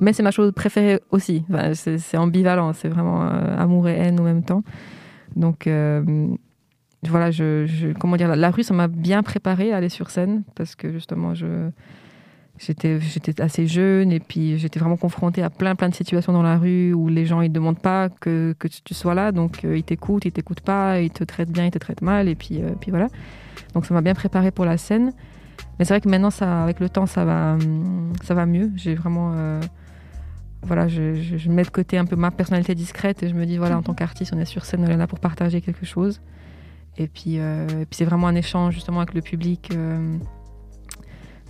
Mais 0.00 0.12
c'est 0.12 0.22
ma 0.22 0.30
chose 0.30 0.52
préférée 0.52 1.00
aussi. 1.10 1.44
c'est 1.74 2.16
ambivalent, 2.16 2.72
c'est 2.72 2.88
vraiment 2.88 3.20
amour 3.20 3.88
et 3.88 3.96
haine 3.96 4.18
en 4.18 4.24
même 4.24 4.42
temps. 4.42 4.64
Donc, 5.36 5.68
voilà, 7.08 7.30
je, 7.30 7.92
comment 7.92 8.16
dire, 8.16 8.26
la, 8.26 8.34
la 8.34 8.50
rue, 8.50 8.64
ça 8.64 8.74
m'a 8.74 8.88
bien 8.88 9.22
préparé 9.22 9.72
à 9.72 9.76
aller 9.76 9.88
sur 9.88 10.10
scène 10.10 10.42
parce 10.56 10.74
que 10.74 10.90
justement, 10.90 11.34
je 11.34 11.70
J'étais, 12.56 13.00
j'étais 13.00 13.40
assez 13.40 13.66
jeune 13.66 14.12
et 14.12 14.20
puis 14.20 14.58
j'étais 14.58 14.78
vraiment 14.78 14.96
confrontée 14.96 15.42
à 15.42 15.50
plein 15.50 15.74
plein 15.74 15.88
de 15.88 15.94
situations 15.94 16.32
dans 16.32 16.42
la 16.42 16.56
rue 16.56 16.92
où 16.92 17.08
les 17.08 17.26
gens 17.26 17.40
ils 17.40 17.50
demandent 17.50 17.80
pas 17.80 18.08
que, 18.08 18.54
que 18.56 18.68
tu 18.68 18.94
sois 18.94 19.14
là 19.14 19.32
donc 19.32 19.64
euh, 19.64 19.76
ils 19.76 19.82
t'écoutent, 19.82 20.24
ils 20.24 20.30
t'écoutent 20.30 20.60
pas, 20.60 21.00
ils 21.00 21.10
te 21.10 21.24
traitent 21.24 21.50
bien, 21.50 21.66
ils 21.66 21.72
te 21.72 21.78
traitent 21.78 22.02
mal 22.02 22.28
et 22.28 22.36
puis, 22.36 22.62
euh, 22.62 22.70
puis 22.80 22.92
voilà. 22.92 23.08
Donc 23.74 23.86
ça 23.86 23.92
m'a 23.92 24.02
bien 24.02 24.14
préparé 24.14 24.52
pour 24.52 24.64
la 24.64 24.76
scène. 24.76 25.12
Mais 25.78 25.84
c'est 25.84 25.94
vrai 25.94 26.00
que 26.00 26.08
maintenant 26.08 26.30
ça, 26.30 26.62
avec 26.62 26.78
le 26.78 26.88
temps 26.88 27.06
ça 27.06 27.24
va, 27.24 27.58
ça 28.22 28.34
va 28.34 28.46
mieux. 28.46 28.70
J'ai 28.76 28.94
vraiment 28.94 29.32
euh, 29.34 29.60
voilà, 30.62 30.86
je, 30.86 31.14
je, 31.14 31.50
mets 31.50 31.64
de 31.64 31.70
côté 31.70 31.98
un 31.98 32.04
peu 32.04 32.14
ma 32.14 32.30
personnalité 32.30 32.76
discrète 32.76 33.24
et 33.24 33.28
je 33.28 33.34
me 33.34 33.46
dis 33.46 33.58
voilà 33.58 33.76
en 33.76 33.82
tant 33.82 33.94
qu'artiste 33.94 34.32
on 34.32 34.38
est 34.38 34.44
sur 34.44 34.64
scène 34.64 34.84
on 34.84 34.90
est 34.90 34.96
là 34.96 35.08
pour 35.08 35.18
partager 35.18 35.60
quelque 35.60 35.84
chose. 35.84 36.20
Et 36.98 37.08
puis, 37.08 37.34
et 37.34 37.66
puis 37.90 37.96
c'est 37.96 38.04
vraiment 38.04 38.28
un 38.28 38.36
échange 38.36 38.74
justement 38.74 39.00
avec 39.00 39.14
le 39.14 39.22
public 39.22 39.72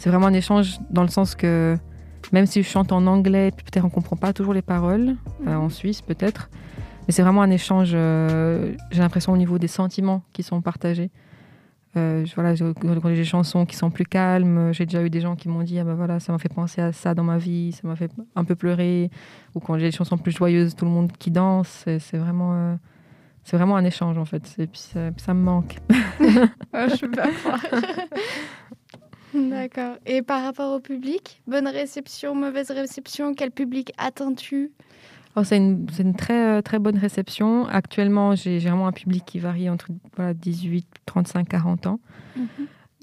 c'est 0.04 0.10
vraiment 0.10 0.26
un 0.26 0.34
échange 0.34 0.80
dans 0.90 1.00
le 1.00 1.08
sens 1.08 1.34
que 1.34 1.78
même 2.30 2.44
si 2.44 2.62
je 2.62 2.68
chante 2.68 2.92
en 2.92 3.06
anglais, 3.06 3.50
peut-être 3.52 3.86
on 3.86 3.88
comprend 3.88 4.16
pas 4.16 4.34
toujours 4.34 4.52
les 4.52 4.60
paroles, 4.60 5.16
euh, 5.46 5.54
en 5.54 5.70
Suisse 5.70 6.02
peut-être, 6.02 6.50
mais 7.06 7.14
c'est 7.14 7.22
vraiment 7.22 7.40
un 7.40 7.50
échange, 7.50 7.92
euh, 7.94 8.74
j'ai 8.90 9.00
l'impression 9.00 9.32
au 9.32 9.38
niveau 9.38 9.56
des 9.58 9.66
sentiments 9.66 10.22
qui 10.34 10.42
sont 10.42 10.60
partagés. 10.60 11.10
Euh, 11.96 12.26
voilà, 12.34 12.54
j'ai 12.54 12.74
des 13.14 13.24
chansons 13.24 13.64
qui 13.64 13.76
sont 13.76 13.90
plus 13.90 14.04
calmes. 14.04 14.74
J'ai 14.74 14.84
déjà 14.84 15.02
eu 15.02 15.08
des 15.08 15.22
gens 15.22 15.36
qui 15.36 15.48
m'ont 15.48 15.62
dit 15.62 15.78
ah 15.78 15.84
ben 15.84 15.94
voilà, 15.94 16.20
ça 16.20 16.32
m'a 16.32 16.38
fait 16.38 16.52
penser 16.52 16.82
à 16.82 16.92
ça 16.92 17.14
dans 17.14 17.24
ma 17.24 17.38
vie, 17.38 17.72
ça 17.72 17.88
m'a 17.88 17.96
fait 17.96 18.10
un 18.36 18.44
peu 18.44 18.56
pleurer. 18.56 19.10
Ou 19.54 19.60
quand 19.60 19.78
j'ai 19.78 19.86
des 19.86 19.96
chansons 19.96 20.18
plus 20.18 20.32
joyeuses, 20.32 20.74
tout 20.74 20.84
le 20.84 20.90
monde 20.90 21.12
qui 21.12 21.30
danse. 21.30 21.84
C'est 21.86 22.18
vraiment, 22.18 22.76
c'est 23.42 23.56
vraiment 23.56 23.76
un 23.76 23.84
échange 23.84 24.18
en 24.18 24.26
fait. 24.26 24.54
Et 24.58 24.66
puis 24.66 24.82
ça, 25.16 25.34
me 25.34 25.40
manque. 25.40 25.78
je 26.74 26.94
suis 26.94 27.08
pas 27.08 27.28
D'accord. 29.50 29.96
Et 30.06 30.22
par 30.22 30.42
rapport 30.42 30.72
au 30.72 30.80
public, 30.80 31.42
bonne 31.46 31.66
réception, 31.66 32.34
mauvaise 32.34 32.70
réception, 32.70 33.34
quel 33.34 33.50
public 33.50 33.92
attends-tu? 33.98 34.70
Oh, 35.36 35.42
C'est 35.42 35.56
une, 35.56 35.86
une, 35.98 36.14
très, 36.14 36.58
euh, 36.58 36.62
très 36.62 36.78
bonne 36.78 36.96
réception. 36.96 37.66
Actuellement, 37.66 38.36
j'ai 38.36 38.58
vraiment 38.60 38.86
un 38.86 38.92
public 38.92 39.24
qui 39.26 39.40
varie 39.40 39.68
entre 39.68 39.88
voilà, 40.16 40.32
18, 40.32 40.86
35, 41.06 41.48
40 41.48 41.86
ans. 41.88 42.00
Mhm. 42.36 42.46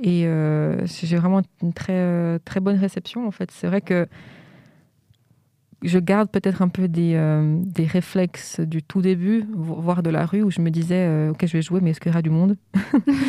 Et 0.03 0.25
euh, 0.25 0.85
j'ai 0.85 1.17
vraiment 1.17 1.41
une 1.61 1.73
très, 1.73 1.93
euh, 1.93 2.39
très 2.43 2.61
bonne 2.61 2.77
réception, 2.77 3.27
en 3.27 3.31
fait. 3.31 3.51
C'est 3.51 3.67
vrai 3.67 3.81
que 3.81 4.07
je 5.83 5.97
garde 5.97 6.29
peut-être 6.29 6.61
un 6.61 6.67
peu 6.67 6.87
des, 6.87 7.13
euh, 7.15 7.57
des, 7.65 7.85
réflexes 7.85 8.59
du 8.59 8.83
tout 8.83 9.01
début, 9.01 9.45
voire 9.55 10.03
de 10.03 10.09
la 10.09 10.25
rue, 10.25 10.43
où 10.43 10.51
je 10.51 10.61
me 10.61 10.69
disais, 10.69 11.07
euh, 11.07 11.31
ok, 11.31 11.45
je 11.45 11.53
vais 11.53 11.61
jouer, 11.61 11.79
mais 11.81 11.89
est-ce 11.89 11.99
qu'il 11.99 12.11
y 12.11 12.13
aura 12.13 12.21
du 12.21 12.29
monde 12.29 12.55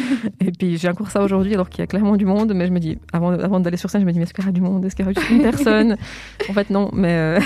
Et 0.41 0.53
puis 0.53 0.77
j'ai 0.77 0.89
encore 0.89 1.11
ça 1.11 1.23
aujourd'hui, 1.23 1.55
alors 1.55 1.71
qu'il 1.71 1.81
y 1.81 1.83
a 1.83 1.87
clairement 1.87 2.17
du 2.17 2.27
monde, 2.27 2.53
mais 2.55 2.67
je 2.67 2.73
me 2.73 2.79
dis, 2.79 2.99
avant, 3.13 3.31
avant 3.31 3.61
d'aller 3.61 3.79
sur 3.79 3.89
scène, 3.89 4.03
je 4.03 4.07
me 4.07 4.13
dis, 4.13 4.19
mais 4.19 4.25
est-ce 4.25 4.35
qu'il 4.35 4.45
y 4.45 4.47
aura 4.47 4.53
du 4.53 4.61
monde? 4.61 4.85
Est-ce 4.85 4.95
qu'il 4.95 5.05
y 5.05 5.09
aura 5.09 5.15
juste 5.19 5.31
une 5.31 5.43
personne? 5.43 5.97
En 6.49 6.53
fait, 6.53 6.71
non, 6.71 6.91
mais 6.93 7.13
euh, 7.13 7.41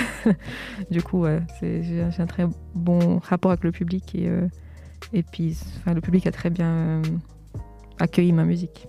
du 0.91 1.01
coup, 1.01 1.25
j'ai 1.61 2.01
un 2.01 2.25
très 2.25 2.45
bon 2.75 3.19
rapport 3.19 3.51
avec 3.51 3.63
le 3.63 3.71
public, 3.71 4.15
et, 4.15 4.29
et 5.13 5.23
puis 5.23 5.55
le 5.85 6.01
public 6.01 6.27
a 6.27 6.31
très 6.31 6.49
bien 6.49 7.01
accueilli 7.99 8.33
ma 8.33 8.43
musique. 8.43 8.87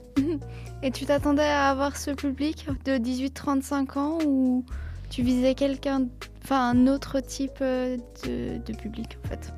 Et 0.83 0.91
tu 0.91 1.07
t'attendais 1.07 1.43
à 1.43 1.71
avoir 1.71 1.97
ce 1.97 2.11
public 2.11 2.67
de 2.85 2.93
18-35 2.93 3.99
ans 3.99 4.19
ou 4.27 4.65
tu 5.11 5.23
visais 5.23 5.55
quelqu'un, 5.55 6.07
enfin 6.45 6.71
un 6.71 6.87
autre 6.87 7.21
type 7.21 7.59
euh, 7.61 7.97
de, 8.25 8.77
public 8.77 9.19
en 9.25 9.29
fait 9.29 9.55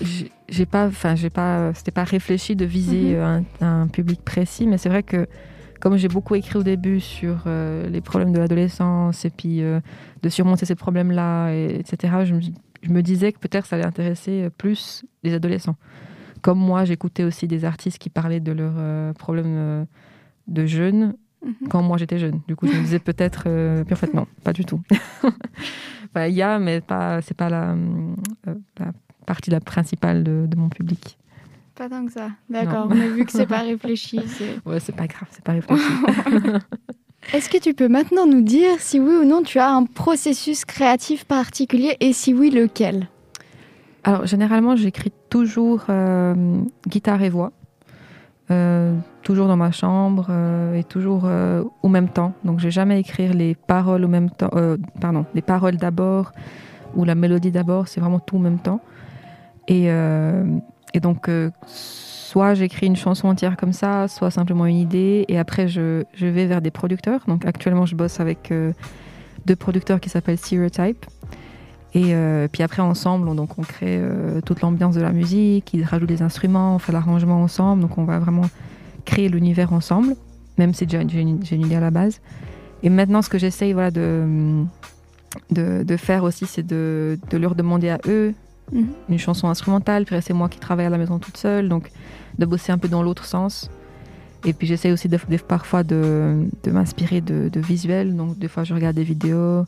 J'ai 0.48 0.66
pas, 0.66 0.86
enfin 0.86 1.14
j'ai 1.14 1.30
pas, 1.30 1.72
c'était 1.74 1.90
pas 1.90 2.04
réfléchi 2.04 2.56
de 2.56 2.64
viser 2.64 3.16
mhm. 3.16 3.44
un, 3.60 3.86
public 3.88 4.22
précis, 4.22 4.66
mais 4.66 4.78
c'est 4.78 4.88
vrai 4.88 5.02
que 5.02 5.26
comme 5.80 5.96
j'ai 5.96 6.08
beaucoup 6.08 6.34
écrit 6.34 6.58
au 6.58 6.62
début 6.62 7.00
sur 7.00 7.44
euh, 7.46 7.88
les 7.88 8.00
problèmes 8.00 8.32
de 8.32 8.38
l'adolescence 8.38 9.24
et 9.24 9.30
puis 9.30 9.62
euh, 9.62 9.80
de 10.22 10.28
surmonter 10.28 10.66
ces 10.66 10.74
problèmes-là, 10.74 11.52
etc., 11.52 12.14
je 12.24 12.34
me, 12.34 12.40
je 12.82 12.90
me, 12.90 13.02
disais 13.02 13.32
que 13.32 13.38
peut-être 13.38 13.66
ça 13.66 13.76
allait 13.76 13.84
intéresser 13.84 14.48
plus 14.56 15.04
les 15.22 15.34
adolescents. 15.34 15.76
Comme 16.40 16.58
moi, 16.58 16.84
j'écoutais 16.84 17.24
aussi 17.24 17.46
des 17.46 17.64
artistes 17.64 17.98
qui 17.98 18.10
parlaient 18.10 18.40
de 18.40 18.52
leurs 18.52 19.14
problèmes 19.14 19.86
de 20.46 20.66
jeunes 20.66 21.14
Mhm. 21.44 21.68
quand 21.68 21.82
moi 21.82 21.96
j'étais 21.98 22.18
jeune. 22.18 22.40
Du 22.48 22.56
coup, 22.56 22.66
je 22.66 22.72
me 22.72 22.82
disais 22.82 22.98
peut-être, 22.98 23.44
euh, 23.46 23.84
puis 23.84 23.94
en 23.94 23.96
fait 23.96 24.12
non, 24.12 24.26
pas 24.42 24.52
du 24.52 24.64
tout. 24.64 24.80
Il 26.16 26.34
y 26.34 26.42
a, 26.42 26.58
mais 26.58 26.80
pas, 26.80 27.22
c'est 27.22 27.36
pas 27.36 27.48
la, 27.48 27.72
euh, 27.72 28.54
la, 28.78 28.92
partie 29.24 29.50
la 29.50 29.60
principale 29.60 30.24
de, 30.24 30.56
mon 30.56 30.68
public. 30.68 31.16
Pas 31.76 31.88
tant 31.88 32.04
que 32.06 32.12
ça. 32.12 32.30
D'accord. 32.50 32.90
A 32.90 32.94
vu 32.94 33.24
que 33.24 33.30
c'est 33.30 33.46
pas 33.46 33.60
réfléchi. 33.62 34.18
Ouais, 34.66 34.80
c'est 34.80 34.96
pas 34.96 35.06
grave, 35.06 35.28
c'est 35.30 35.44
pas 35.44 35.52
réfléchi. 35.52 35.82
Est-ce 37.32 37.48
que 37.50 37.58
tu 37.58 37.74
peux 37.74 37.88
maintenant 37.88 38.26
nous 38.26 38.40
dire 38.40 38.80
si 38.80 38.98
oui 38.98 39.14
ou 39.14 39.24
non 39.24 39.42
tu 39.42 39.58
as 39.58 39.70
un 39.70 39.84
processus 39.84 40.64
créatif 40.64 41.24
particulier 41.24 41.96
et 42.00 42.12
si 42.12 42.32
oui, 42.32 42.50
lequel? 42.50 43.08
Alors, 44.02 44.26
généralement, 44.26 44.76
j'écris 44.76 45.12
toujours 45.28 45.84
euh, 45.90 46.62
guitare 46.86 47.22
et 47.22 47.28
voix. 47.28 47.52
Euh, 48.50 48.96
toujours 49.22 49.46
dans 49.46 49.58
ma 49.58 49.70
chambre 49.70 50.28
euh, 50.30 50.74
et 50.74 50.82
toujours 50.82 51.24
euh, 51.26 51.62
au 51.82 51.88
même 51.88 52.08
temps. 52.08 52.32
Donc, 52.44 52.60
j'ai 52.60 52.70
jamais 52.70 52.98
écrire 52.98 53.34
les 53.34 53.54
paroles 53.54 54.04
au 54.04 54.08
même 54.08 54.30
temps. 54.30 54.50
pardon, 55.00 55.26
les 55.34 55.42
paroles 55.42 55.76
d'abord 55.76 56.32
ou 56.94 57.04
la 57.04 57.14
mélodie 57.14 57.50
d'abord. 57.50 57.88
C'est 57.88 58.00
vraiment 58.00 58.20
tout 58.20 58.36
au 58.36 58.40
même 58.40 58.58
temps. 58.58 58.80
Et, 59.66 59.90
donc, 61.02 61.30
soit 61.66 62.54
j'écris 62.54 62.86
une 62.86 62.96
chanson 62.96 63.28
entière 63.28 63.56
comme 63.58 63.74
ça, 63.74 64.08
soit 64.08 64.30
simplement 64.30 64.64
une 64.64 64.76
idée. 64.76 65.26
Et 65.28 65.38
après, 65.38 65.68
je, 65.68 66.04
je 66.14 66.26
vais 66.26 66.46
vers 66.46 66.62
des 66.62 66.70
producteurs. 66.70 67.20
Donc, 67.28 67.44
actuellement, 67.44 67.84
je 67.84 67.94
bosse 67.94 68.18
avec 68.18 68.50
deux 69.44 69.56
producteurs 69.56 70.00
qui 70.00 70.08
s'appellent 70.08 70.38
Stereotype. 70.38 71.04
Et 71.94 72.14
puis 72.52 72.62
après, 72.62 72.82
ensemble, 72.82 73.28
on, 73.28 73.34
donc 73.34 73.58
on 73.58 73.62
crée 73.62 74.00
toute 74.44 74.60
l'ambiance 74.60 74.94
de 74.94 75.00
la 75.00 75.10
musique, 75.10 75.72
ils 75.72 75.84
rajoutent 75.84 76.08
des 76.08 76.22
instruments, 76.22 76.74
on 76.74 76.78
fait 76.78 76.92
l'arrangement 76.92 77.42
ensemble. 77.42 77.82
Donc 77.82 77.96
on 77.96 78.04
va 78.04 78.18
vraiment 78.18 78.48
créer 79.08 79.28
l'univers 79.30 79.72
ensemble, 79.72 80.14
même 80.58 80.74
si 80.74 80.86
j'ai 80.86 81.00
une, 81.00 81.40
une, 81.50 81.62
idée 81.62 81.76
à 81.76 81.80
la 81.80 81.90
base. 81.90 82.20
Et 82.82 82.90
maintenant, 82.90 83.22
ce 83.22 83.30
que 83.30 83.38
j'essaye 83.38 83.72
voilà, 83.72 83.90
de, 83.90 84.64
de, 85.50 85.82
de, 85.82 85.96
faire 85.96 86.24
aussi, 86.24 86.46
c'est 86.46 86.62
de, 86.62 87.18
de, 87.30 87.38
leur 87.38 87.54
demander 87.54 87.88
à 87.88 87.98
eux 88.06 88.34
mhm. 88.72 88.88
une 89.08 89.18
chanson 89.18 89.48
instrumentale. 89.48 90.04
Puis 90.04 90.14
c'est 90.20 90.34
moi 90.34 90.48
qui 90.48 90.58
travaille 90.58 90.86
à 90.86 90.90
la 90.90 90.98
maison 90.98 91.18
toute 91.18 91.38
seule, 91.38 91.68
donc 91.68 91.90
de 92.38 92.44
bosser 92.44 92.70
un 92.70 92.78
peu 92.78 92.88
dans 92.88 93.02
l'autre 93.02 93.24
sens. 93.24 93.70
Et 94.44 94.52
puis 94.52 94.66
j'essaye 94.66 94.92
aussi 94.92 95.08
de, 95.08 95.16
parfois 95.38 95.82
de 95.82 96.46
m'inspirer 96.66 97.20
de, 97.20 97.60
visuels. 97.60 98.14
Donc 98.14 98.38
des 98.38 98.48
fois, 98.48 98.64
je 98.64 98.74
regarde 98.74 98.94
des 98.94 99.04
vidéos 99.04 99.64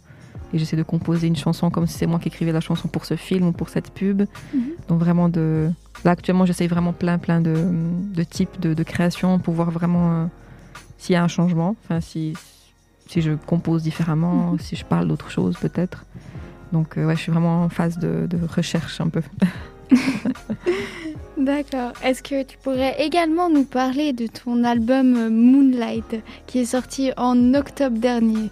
et 0.52 0.58
j'essaie 0.58 0.76
de 0.76 0.82
composer 0.82 1.26
une 1.26 1.36
chanson 1.36 1.70
comme 1.70 1.86
si 1.86 1.96
c'est 1.98 2.06
moi 2.06 2.18
qui 2.18 2.28
écrivais 2.28 2.52
la 2.52 2.60
chanson 2.60 2.88
pour 2.88 3.04
ce 3.04 3.14
film 3.16 3.48
ou 3.48 3.52
pour 3.52 3.68
cette 3.68 3.90
pub. 3.92 4.22
Mhm. 4.54 4.60
Donc 4.88 4.98
vraiment 5.00 5.28
de... 5.28 5.70
Là 6.04 6.12
actuellement 6.12 6.46
j'essaye 6.46 6.66
vraiment 6.68 6.92
plein 6.92 7.18
plein 7.18 7.40
de, 7.40 7.54
de 8.14 8.22
types 8.22 8.58
de, 8.60 8.74
de 8.74 8.82
créations 8.82 9.38
pour 9.38 9.54
voir 9.54 9.70
vraiment 9.70 10.12
euh, 10.12 10.24
s'il 10.98 11.12
y 11.12 11.16
a 11.16 11.22
un 11.22 11.28
changement, 11.28 11.76
enfin 11.84 12.00
si, 12.00 12.34
si 13.06 13.20
je 13.22 13.32
compose 13.46 13.82
différemment, 13.82 14.52
Mhm. 14.52 14.58
si 14.58 14.76
je 14.76 14.84
parle 14.84 15.08
d'autre 15.08 15.30
chose 15.30 15.56
peut-être. 15.60 16.04
Donc 16.72 16.96
euh, 16.98 17.06
ouais, 17.06 17.16
je 17.16 17.20
suis 17.22 17.32
vraiment 17.32 17.64
en 17.64 17.68
phase 17.68 17.98
de, 17.98 18.26
de 18.28 18.38
recherche 18.46 19.00
un 19.00 19.08
peu. 19.08 19.22
D'accord. 21.36 21.92
Est-ce 22.04 22.22
que 22.22 22.42
tu 22.42 22.58
pourrais 22.58 23.02
également 23.02 23.48
nous 23.48 23.64
parler 23.64 24.12
de 24.12 24.26
ton 24.26 24.62
album 24.62 25.16
euh, 25.16 25.30
Moonlight 25.30 26.22
qui 26.46 26.58
est 26.60 26.64
sorti 26.66 27.12
en 27.16 27.54
octobre 27.54 27.98
dernier? 27.98 28.50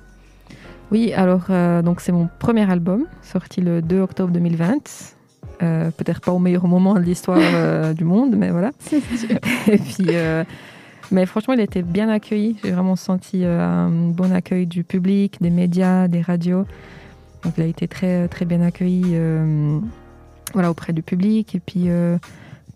Oui, 0.90 1.12
alors 1.12 1.46
euh, 1.51 1.83
donc 1.83 2.01
c'est 2.01 2.12
mon 2.12 2.29
premier 2.38 2.70
album 2.70 3.05
sorti 3.22 3.61
le 3.61 3.83
2 3.83 4.01
octobre 4.01 4.33
2020. 4.33 5.14
Euh, 5.62 5.90
Peut-être 5.90 6.20
pas 6.20 6.33
au 6.33 6.38
meilleur 6.38 6.66
moment 6.66 6.94
de 6.94 7.01
l'histoire 7.01 7.38
euh, 7.40 7.92
du 7.94 8.05
monde, 8.05 8.35
mais 8.37 8.51
voilà. 8.51 8.70
Et 9.66 9.79
puis, 9.79 10.07
mais 11.11 11.24
franchement, 11.27 11.55
il 11.55 11.61
a 11.61 11.64
été 11.64 11.83
bien 11.83 12.09
accueilli. 12.09 12.57
J'ai 12.62 12.70
vraiment 12.72 12.96
senti 12.96 13.44
un 13.44 13.88
bon 13.90 14.33
accueil 14.33 14.66
du 14.66 14.85
public, 14.85 15.38
des 15.40 15.51
médias, 15.51 16.07
des 16.09 16.20
radios. 16.20 16.64
Donc, 17.42 17.55
il 17.57 17.62
a 17.62 17.66
été 17.66 17.88
très 17.88 18.29
très 18.29 18.44
bien 18.44 18.61
accueilli, 18.62 19.16
voilà, 20.53 20.70
auprès 20.70 20.92
du 20.92 21.03
public. 21.03 21.55
Et 21.55 21.61
puis 21.61 21.88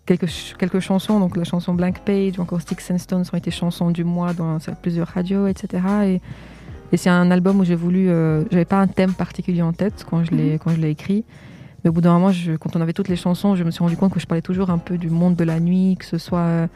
quelques 0.05 0.27
ch- 0.27 0.55
quelques 0.57 0.79
chansons, 0.79 1.19
donc 1.19 1.37
la 1.37 1.43
chanson 1.45 1.73
Blank 1.73 1.99
Page 2.05 2.37
ou 2.39 2.41
encore 2.41 2.59
Sticks 2.61 2.89
and 2.91 2.97
Stones 2.97 3.23
ont 3.31 3.37
été 3.37 3.51
chansons 3.51 3.91
du 3.91 4.03
mois 4.03 4.33
dans 4.33 4.57
plusieurs 4.81 5.07
radios, 5.07 5.47
etc. 5.47 5.83
Et, 6.05 6.21
et 6.93 6.97
c'est 6.97 7.09
un 7.09 7.29
album 7.31 7.59
où 7.59 7.65
j'ai 7.65 7.75
voulu, 7.75 8.07
euh, 8.09 8.43
j'avais 8.51 8.63
pas 8.65 8.79
un 8.79 8.87
thème 8.87 9.11
particulier 9.13 9.61
en 9.61 9.73
tête 9.73 10.05
quand 10.09 10.23
je 10.23 10.31
l'ai 10.31 10.59
quand 10.59 10.71
je 10.71 10.79
l'ai 10.79 10.91
écrit. 10.91 11.25
Mais 11.83 11.89
au 11.89 11.93
bout 11.93 11.99
d'un 12.01 12.13
moment, 12.13 12.31
je- 12.31 12.53
quand 12.53 12.75
on 12.77 12.81
avait 12.81 12.93
toutes 12.93 13.09
les 13.09 13.17
chansons, 13.17 13.55
je 13.57 13.63
me 13.65 13.71
suis 13.71 13.83
rendu 13.83 13.97
compte 13.97 14.13
que 14.13 14.19
je 14.19 14.25
parlais 14.27 14.41
toujours 14.41 14.69
un 14.69 14.77
peu 14.77 14.97
du 14.97 15.09
monde 15.09 15.35
de 15.35 15.43
la 15.43 15.59
nuit, 15.59 15.97
que 15.99 16.05
ce 16.05 16.17
soit 16.17 16.39
euh, 16.39 16.67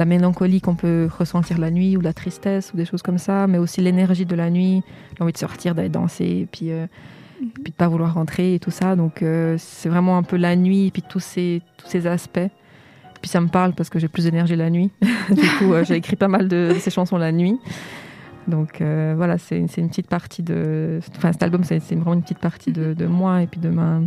la 0.00 0.04
mélancolie 0.04 0.60
qu'on 0.60 0.74
peut 0.74 1.08
ressentir 1.16 1.58
la 1.58 1.70
nuit, 1.70 1.96
ou 1.96 2.00
la 2.00 2.12
tristesse, 2.12 2.72
ou 2.74 2.76
des 2.76 2.84
choses 2.84 3.02
comme 3.02 3.18
ça, 3.18 3.46
mais 3.46 3.58
aussi 3.58 3.80
l'énergie 3.80 4.26
de 4.26 4.34
la 4.34 4.50
nuit, 4.50 4.82
l'envie 5.20 5.32
de 5.32 5.38
sortir, 5.38 5.74
d'aller 5.76 5.88
danser, 5.90 6.24
et 6.24 6.48
puis, 6.50 6.72
euh, 6.72 6.86
puis 7.62 7.70
de 7.70 7.76
pas 7.76 7.86
vouloir 7.86 8.14
rentrer 8.14 8.54
et 8.54 8.58
tout 8.58 8.72
ça. 8.72 8.96
Donc 8.96 9.22
euh, 9.22 9.54
c'est 9.58 9.88
vraiment 9.88 10.16
un 10.18 10.24
peu 10.24 10.36
la 10.36 10.56
nuit, 10.56 10.86
et 10.86 10.90
puis 10.90 11.02
tous 11.08 11.20
ces, 11.20 11.62
tous 11.76 11.86
ces 11.88 12.06
aspects. 12.08 12.50
Puis 13.20 13.28
ça 13.28 13.40
me 13.40 13.48
parle 13.48 13.74
parce 13.74 13.90
que 13.90 13.98
j'ai 14.00 14.08
plus 14.08 14.24
d'énergie 14.24 14.56
la 14.56 14.70
nuit. 14.70 14.90
du 15.30 15.48
coup, 15.58 15.72
euh, 15.72 15.84
j'ai 15.84 15.94
écrit 15.96 16.16
pas 16.16 16.28
mal 16.28 16.48
de, 16.48 16.72
de 16.74 16.78
ces 16.80 16.90
chansons 16.90 17.16
la 17.18 17.30
nuit. 17.32 17.58
Donc 18.48 18.80
euh, 18.80 19.12
voilà, 19.16 19.36
c'est 19.38 19.58
une 19.58 19.68
petite 19.68 20.08
partie 20.08 20.42
de. 20.42 21.00
Enfin, 21.16 21.32
cet 21.32 21.42
album, 21.42 21.62
c'est 21.64 21.78
vraiment 21.94 22.14
une 22.14 22.22
petite 22.22 22.38
partie 22.38 22.72
de, 22.72 22.94
de 22.94 23.06
moi 23.06 23.42
et 23.42 23.46
puis 23.46 23.60
de 23.60 23.68
ma, 23.68 24.00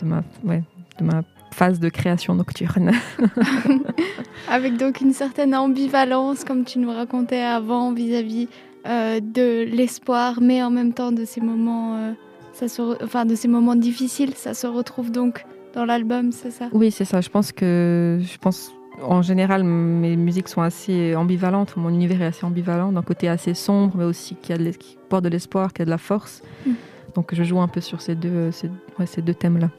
de 0.00 0.06
ma, 0.06 0.22
ouais, 0.44 0.62
de 0.98 1.04
ma 1.04 1.22
phase 1.52 1.78
de 1.78 1.88
création 1.90 2.34
nocturne. 2.34 2.92
Avec 4.48 4.76
donc 4.76 5.00
une 5.00 5.12
certaine 5.12 5.54
ambivalence, 5.54 6.44
comme 6.44 6.64
tu 6.64 6.78
nous 6.78 6.90
racontais 6.90 7.40
avant, 7.42 7.92
vis-à-vis 7.92 8.48
euh, 8.86 9.20
de 9.20 9.64
l'espoir, 9.64 10.38
mais 10.40 10.62
en 10.62 10.70
même 10.70 10.92
temps 10.92 11.12
de 11.12 11.24
ces 11.24 11.40
moments, 11.40 11.96
euh, 11.96 12.12
ça 12.52 12.68
se 12.68 12.80
re- 12.80 12.96
enfin 13.04 13.26
de 13.26 13.34
ces 13.34 13.48
moments 13.48 13.76
difficiles. 13.76 14.32
Ça 14.34 14.54
se 14.54 14.66
retrouve 14.66 15.10
donc 15.12 15.44
dans 15.74 15.84
l'album, 15.84 16.32
c'est 16.32 16.50
ça? 16.50 16.68
Oui, 16.72 16.90
c'est 16.90 17.04
ça. 17.04 17.20
Je 17.20 17.28
pense 17.28 17.52
que, 17.52 18.18
je 18.20 18.38
pense, 18.38 18.72
en 19.02 19.22
général, 19.22 19.64
mes 19.64 20.16
musiques 20.16 20.48
sont 20.48 20.62
assez 20.62 21.14
ambivalentes. 21.16 21.76
Mon 21.76 21.90
univers 21.90 22.22
est 22.22 22.26
assez 22.26 22.44
ambivalent, 22.44 22.92
d'un 22.92 23.02
côté 23.02 23.28
assez 23.28 23.54
sombre, 23.54 23.94
mais 23.96 24.04
aussi 24.04 24.34
qui, 24.36 24.52
a 24.52 24.58
de 24.58 24.64
l'es- 24.64 24.74
qui 24.78 24.98
porte 25.08 25.24
de 25.24 25.28
l'espoir, 25.28 25.72
qui 25.72 25.82
a 25.82 25.84
de 25.84 25.90
la 25.90 25.98
force. 25.98 26.42
Mm. 26.66 26.70
Donc, 27.14 27.34
je 27.34 27.42
joue 27.42 27.60
un 27.60 27.68
peu 27.68 27.80
sur 27.80 28.00
ces 28.00 28.14
deux, 28.14 28.50
ces, 28.52 28.68
ouais, 28.98 29.06
ces 29.06 29.22
deux 29.22 29.34
thèmes-là. 29.34 29.70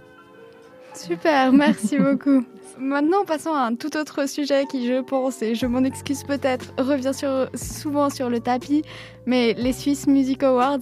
Super, 0.93 1.53
merci 1.53 1.97
beaucoup. 1.97 2.43
Maintenant, 2.79 3.23
passons 3.25 3.53
à 3.53 3.61
un 3.61 3.75
tout 3.75 3.95
autre 3.95 4.27
sujet 4.27 4.65
qui, 4.69 4.87
je 4.87 5.01
pense, 5.01 5.41
et 5.41 5.55
je 5.55 5.65
m'en 5.65 5.83
excuse 5.83 6.23
peut-être, 6.23 6.73
revient 6.77 7.13
sur, 7.13 7.47
souvent 7.53 8.09
sur 8.09 8.29
le 8.29 8.39
tapis, 8.39 8.83
mais 9.25 9.53
les 9.53 9.71
Swiss 9.73 10.07
Music 10.07 10.43
Awards, 10.43 10.79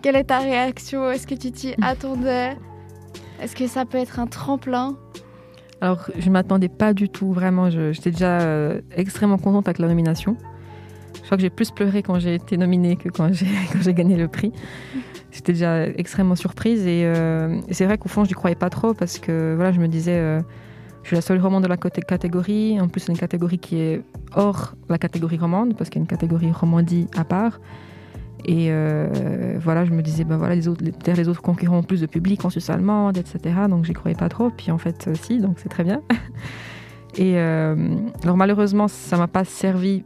quelle 0.00 0.16
est 0.16 0.24
ta 0.24 0.38
réaction? 0.38 1.10
Est-ce 1.10 1.26
que 1.26 1.34
tu 1.34 1.50
t'y 1.50 1.74
attendais? 1.82 2.56
Est-ce 3.40 3.56
que 3.56 3.66
ça 3.66 3.84
peut 3.84 3.98
être 3.98 4.18
un 4.20 4.26
tremplin? 4.26 4.96
Alors, 5.84 6.08
je 6.18 6.28
ne 6.28 6.32
m'attendais 6.32 6.70
pas 6.70 6.94
du 6.94 7.10
tout, 7.10 7.34
vraiment. 7.34 7.68
J'étais 7.68 8.10
déjà 8.10 8.40
euh, 8.40 8.80
extrêmement 8.96 9.36
contente 9.36 9.68
avec 9.68 9.78
la 9.78 9.86
nomination. 9.86 10.34
Je 11.14 11.20
crois 11.26 11.36
que 11.36 11.42
j'ai 11.42 11.50
plus 11.50 11.72
pleuré 11.72 12.02
quand 12.02 12.18
j'ai 12.18 12.36
été 12.36 12.56
nominée 12.56 12.96
que 12.96 13.10
quand 13.14 13.28
j'ai 13.34 13.92
gagné 13.92 14.16
le 14.16 14.26
prix. 14.26 14.50
J'étais 15.30 15.52
déjà 15.52 15.86
extrêmement 15.86 16.36
surprise 16.36 16.86
et, 16.86 17.02
euh, 17.04 17.60
et 17.68 17.74
c'est 17.74 17.84
vrai 17.84 17.98
qu'au 17.98 18.08
fond, 18.08 18.24
je 18.24 18.30
n'y 18.30 18.34
croyais 18.34 18.56
pas 18.56 18.70
trop 18.70 18.94
parce 18.94 19.18
que 19.18 19.52
voilà, 19.56 19.72
je 19.72 19.80
me 19.80 19.86
disais, 19.86 20.16
euh, 20.16 20.40
je 21.02 21.08
suis 21.08 21.16
la 21.16 21.20
seule 21.20 21.38
romande 21.38 21.64
de 21.64 21.68
la 21.68 21.76
catégorie. 21.76 22.80
En 22.80 22.88
plus, 22.88 23.00
c'est 23.00 23.12
une 23.12 23.18
catégorie 23.18 23.58
qui 23.58 23.76
est 23.76 24.00
hors 24.34 24.76
la 24.88 24.96
catégorie 24.96 25.36
romande 25.36 25.76
parce 25.76 25.90
qu'il 25.90 25.98
y 25.98 26.00
a 26.00 26.04
une 26.04 26.08
catégorie 26.08 26.50
romandie 26.50 27.08
à 27.14 27.24
part. 27.24 27.60
Et 28.46 28.66
euh, 28.70 29.56
voilà, 29.60 29.84
je 29.84 29.90
me 29.92 30.02
disais, 30.02 30.24
ben 30.24 30.36
voilà, 30.36 30.54
les 30.54 30.68
autres, 30.68 30.84
les- 30.84 30.92
peut-être 30.92 31.16
les 31.16 31.28
autres 31.28 31.40
concurrents 31.42 31.78
ont 31.78 31.82
plus 31.82 32.00
de 32.02 32.06
public 32.06 32.44
en 32.44 32.50
Suisse 32.50 32.68
allemande, 32.70 33.16
etc. 33.16 33.38
Donc, 33.70 33.84
j'y 33.84 33.92
croyais 33.94 34.16
pas 34.16 34.28
trop. 34.28 34.50
Puis 34.50 34.70
en 34.70 34.78
fait, 34.78 35.06
euh, 35.08 35.14
si, 35.14 35.38
donc 35.38 35.56
c'est 35.58 35.68
très 35.70 35.84
bien. 35.84 36.02
Et 37.16 37.38
euh, 37.38 37.74
alors, 38.22 38.36
malheureusement, 38.36 38.88
ça 38.88 39.16
m'a 39.16 39.28
pas 39.28 39.44
servi 39.44 40.04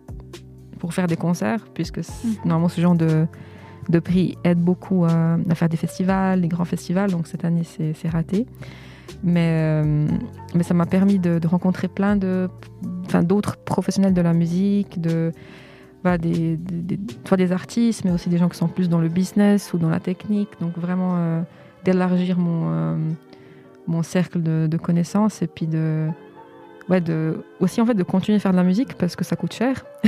pour 0.78 0.94
faire 0.94 1.06
des 1.06 1.16
concerts, 1.16 1.64
puisque 1.74 2.04
c- 2.04 2.12
normalement, 2.44 2.68
ce 2.68 2.80
genre 2.80 2.94
de, 2.94 3.26
de 3.88 3.98
prix 3.98 4.36
aide 4.44 4.58
beaucoup 4.60 5.04
à, 5.04 5.36
à 5.48 5.54
faire 5.54 5.68
des 5.68 5.76
festivals, 5.78 6.40
des 6.42 6.48
grands 6.48 6.64
festivals. 6.66 7.10
Donc, 7.10 7.26
cette 7.26 7.44
année, 7.44 7.62
c'est 7.64 8.08
raté. 8.08 8.46
Mais, 9.24 9.48
euh, 9.82 10.06
mais 10.54 10.62
ça 10.62 10.74
m'a 10.74 10.84
permis 10.86 11.18
de, 11.18 11.38
de 11.38 11.46
rencontrer 11.48 11.88
plein 11.88 12.16
d'autres 13.24 13.56
professionnels 13.56 14.12
de 14.14 14.20
la 14.20 14.34
musique, 14.34 15.00
de, 15.00 15.32
des, 16.04 16.56
des- 16.56 16.98
soit 17.26 17.36
des 17.36 17.52
artistes, 17.52 18.04
mais 18.04 18.10
aussi 18.10 18.28
des 18.28 18.38
gens 18.38 18.48
qui 18.48 18.56
sont 18.56 18.68
plus 18.68 18.88
dans 18.88 19.00
le 19.00 19.08
business 19.08 19.72
ou 19.72 19.78
dans 19.78 19.90
la 19.90 20.00
technique. 20.00 20.48
Donc 20.60 20.76
vraiment 20.78 21.14
euh, 21.16 21.42
d'élargir 21.84 22.38
mon, 22.38 22.70
euh, 22.70 22.96
mon 23.86 24.02
cercle 24.02 24.42
de, 24.42 24.66
de 24.70 24.76
connaissances 24.76 25.42
et 25.42 25.46
puis 25.46 25.66
de, 25.66 26.08
ouais, 26.88 27.00
de, 27.00 27.42
aussi 27.60 27.80
en 27.80 27.86
fait 27.86 27.94
de 27.94 28.02
continuer 28.02 28.36
à 28.36 28.40
faire 28.40 28.52
de 28.52 28.56
la 28.56 28.62
musique 28.64 28.94
parce 28.94 29.16
que 29.16 29.24
ça 29.24 29.36
coûte 29.36 29.52
cher. 29.52 29.84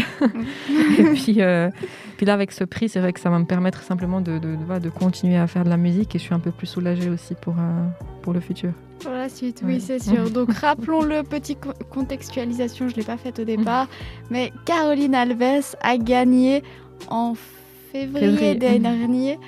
et 0.99 1.05
puis, 1.15 1.37
euh, 1.39 1.71
puis 2.17 2.27
là 2.27 2.35
avec 2.35 2.53
ce 2.53 2.65
prix, 2.65 2.89
c'est 2.89 3.01
vrai 3.01 3.13
que 3.13 3.21
ça 3.21 3.31
va 3.31 3.39
me 3.39 3.45
permettre 3.45 3.83
simplement 3.83 4.21
de, 4.21 4.39
de, 4.39 4.57
de, 4.57 4.79
de 4.79 4.89
continuer 4.91 5.37
à 5.37 5.47
faire 5.47 5.65
de 5.65 5.71
la 5.71 5.77
musique 5.77 6.15
et 6.15 6.19
je 6.19 6.25
suis 6.25 6.35
un 6.35 6.39
peu 6.41 6.51
plus 6.51 6.67
soulagée 6.67 7.11
aussi 7.11 7.35
pour, 7.35 7.55
euh, 7.59 7.87
pour 8.23 8.33
le 8.33 8.41
futur. 8.41 8.73
Pour 9.01 9.13
la 9.13 9.29
suite, 9.29 9.63
oui, 9.65 9.75
Ouais. 9.75 9.81
c'est 9.81 9.99
sûr. 10.03 10.31
Donc, 10.35 10.53
rappelons-le, 10.53 11.23
petite 11.23 11.61
co- 11.61 11.73
contextualisation, 11.91 12.89
je 12.89 12.95
ne 12.95 12.99
l'ai 13.01 13.07
pas 13.07 13.17
faite 13.17 13.39
au 13.39 13.45
départ, 13.45 13.89
mais 14.31 14.53
Caroline 14.67 15.15
Alves 15.15 15.75
a 15.83 15.97
gagné 15.97 16.63
en 17.09 17.35
février, 17.93 18.29
Février. 18.29 18.55
d'année 18.57 18.79
dernière 18.79 19.39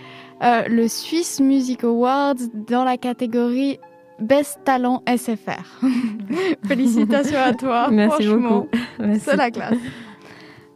euh, 0.42 0.62
le 0.68 0.88
Swiss 0.88 1.38
Music 1.40 1.84
Awards 1.84 2.34
dans 2.68 2.82
la 2.82 2.96
catégorie 2.96 3.78
Best 4.22 4.60
Talent 4.64 5.02
SFR. 5.06 5.80
Félicitations 6.66 7.38
à 7.38 7.52
toi. 7.52 7.88
Merci 7.90 8.26
beaucoup. 8.28 8.68
C'est 9.20 9.36
la 9.36 9.50
classe. 9.50 9.74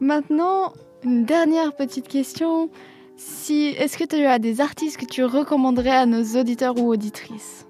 Maintenant, 0.00 0.72
une 1.04 1.24
dernière 1.24 1.74
petite 1.74 2.08
question. 2.08 2.68
Si, 3.16 3.74
Est-ce 3.78 3.96
que 3.96 4.04
tu 4.04 4.24
as 4.26 4.38
des 4.38 4.60
artistes 4.60 4.98
que 4.98 5.06
tu 5.06 5.24
recommanderais 5.24 5.90
à 5.96 6.04
nos 6.06 6.22
auditeurs 6.38 6.78
ou 6.78 6.88
auditrices? 6.92 7.66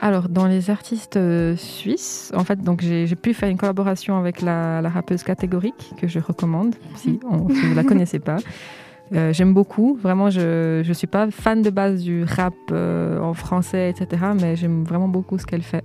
Alors, 0.00 0.28
dans 0.28 0.46
les 0.46 0.70
artistes 0.70 1.16
euh, 1.16 1.56
suisses, 1.56 2.30
en 2.36 2.44
fait, 2.44 2.60
donc 2.62 2.82
j'ai 2.82 3.08
j'ai 3.08 3.16
pu 3.16 3.34
faire 3.34 3.48
une 3.48 3.56
collaboration 3.56 4.16
avec 4.16 4.40
la, 4.42 4.80
la 4.80 4.88
rappeuse 4.88 5.24
catégorique 5.24 5.90
que 6.00 6.06
je 6.06 6.20
recommande, 6.20 6.76
si, 6.94 7.18
on- 7.28 7.48
si 7.48 7.60
vous 7.62 7.70
ne 7.70 7.74
la 7.74 7.82
connaissez 7.82 8.20
pas. 8.20 8.36
Euh, 9.14 9.32
J'aime 9.32 9.54
beaucoup, 9.54 9.98
vraiment, 10.00 10.30
je 10.30 10.86
ne 10.86 10.92
suis 10.92 11.06
pas 11.06 11.30
fan 11.30 11.62
de 11.62 11.70
base 11.70 12.02
du 12.02 12.24
rap 12.24 12.54
euh, 12.70 13.18
en 13.20 13.34
français, 13.34 13.90
etc., 13.90 14.22
mais 14.38 14.56
j'aime 14.56 14.84
vraiment 14.84 15.08
beaucoup 15.08 15.38
ce 15.38 15.46
qu'elle 15.46 15.62
fait. 15.62 15.84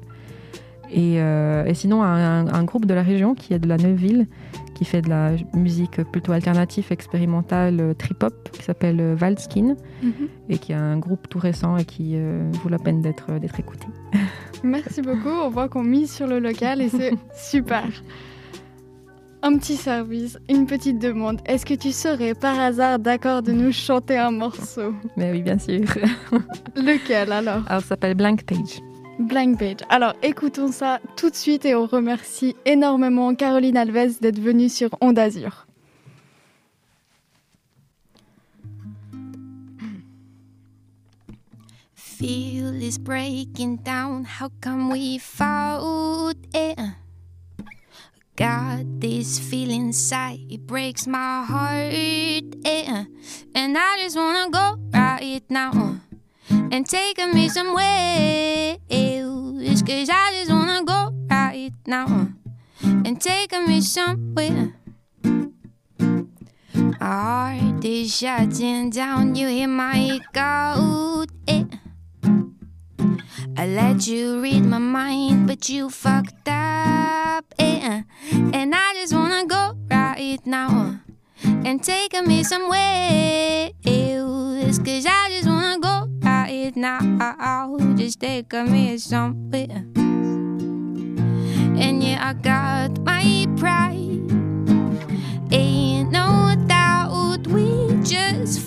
Et, 0.91 1.15
euh, 1.19 1.65
et 1.65 1.73
sinon, 1.73 2.03
un, 2.03 2.47
un 2.47 2.63
groupe 2.63 2.86
de 2.86 2.93
la 2.93 3.01
région 3.01 3.33
qui 3.33 3.53
est 3.53 3.59
de 3.59 3.67
la 3.67 3.77
Neuville, 3.77 4.27
qui 4.75 4.86
fait 4.86 5.01
de 5.01 5.09
la 5.09 5.31
musique 5.53 6.03
plutôt 6.12 6.33
alternative, 6.33 6.88
expérimentale, 6.91 7.95
trip-hop, 7.97 8.49
qui 8.51 8.62
s'appelle 8.63 9.13
Valskin, 9.13 9.75
et 10.49 10.57
qui 10.57 10.71
est 10.71 10.75
un 10.75 10.97
groupe 10.97 11.27
tout 11.29 11.39
récent 11.39 11.77
et 11.77 11.86
qui 11.86 12.15
vaut 12.63 12.69
la 12.69 12.77
peine 12.79 13.01
d'être 13.01 13.39
d'être 13.39 13.59
écouté. 13.59 13.88
Merci 14.63 15.01
beaucoup. 15.01 15.29
On 15.29 15.49
voit 15.49 15.67
qu'on 15.67 15.83
mise 15.83 16.12
sur 16.12 16.27
le 16.27 16.39
local 16.39 16.81
et 16.81 16.89
c'est 16.89 17.13
super. 17.36 17.86
Un 19.45 19.58
petit 19.58 19.75
service, 19.75 20.38
une 20.49 20.65
petite 20.65 20.99
demande. 20.99 21.41
Est-ce 21.45 21.65
que 21.65 21.73
tu 21.73 21.91
serais 21.91 22.34
par 22.34 22.58
hasard 22.58 22.97
d'accord 22.97 23.43
de 23.43 23.51
nous 23.51 23.73
chanter 23.73 24.17
un 24.17 24.32
morceau? 24.32 24.93
Mais 25.17 25.32
oui, 25.32 25.41
bien 25.41 25.60
sûr. 25.60 25.82
Lequel 26.77 27.29
alors? 27.29 27.62
Alors, 27.67 27.82
ça 27.82 27.89
s'appelle 27.89 28.15
Blank 28.15 28.43
Page. 28.45 28.79
Blank 29.19 29.60
Page. 29.60 29.79
Alors 29.89 30.13
écoutons 30.23 30.71
ça 30.71 30.99
tout 31.17 31.29
de 31.29 31.36
suite 31.36 31.65
et 31.65 31.75
on 31.75 31.86
remercie 31.86 32.56
énormément 32.65 33.36
Caroline 33.36 33.75
Alves 33.75 34.19
d'être 34.21 34.39
venue 34.39 34.69
sur 34.69 34.89
Onde 35.01 35.19
Azur. 35.19 35.67
feel 41.95 42.82
is 42.82 42.97
breaking 42.97 43.77
down. 43.84 44.23
How 44.23 44.49
come 44.62 44.89
we 44.89 45.17
fought 45.17 46.38
it? 46.53 46.79
Got 48.36 49.00
this 49.00 49.38
feeling 49.38 49.93
inside, 49.93 50.39
it 50.50 50.65
breaks 50.65 51.06
my 51.06 51.46
heart. 51.46 51.93
Yeah. 52.65 53.06
And 53.54 53.78
I 53.78 53.98
just 54.02 54.17
wanna 54.17 54.50
go 54.50 54.80
right 54.91 55.43
now 55.50 55.72
uh. 55.72 55.96
and 56.72 56.84
take 56.89 57.19
me 57.19 57.48
somewhere. 57.50 58.78
Cause 59.86 60.10
I 60.10 60.32
just 60.34 60.50
wanna 60.50 60.84
go 60.84 61.13
right 61.30 61.74
now 61.86 62.08
uh. 62.08 62.26
and 63.06 63.22
take 63.22 63.52
me 63.52 63.82
somewhere. 63.82 64.74
My 65.24 66.96
heart 67.00 67.86
is 67.86 68.17
shutting 68.17 68.89
down, 68.89 69.36
you 69.36 69.48
hear 69.48 69.67
my 69.67 70.19
echo. 70.19 71.26
Yeah. 71.48 71.83
I 73.56 73.68
let 73.68 74.08
you 74.08 74.42
read 74.42 74.66
my 74.66 74.80
mind, 74.80 75.48
but 75.48 75.70
you 75.70 75.89
fucked 75.89 76.48
up. 76.48 77.46
Yeah. 77.60 78.02
And 78.32 78.74
I 78.76 78.94
just 78.96 79.13
wanna 79.13 79.46
go 79.46 79.78
right 79.89 80.39
now 80.46 81.00
and 81.44 81.84
take 81.84 82.13
me 82.26 82.44
somewhere. 82.44 83.70
Cause 84.84 85.06
I 85.06 85.30
just 85.30 85.48
wanna 85.48 85.80
go 85.80 86.10
right 86.24 86.76
now. 86.76 87.78
Just 87.96 88.20
take 88.20 88.52
me 88.54 88.98
somewhere. 88.98 89.86
And 91.78 92.04
yeah, 92.04 92.30
I 92.30 92.34
got 92.34 93.00
my 93.00 93.48
pride. 93.56 94.32
Ain't 95.52 96.12
no 96.12 96.56
doubt 96.68 97.48
we 97.48 98.02
just 98.04 98.60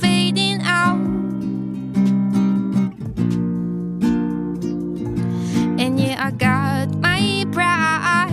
I 6.16 6.31
got 6.31 6.94
my 6.98 7.44
pride. 7.52 8.31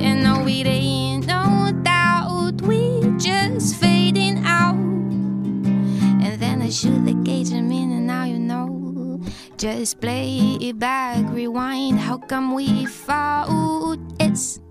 And 0.00 0.22
no, 0.22 0.46
it 0.46 0.66
ain't 0.66 1.26
no 1.26 1.72
doubt 1.82 2.60
we 2.62 3.00
just 3.18 3.76
fading 3.76 4.44
out. 4.44 4.74
And 4.74 6.38
then 6.40 6.62
I 6.62 6.68
shoot 6.68 7.04
the 7.04 7.14
gauge 7.14 7.50
a 7.52 7.62
minute, 7.62 8.00
now 8.00 8.24
you 8.24 8.38
know. 8.38 9.20
Just 9.56 10.00
play 10.00 10.58
it 10.60 10.78
back, 10.78 11.24
rewind. 11.30 11.98
How 11.98 12.18
come 12.18 12.54
we 12.54 12.86
fought? 12.86 13.98
It's 14.20 14.61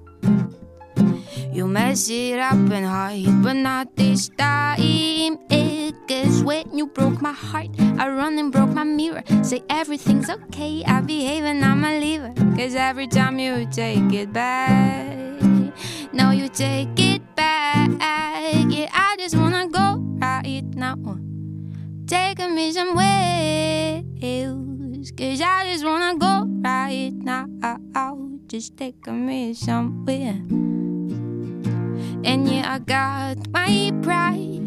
you 1.51 1.67
mess 1.67 2.09
it 2.09 2.39
up 2.39 2.53
and 2.53 2.85
hide, 2.85 3.43
but 3.43 3.53
not 3.53 3.95
this 3.95 4.29
time. 4.29 4.79
It 5.49 5.95
cause 6.07 6.43
when 6.43 6.77
you 6.77 6.87
broke 6.87 7.21
my 7.21 7.33
heart, 7.33 7.69
I 7.99 8.09
run 8.09 8.37
and 8.39 8.51
broke 8.51 8.71
my 8.71 8.83
mirror. 8.83 9.23
Say 9.43 9.61
everything's 9.69 10.29
okay, 10.29 10.83
I 10.85 11.01
behave 11.01 11.43
and 11.43 11.63
I'm 11.63 11.83
a 11.83 11.99
leaver. 11.99 12.33
Cause 12.55 12.75
every 12.75 13.07
time 13.07 13.37
you 13.39 13.67
take 13.71 14.13
it 14.13 14.31
back, 14.31 15.17
no, 16.13 16.31
you 16.31 16.47
take 16.47 16.97
it 16.97 17.21
back. 17.35 17.89
Yeah, 18.69 18.89
I 18.93 19.15
just 19.19 19.35
wanna 19.35 19.67
go 19.67 19.97
right 20.19 20.63
now. 20.75 20.95
Take 22.07 22.39
me 22.39 22.71
somewhere 22.71 24.03
else. 24.21 25.11
Cause 25.11 25.41
I 25.41 25.71
just 25.71 25.83
wanna 25.83 26.17
go 26.17 26.45
right 26.63 27.13
now. 27.13 27.47
I 27.61 28.13
just 28.47 28.77
take 28.77 29.05
me 29.07 29.53
somewhere. 29.53 30.39
And 32.23 32.47
yeah, 32.47 32.73
I 32.73 32.79
got 32.79 33.49
my 33.51 33.91
pride. 34.03 34.62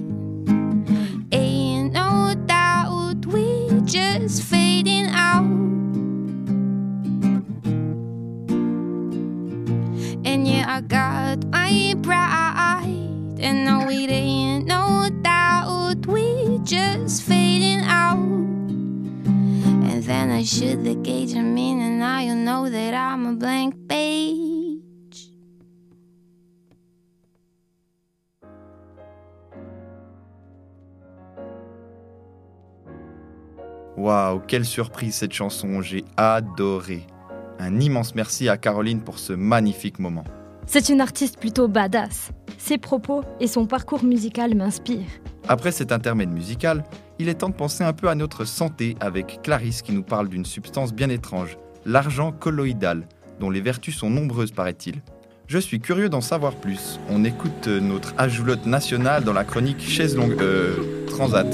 Ain't 1.33 1.93
no 1.93 2.35
doubt 2.47 3.27
we 3.27 3.81
just 3.85 4.43
fading 4.43 5.07
out. 5.07 5.45
And 10.25 10.49
yeah, 10.49 10.65
I 10.67 10.81
got 10.81 11.47
my 11.47 11.95
pride. 12.03 13.39
And 13.39 13.65
no, 13.65 13.89
it 13.89 14.11
ain't 14.11 14.67
no 14.67 15.09
doubt 15.23 16.07
we 16.07 16.59
just 16.65 17.23
fading 17.23 17.85
out. 17.85 18.19
And 18.19 20.03
then 20.03 20.31
I 20.33 20.43
shoot 20.43 20.83
the 20.83 20.97
gauge 20.97 21.35
a 21.35 21.43
minute, 21.43 21.99
now 21.99 22.19
you 22.19 22.35
know 22.35 22.69
that 22.69 22.95
I'm 22.95 23.27
a 23.27 23.33
blank 23.35 23.89
page. 23.89 24.64
Waouh, 33.97 34.41
quelle 34.47 34.65
surprise 34.65 35.15
cette 35.15 35.33
chanson, 35.33 35.81
j'ai 35.81 36.05
adoré. 36.17 37.07
Un 37.61 37.79
immense 37.79 38.15
merci 38.15 38.49
à 38.49 38.57
Caroline 38.57 39.01
pour 39.01 39.19
ce 39.19 39.33
magnifique 39.33 39.99
moment. 39.99 40.25
C'est 40.67 40.89
une 40.89 41.01
artiste 41.01 41.39
plutôt 41.39 41.69
badass. 41.69 42.31
Ses 42.59 42.79
propos 42.79 43.23
et 43.39 43.47
son 43.47 43.67
parcours 43.67 44.03
musical 44.03 44.55
m'inspirent. 44.55 45.21
Après 45.47 45.71
cet 45.71 45.93
intermède 45.93 46.31
musical, 46.31 46.83
il 47.19 47.29
est 47.29 47.35
temps 47.35 47.51
de 47.51 47.55
penser 47.55 47.85
un 47.85 47.93
peu 47.93 48.09
à 48.09 48.15
notre 48.15 48.45
santé 48.45 48.97
avec 48.99 49.41
Clarisse 49.43 49.83
qui 49.83 49.93
nous 49.93 50.03
parle 50.03 50.29
d'une 50.29 50.47
substance 50.47 50.93
bien 50.93 51.11
étrange, 51.11 51.59
l'argent 51.85 52.33
colloïdal, 52.33 53.07
dont 53.39 53.51
les 53.51 53.61
vertus 53.61 53.97
sont 53.97 54.11
nombreuses 54.11 54.53
paraît-il. 54.53 55.03
Je 55.47 55.59
suis 55.59 55.79
curieux 55.79 56.09
d'en 56.09 56.23
savoir 56.23 56.55
plus. 56.55 56.99
On 57.11 57.23
écoute 57.25 57.69
notre 57.69 58.15
ajoulotte 58.17 58.65
nationale 58.65 59.25
dans 59.25 59.35
la 59.35 59.45
chronique 59.45 59.81
chaise 59.81 60.17
longue 60.17 60.41
euh, 60.41 61.07
transat. 61.07 61.47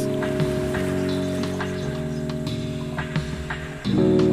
Pour 3.95 4.30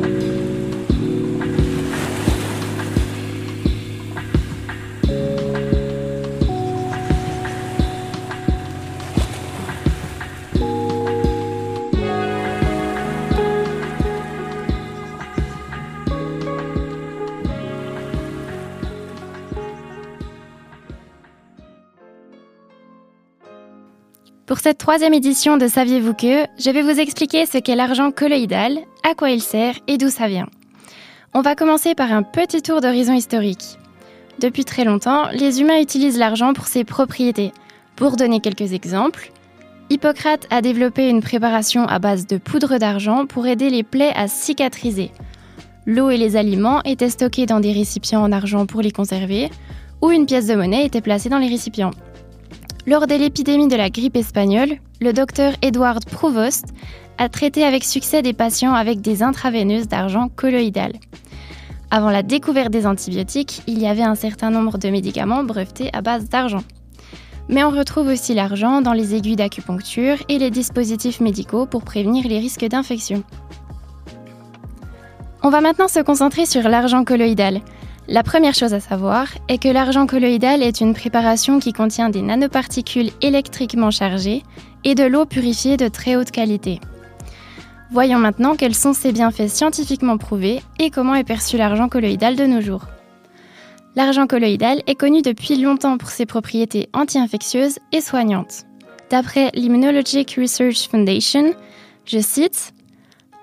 cette 24.68 24.80
troisième 24.80 25.14
édition 25.14 25.56
de 25.56 25.66
Saviez-vous 25.66 26.14
que, 26.14 26.46
je 26.60 26.70
vais 26.70 26.82
vous 26.82 27.00
expliquer 27.00 27.46
ce 27.46 27.58
qu'est 27.58 27.78
l'argent 27.78 28.12
colloïdal, 28.12 28.78
à 29.10 29.16
quoi 29.16 29.30
il 29.30 29.42
sert 29.42 29.76
et 29.88 29.98
d'où 29.98 30.10
ça 30.10 30.28
vient. 30.28 30.48
On 31.34 31.40
va 31.40 31.56
commencer 31.56 31.96
par 31.96 32.12
un 32.12 32.22
petit 32.22 32.62
tour 32.62 32.82
d'horizon 32.82 33.14
historique. 33.14 33.80
Depuis 34.42 34.66
très 34.66 34.84
longtemps, 34.84 35.30
les 35.32 35.62
humains 35.62 35.80
utilisent 35.80 36.18
l'argent 36.18 36.52
pour 36.52 36.68
ses 36.68 36.84
propriétés. 36.84 37.54
Pour 37.96 38.18
donner 38.18 38.42
quelques 38.42 38.74
exemples, 38.74 39.32
Hippocrate 39.90 40.48
a 40.50 40.62
développé 40.62 41.08
une 41.08 41.22
préparation 41.22 41.86
à 41.86 42.00
base 42.00 42.28
de 42.28 42.36
poudre 42.36 42.78
d'argent 42.78 43.26
pour 43.26 43.48
aider 43.48 43.70
les 43.70 43.84
plaies 43.84 44.12
à 44.18 44.28
cicatriser. 44.28 45.12
L'eau 45.86 46.10
et 46.10 46.18
les 46.18 46.36
aliments 46.36 46.84
étaient 46.84 47.10
stockés 47.10 47.46
dans 47.46 47.62
des 47.62 47.72
récipients 47.72 48.22
en 48.22 48.34
argent 48.34 48.66
pour 48.66 48.82
les 48.82 48.92
conserver, 48.92 49.50
ou 50.02 50.12
une 50.12 50.26
pièce 50.26 50.48
de 50.48 50.56
monnaie 50.56 50.86
était 50.86 51.00
placée 51.00 51.30
dans 51.30 51.40
les 51.40 51.48
récipients. 51.48 51.92
Lors 52.88 53.06
de 53.06 53.16
l'épidémie 53.16 53.68
de 53.68 53.76
la 53.76 53.90
grippe 53.90 54.16
espagnole, 54.16 54.78
le 55.02 55.12
docteur 55.12 55.52
Edward 55.62 56.06
Provost 56.06 56.68
a 57.18 57.28
traité 57.28 57.66
avec 57.66 57.84
succès 57.84 58.22
des 58.22 58.32
patients 58.32 58.74
avec 58.74 59.02
des 59.02 59.24
intraveineuses 59.24 59.90
d'argent 59.90 60.30
colloïdal. 60.34 60.94
Avant 61.92 62.12
la 62.12 62.24
découverte 62.24 62.72
des 62.72 62.88
antibiotiques, 62.88 63.62
il 63.68 63.80
y 63.80 63.88
avait 63.88 64.04
un 64.04 64.16
certain 64.16 64.52
nombre 64.52 64.78
de 64.78 64.88
médicaments 64.88 65.44
brevetés 65.44 65.90
à 65.92 66.00
base 66.00 66.30
d'argent. 66.30 66.64
Mais 67.50 67.66
on 67.66 67.72
retrouve 67.72 68.08
aussi 68.08 68.34
l'argent 68.34 68.82
dans 68.82 68.94
les 68.94 69.16
aiguilles 69.16 69.36
d'acupuncture 69.36 70.16
et 70.30 70.40
les 70.40 70.50
dispositifs 70.50 71.20
médicaux 71.20 71.66
pour 71.66 71.84
prévenir 71.84 72.26
les 72.26 72.40
risques 72.40 72.66
d'infection. 72.66 73.22
On 75.44 75.50
va 75.50 75.60
maintenant 75.60 75.90
se 75.90 76.00
concentrer 76.00 76.46
sur 76.46 76.70
l'argent 76.70 77.04
colloïdal. 77.04 77.60
La 78.10 78.24
première 78.24 78.54
chose 78.54 78.74
à 78.74 78.80
savoir 78.80 79.28
est 79.50 79.58
que 79.58 79.68
l'argent 79.68 80.08
colloïdal 80.08 80.64
est 80.64 80.80
une 80.80 80.94
préparation 80.94 81.60
qui 81.60 81.74
contient 81.74 82.10
des 82.10 82.22
nanoparticules 82.22 83.12
électriquement 83.22 83.92
chargées 83.92 84.44
et 84.86 84.96
de 84.96 85.04
l'eau 85.04 85.26
purifiée 85.26 85.76
de 85.76 85.90
très 85.90 86.16
haute 86.16 86.32
qualité. 86.32 86.80
Voyons 87.92 88.18
maintenant 88.18 88.56
quels 88.56 88.76
sont 88.76 88.94
ses 88.94 89.12
bienfaits 89.12 89.50
scientifiquement 89.50 90.18
prouvés 90.18 90.62
et 90.80 90.90
comment 90.90 91.16
est 91.16 91.26
perçu 91.26 91.58
l'argent 91.58 91.90
colloïdal 91.90 92.38
de 92.38 92.46
nos 92.46 92.62
jours. 92.62 92.86
L'argent 93.98 94.26
colloïdal 94.26 94.84
est 94.88 94.96
connu 94.96 95.22
depuis 95.22 95.62
longtemps 95.62 95.98
pour 95.98 96.10
ses 96.10 96.26
propriétés 96.26 96.88
anti-infectieuses 96.94 97.80
et 97.92 98.00
soignantes. 98.00 98.64
D'après 99.10 99.52
l'Immunologic 99.54 100.38
Research 100.40 100.88
Foundation, 100.90 101.54
je 102.06 102.20
cite 102.20 102.74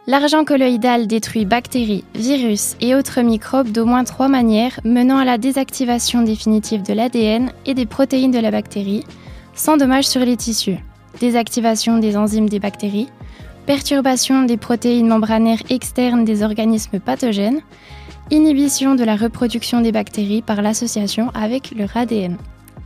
L'argent 0.07 0.45
colloïdal 0.45 1.07
détruit 1.07 1.47
bactéries, 1.47 2.05
virus 2.15 2.77
et 2.83 2.95
autres 2.95 3.23
microbes 3.23 3.71
d'au 3.71 3.87
moins 3.87 4.05
trois 4.05 4.29
manières 4.29 4.79
menant 4.85 5.17
à 5.17 5.25
la 5.25 5.39
désactivation 5.39 6.21
définitive 6.21 6.83
de 6.83 6.93
l'ADN 6.93 7.51
et 7.65 7.73
des 7.73 7.87
protéines 7.87 8.31
de 8.31 8.39
la 8.39 8.51
bactérie, 8.51 9.05
sans 9.55 9.79
dommage 9.79 10.07
sur 10.07 10.21
les 10.21 10.37
tissus. 10.37 10.77
Désactivation 11.21 11.97
des 11.97 12.19
enzymes 12.19 12.51
des 12.51 12.59
bactéries, 12.59 13.09
perturbation 13.65 14.43
des 14.43 14.59
protéines 14.59 15.09
membranaires 15.09 15.63
externes 15.71 16.27
des 16.27 16.43
organismes 16.43 17.01
pathogènes, 17.01 17.63
inhibition 18.31 18.97
de 18.97 19.05
la 19.05 19.17
reproduction 19.17 19.81
des 19.81 19.93
bactéries 19.93 20.43
par 20.43 20.61
l'association 20.61 21.31
avec 21.33 21.71
leur 21.75 21.97
ADN. 21.97 22.37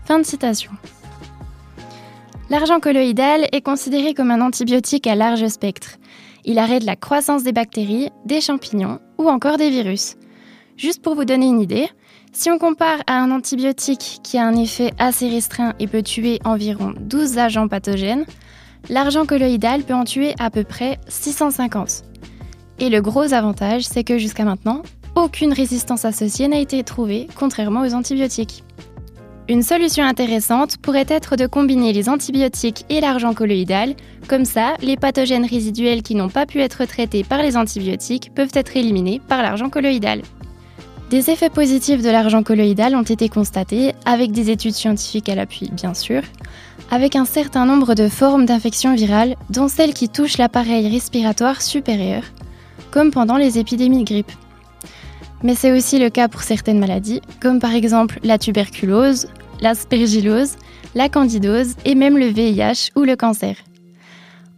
Fin 0.04 0.20
de 0.20 0.24
citation. 0.24 0.70
L'argent 2.48 2.78
colloïdal 2.78 3.48
est 3.50 3.60
considéré 3.60 4.14
comme 4.14 4.30
un 4.30 4.40
antibiotique 4.40 5.08
à 5.08 5.16
large 5.16 5.48
spectre. 5.48 5.98
Il 6.48 6.58
arrête 6.58 6.84
la 6.84 6.96
croissance 6.96 7.42
des 7.42 7.52
bactéries, 7.52 8.08
des 8.24 8.40
champignons 8.40 9.00
ou 9.18 9.28
encore 9.28 9.58
des 9.58 9.68
virus. 9.68 10.16
Juste 10.78 11.02
pour 11.02 11.14
vous 11.14 11.26
donner 11.26 11.46
une 11.46 11.60
idée, 11.60 11.90
si 12.32 12.50
on 12.50 12.56
compare 12.56 13.00
à 13.06 13.20
un 13.20 13.30
antibiotique 13.30 14.20
qui 14.22 14.38
a 14.38 14.46
un 14.46 14.56
effet 14.56 14.94
assez 14.98 15.28
restreint 15.28 15.74
et 15.78 15.86
peut 15.86 16.02
tuer 16.02 16.38
environ 16.46 16.94
12 17.00 17.36
agents 17.36 17.68
pathogènes, 17.68 18.24
l'argent 18.88 19.26
colloïdal 19.26 19.82
peut 19.82 19.92
en 19.92 20.04
tuer 20.04 20.34
à 20.38 20.48
peu 20.48 20.64
près 20.64 20.98
650. 21.08 22.04
Et 22.78 22.88
le 22.88 23.02
gros 23.02 23.34
avantage, 23.34 23.82
c'est 23.82 24.04
que 24.04 24.16
jusqu'à 24.16 24.44
maintenant, 24.44 24.82
aucune 25.16 25.52
résistance 25.52 26.06
associée 26.06 26.48
n'a 26.48 26.60
été 26.60 26.82
trouvée, 26.82 27.28
contrairement 27.38 27.82
aux 27.82 27.92
antibiotiques. 27.92 28.64
Une 29.50 29.62
solution 29.62 30.04
intéressante 30.04 30.76
pourrait 30.76 31.06
être 31.08 31.36
de 31.36 31.46
combiner 31.46 31.94
les 31.94 32.10
antibiotiques 32.10 32.84
et 32.90 33.00
l'argent 33.00 33.32
colloïdal, 33.32 33.94
comme 34.28 34.44
ça, 34.44 34.74
les 34.82 34.98
pathogènes 34.98 35.46
résiduels 35.46 36.02
qui 36.02 36.14
n'ont 36.14 36.28
pas 36.28 36.44
pu 36.44 36.60
être 36.60 36.84
traités 36.84 37.24
par 37.24 37.42
les 37.42 37.56
antibiotiques 37.56 38.30
peuvent 38.34 38.52
être 38.52 38.76
éliminés 38.76 39.22
par 39.26 39.42
l'argent 39.42 39.70
colloïdal. 39.70 40.20
Des 41.08 41.30
effets 41.30 41.48
positifs 41.48 42.02
de 42.02 42.10
l'argent 42.10 42.42
colloïdal 42.42 42.94
ont 42.94 43.02
été 43.02 43.30
constatés, 43.30 43.94
avec 44.04 44.32
des 44.32 44.50
études 44.50 44.74
scientifiques 44.74 45.30
à 45.30 45.34
l'appui 45.34 45.70
bien 45.72 45.94
sûr, 45.94 46.20
avec 46.90 47.16
un 47.16 47.24
certain 47.24 47.64
nombre 47.64 47.94
de 47.94 48.08
formes 48.10 48.44
d'infections 48.44 48.94
virales, 48.94 49.34
dont 49.48 49.68
celles 49.68 49.94
qui 49.94 50.10
touchent 50.10 50.36
l'appareil 50.36 50.90
respiratoire 50.90 51.62
supérieur, 51.62 52.22
comme 52.90 53.10
pendant 53.10 53.38
les 53.38 53.58
épidémies 53.58 54.04
de 54.04 54.10
grippe. 54.10 54.32
Mais 55.42 55.54
c'est 55.54 55.72
aussi 55.72 55.98
le 55.98 56.10
cas 56.10 56.28
pour 56.28 56.42
certaines 56.42 56.80
maladies, 56.80 57.20
comme 57.40 57.60
par 57.60 57.74
exemple 57.74 58.18
la 58.24 58.38
tuberculose, 58.38 59.28
l'aspergillose, 59.60 60.56
la 60.94 61.08
candidose 61.08 61.74
et 61.84 61.94
même 61.94 62.18
le 62.18 62.26
VIH 62.26 62.90
ou 62.96 63.02
le 63.02 63.16
cancer. 63.16 63.56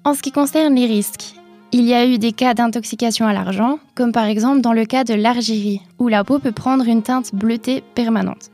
En 0.04 0.14
ce 0.14 0.22
qui 0.22 0.32
concerne 0.32 0.74
les 0.74 0.86
risques, 0.86 1.34
il 1.72 1.84
y 1.84 1.94
a 1.94 2.06
eu 2.06 2.18
des 2.18 2.32
cas 2.32 2.54
d'intoxication 2.54 3.26
à 3.26 3.32
l'argent, 3.32 3.78
comme 3.94 4.12
par 4.12 4.24
exemple 4.24 4.60
dans 4.60 4.72
le 4.72 4.86
cas 4.86 5.04
de 5.04 5.14
l'argyrie, 5.14 5.82
où 5.98 6.08
la 6.08 6.24
peau 6.24 6.38
peut 6.38 6.52
prendre 6.52 6.86
une 6.86 7.02
teinte 7.02 7.34
bleutée 7.34 7.84
permanente. 7.94 8.50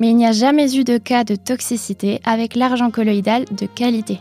Mais 0.00 0.08
il 0.08 0.16
n'y 0.16 0.26
a 0.26 0.32
jamais 0.32 0.74
eu 0.74 0.82
de 0.82 0.98
cas 0.98 1.22
de 1.22 1.36
toxicité 1.36 2.20
avec 2.24 2.56
l'argent 2.56 2.90
colloïdal 2.90 3.44
de 3.52 3.66
qualité. 3.66 4.20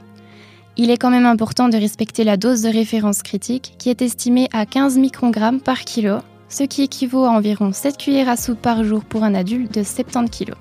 Il 0.78 0.92
est 0.92 0.98
quand 0.98 1.10
même 1.10 1.26
important 1.26 1.70
de 1.70 1.78
respecter 1.78 2.24
la 2.24 2.38
dose 2.38 2.62
de 2.62 2.70
référence 2.70 3.24
critique 3.24 3.74
qui 3.80 3.90
est 3.90 4.02
estimée 4.02 4.50
à 4.54 4.66
15 4.66 4.98
microgrammes 4.98 5.62
par 5.62 5.80
kilo, 5.82 6.18
ce 6.54 6.64
qui 6.64 6.84
équivaut 6.84 7.26
à 7.26 7.30
environ 7.30 7.74
7 7.74 7.98
cuillères 7.98 8.30
à 8.30 8.38
soupe 8.38 8.62
par 8.62 8.84
jour 8.84 9.04
pour 9.04 9.24
un 9.24 9.34
adulte 9.34 9.74
de 9.74 9.84
70 9.84 10.30
kg. 10.30 10.54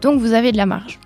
Donc 0.00 0.20
vous 0.20 0.32
avez 0.32 0.52
de 0.52 0.56
la 0.56 0.64
marge. 0.64 0.98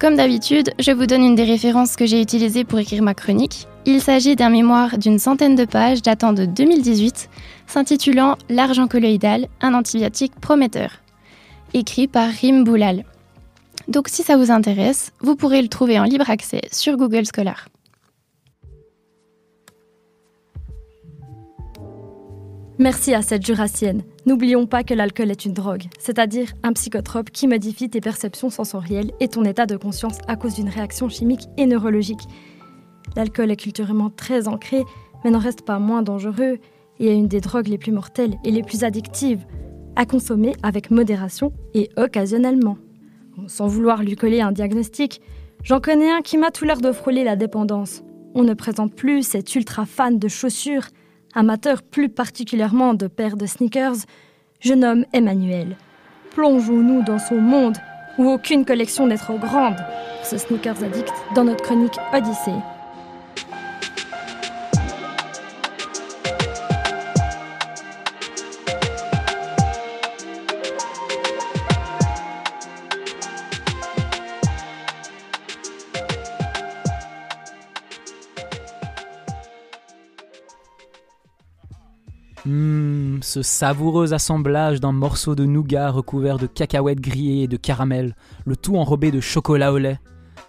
Comme 0.00 0.16
d'habitude, 0.16 0.72
je 0.80 0.90
vous 0.90 1.06
donne 1.06 1.22
une 1.22 1.36
des 1.36 1.44
références 1.44 1.94
que 1.94 2.06
j'ai 2.06 2.20
utilisées 2.20 2.64
pour 2.64 2.80
écrire 2.80 3.04
ma 3.04 3.14
chronique. 3.14 3.68
Il 3.86 4.00
s'agit 4.00 4.34
d'un 4.34 4.50
mémoire 4.50 4.98
d'une 4.98 5.20
centaine 5.20 5.54
de 5.54 5.64
pages 5.64 6.02
datant 6.02 6.32
de 6.32 6.44
2018, 6.44 7.30
s'intitulant 7.68 8.36
L'argent 8.48 8.88
colloïdal, 8.88 9.46
un 9.60 9.74
antibiotique 9.74 10.34
prometteur, 10.40 10.90
écrit 11.72 12.08
par 12.08 12.28
Rim 12.28 12.64
Boulal. 12.64 13.04
Donc 13.86 14.08
si 14.08 14.24
ça 14.24 14.36
vous 14.36 14.50
intéresse, 14.50 15.12
vous 15.20 15.36
pourrez 15.36 15.62
le 15.62 15.68
trouver 15.68 16.00
en 16.00 16.04
libre 16.04 16.28
accès 16.30 16.62
sur 16.72 16.96
Google 16.96 17.24
Scholar. 17.32 17.68
Merci 22.80 23.14
à 23.14 23.22
cette 23.22 23.46
jurassienne. 23.46 24.02
N'oublions 24.26 24.66
pas 24.66 24.82
que 24.82 24.94
l'alcool 24.94 25.30
est 25.30 25.44
une 25.44 25.52
drogue, 25.52 25.84
c'est-à-dire 26.00 26.52
un 26.64 26.72
psychotrope 26.72 27.30
qui 27.30 27.46
modifie 27.46 27.88
tes 27.88 28.00
perceptions 28.00 28.50
sensorielles 28.50 29.12
et 29.20 29.28
ton 29.28 29.44
état 29.44 29.64
de 29.64 29.76
conscience 29.76 30.18
à 30.26 30.34
cause 30.34 30.56
d'une 30.56 30.68
réaction 30.68 31.08
chimique 31.08 31.46
et 31.56 31.66
neurologique. 31.66 32.26
L'alcool 33.14 33.52
est 33.52 33.56
culturellement 33.56 34.10
très 34.10 34.48
ancré, 34.48 34.82
mais 35.22 35.30
n'en 35.30 35.38
reste 35.38 35.62
pas 35.62 35.78
moins 35.78 36.02
dangereux 36.02 36.58
et 36.98 37.06
est 37.06 37.16
une 37.16 37.28
des 37.28 37.40
drogues 37.40 37.68
les 37.68 37.78
plus 37.78 37.92
mortelles 37.92 38.34
et 38.44 38.50
les 38.50 38.64
plus 38.64 38.82
addictives, 38.82 39.46
à 39.94 40.04
consommer 40.04 40.54
avec 40.64 40.90
modération 40.90 41.52
et 41.74 41.90
occasionnellement. 41.96 42.76
Sans 43.46 43.68
vouloir 43.68 44.02
lui 44.02 44.16
coller 44.16 44.40
un 44.40 44.50
diagnostic, 44.50 45.20
j'en 45.62 45.80
connais 45.80 46.10
un 46.10 46.22
qui 46.22 46.38
m'a 46.38 46.50
tout 46.50 46.64
l'air 46.64 46.80
de 46.80 46.90
frôler 46.90 47.22
la 47.22 47.36
dépendance. 47.36 48.02
On 48.34 48.42
ne 48.42 48.54
présente 48.54 48.96
plus 48.96 49.22
cet 49.22 49.54
ultra 49.54 49.86
fan 49.86 50.18
de 50.18 50.26
chaussures 50.26 50.88
amateur 51.34 51.82
plus 51.82 52.08
particulièrement 52.08 52.94
de 52.94 53.06
paires 53.06 53.36
de 53.36 53.46
sneakers, 53.46 54.06
je 54.60 54.74
nomme 54.74 55.04
Emmanuel. 55.12 55.76
Plongeons-nous 56.30 57.02
dans 57.02 57.18
son 57.18 57.36
monde 57.36 57.76
où 58.18 58.28
aucune 58.30 58.64
collection 58.64 59.06
n'est 59.06 59.18
trop 59.18 59.38
grande 59.38 59.76
ce 60.22 60.38
sneakers 60.38 60.82
addict 60.82 61.12
dans 61.34 61.44
notre 61.44 61.64
chronique 61.64 61.98
Odyssée. 62.12 62.73
Ce 83.34 83.42
savoureux 83.42 84.14
assemblage 84.14 84.78
d'un 84.78 84.92
morceau 84.92 85.34
de 85.34 85.44
nougat 85.44 85.90
recouvert 85.90 86.38
de 86.38 86.46
cacahuètes 86.46 87.00
grillées 87.00 87.42
et 87.42 87.48
de 87.48 87.56
caramel, 87.56 88.14
le 88.46 88.54
tout 88.54 88.76
enrobé 88.76 89.10
de 89.10 89.18
chocolat 89.18 89.72
au 89.72 89.78
lait. 89.78 89.98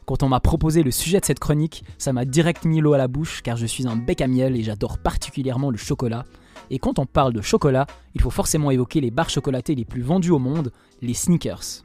Quand 0.05 0.21
on 0.21 0.29
m'a 0.29 0.39
proposé 0.39 0.83
le 0.83 0.91
sujet 0.91 1.19
de 1.19 1.25
cette 1.25 1.39
chronique, 1.39 1.83
ça 1.97 2.13
m'a 2.13 2.25
direct 2.25 2.63
mis 2.63 2.81
l'eau 2.81 2.93
à 2.93 2.99
la 2.99 3.07
bouche 3.07 3.41
car 3.41 3.57
je 3.57 3.65
suis 3.65 3.87
un 3.87 3.95
bec 3.95 4.21
à 4.21 4.27
miel 4.27 4.55
et 4.55 4.61
j'adore 4.61 4.99
particulièrement 4.99 5.71
le 5.71 5.77
chocolat. 5.77 6.25
Et 6.69 6.77
quand 6.77 6.99
on 6.99 7.07
parle 7.07 7.33
de 7.33 7.41
chocolat, 7.41 7.87
il 8.13 8.21
faut 8.21 8.29
forcément 8.29 8.69
évoquer 8.69 9.01
les 9.01 9.09
barres 9.09 9.31
chocolatées 9.31 9.73
les 9.73 9.85
plus 9.85 10.03
vendues 10.03 10.29
au 10.29 10.37
monde, 10.37 10.71
les 11.01 11.15
sneakers. 11.15 11.81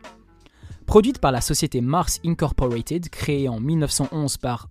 Produite 0.85 1.19
par 1.19 1.33
la 1.33 1.41
société 1.41 1.81
Mars 1.81 2.21
Incorporated, 2.27 3.09
créée 3.09 3.49
en 3.49 3.59
1911 3.59 4.37
par... 4.37 4.69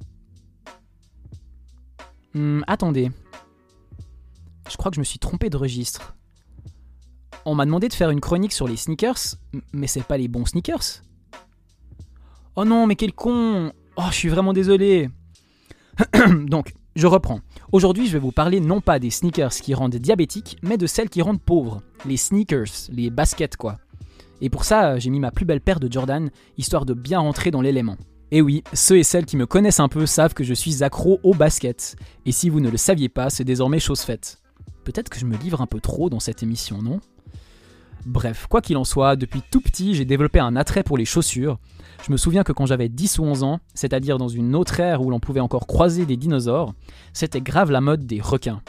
Hmm, 2.36 2.62
attendez, 2.68 3.10
je 4.70 4.78
crois 4.78 4.92
que 4.92 4.96
je 4.96 5.02
me 5.02 5.06
suis 5.06 5.18
trompé 5.18 5.50
de 5.50 5.58
registre. 5.58 6.14
On 7.50 7.56
m'a 7.56 7.66
demandé 7.66 7.88
de 7.88 7.94
faire 7.96 8.12
une 8.12 8.22
chronique 8.22 8.54
sur 8.54 8.68
les 8.68 8.78
sneakers, 8.78 9.34
mais 9.74 9.88
c'est 9.88 10.04
pas 10.04 10.20
les 10.20 10.28
bons 10.28 10.46
sneakers. 10.46 11.02
Oh 12.56 12.64
non, 12.64 12.86
mais 12.86 12.96
quel 12.96 13.12
con 13.12 13.74
Oh, 13.98 14.04
je 14.12 14.16
suis 14.16 14.30
vraiment 14.30 14.54
désolé. 14.54 15.10
Donc, 16.46 16.74
je 16.96 17.08
reprends. 17.08 17.40
Aujourd'hui, 17.72 18.06
je 18.06 18.14
vais 18.14 18.20
vous 18.20 18.32
parler 18.32 18.60
non 18.60 18.82
pas 18.82 19.00
des 19.00 19.10
sneakers 19.10 19.56
qui 19.56 19.74
rendent 19.74 19.96
diabétiques, 19.96 20.60
mais 20.62 20.78
de 20.78 20.86
celles 20.86 21.10
qui 21.10 21.24
rendent 21.24 21.42
pauvres. 21.42 21.82
Les 22.06 22.18
sneakers, 22.18 22.92
les 22.92 23.10
baskets 23.10 23.58
quoi. 23.58 23.80
Et 24.42 24.52
pour 24.52 24.64
ça, 24.64 25.00
j'ai 25.00 25.10
mis 25.10 25.20
ma 25.20 25.32
plus 25.32 25.46
belle 25.46 25.62
paire 25.62 25.80
de 25.80 25.92
Jordan, 25.92 26.30
histoire 26.60 26.86
de 26.86 26.94
bien 26.94 27.18
rentrer 27.18 27.50
dans 27.50 27.62
l'élément. 27.62 27.98
Et 28.30 28.44
oui, 28.44 28.64
ceux 28.74 29.00
et 29.00 29.04
celles 29.04 29.26
qui 29.26 29.38
me 29.38 29.48
connaissent 29.48 29.80
un 29.80 29.90
peu 29.90 30.06
savent 30.06 30.36
que 30.36 30.44
je 30.44 30.54
suis 30.54 30.84
accro 30.84 31.20
aux 31.24 31.34
baskets. 31.34 31.96
Et 32.28 32.32
si 32.32 32.48
vous 32.52 32.60
ne 32.60 32.70
le 32.70 32.78
saviez 32.78 33.10
pas, 33.10 33.32
c'est 33.32 33.44
désormais 33.44 33.80
chose 33.80 34.02
faite. 34.02 34.40
Peut-être 34.84 35.10
que 35.10 35.18
je 35.18 35.26
me 35.26 35.36
livre 35.36 35.62
un 35.62 35.68
peu 35.68 35.80
trop 35.80 36.12
dans 36.12 36.20
cette 36.20 36.44
émission, 36.44 36.84
non? 36.84 37.00
Bref, 38.06 38.48
quoi 38.50 38.62
qu'il 38.62 38.78
en 38.78 38.84
soit, 38.84 39.16
depuis 39.16 39.42
tout 39.52 39.62
petit, 39.62 39.94
j'ai 39.94 40.06
développé 40.06 40.40
un 40.40 40.56
attrait 40.56 40.84
pour 40.84 40.98
les 40.98 41.06
chaussures. 41.06 41.60
Je 42.06 42.12
me 42.12 42.18
souviens 42.18 42.44
que 42.44 42.54
quand 42.54 42.66
j'avais 42.66 42.90
10 42.90 43.20
ou 43.20 43.24
11 43.26 43.44
ans, 43.44 43.60
c'est-à-dire 43.74 44.18
dans 44.18 44.30
une 44.30 44.56
autre 44.56 44.80
ère 44.80 45.02
où 45.02 45.10
l'on 45.10 45.20
pouvait 45.20 45.40
encore 45.40 45.68
croiser 45.68 46.06
des 46.06 46.18
dinosaures, 46.18 46.74
c'était 47.14 47.42
grave 47.42 47.72
la 47.72 47.82
mode 47.82 48.06
des 48.06 48.22
requins. 48.22 48.62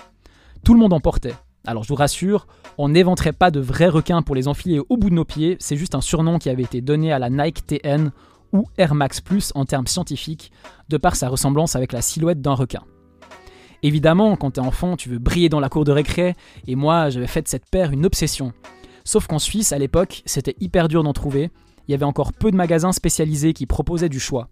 Tout 0.64 0.74
le 0.74 0.81
monde 0.81 0.93
en 0.93 1.01
portait. 1.01 1.35
Alors 1.66 1.85
je 1.85 1.89
vous 1.89 1.95
rassure, 1.95 2.47
on 2.78 2.89
n'éventerait 2.89 3.33
pas 3.33 3.51
de 3.51 3.61
vrais 3.61 3.89
requins 3.89 4.22
pour 4.22 4.35
les 4.35 4.49
enfiler 4.49 4.81
au 4.89 4.97
bout 4.97 5.11
de 5.11 5.14
nos 5.14 5.24
pieds, 5.24 5.57
c'est 5.61 5.76
juste 5.76 5.95
un 5.95 6.01
surnom 6.01 6.39
qui 6.39 6.49
avait 6.49 6.62
été 6.62 6.81
donné 6.81 7.12
à 7.12 7.18
la 7.18 7.31
Nike 7.31 7.66
TN 7.66 8.12
ou 8.53 8.64
Air 8.78 8.95
Max 8.95 9.20
Plus 9.20 9.53
en 9.55 9.64
termes 9.64 9.87
scientifiques, 9.87 10.51
de 10.89 10.97
par 10.97 11.16
sa 11.16 11.28
ressemblance 11.28 11.76
avec 11.76 11.93
la 11.93 12.03
silhouette 12.03 12.41
d'un 12.41 12.55
requin. 12.55 12.83
Évidemment, 13.83 14.37
quand 14.37 14.53
t'es 14.53 14.61
enfant, 14.61 14.97
tu 14.97 15.09
veux 15.09 15.18
briller 15.18 15.49
dans 15.49 15.61
la 15.61 15.68
cour 15.68 15.85
de 15.85 15.93
récré, 15.93 16.35
et 16.66 16.74
moi, 16.74 17.09
j'avais 17.09 17.26
fait 17.26 17.43
de 17.43 17.49
cette 17.49 17.68
paire 17.70 17.93
une 17.93 18.05
obsession. 18.05 18.53
Sauf 19.05 19.26
qu'en 19.26 19.38
Suisse, 19.38 19.72
à 19.72 19.78
l'époque, 19.78 20.22
c'était 20.26 20.57
hyper 20.61 20.88
dur 20.88 21.03
d'en 21.03 21.12
trouver. 21.12 21.51
Il 21.88 21.92
y 21.92 21.94
avait 21.94 22.05
encore 22.05 22.32
peu 22.32 22.51
de 22.51 22.57
magasins 22.57 22.92
spécialisés 22.92 23.53
qui 23.53 23.66
proposaient 23.66 24.09
du 24.09 24.20
choix. 24.20 24.48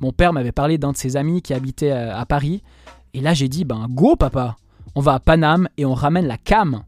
Mon 0.00 0.12
père 0.12 0.32
m'avait 0.32 0.52
parlé 0.52 0.78
d'un 0.78 0.92
de 0.92 0.96
ses 0.96 1.16
amis 1.16 1.42
qui 1.42 1.52
habitait 1.52 1.90
à 1.90 2.24
Paris, 2.24 2.62
et 3.12 3.20
là 3.20 3.34
j'ai 3.34 3.48
dit, 3.48 3.66
ben 3.66 3.86
go 3.90 4.16
papa, 4.16 4.56
on 4.94 5.00
va 5.02 5.14
à 5.14 5.20
Paname 5.20 5.68
et 5.76 5.84
on 5.84 5.92
ramène 5.92 6.26
la 6.26 6.38
cam. 6.38 6.84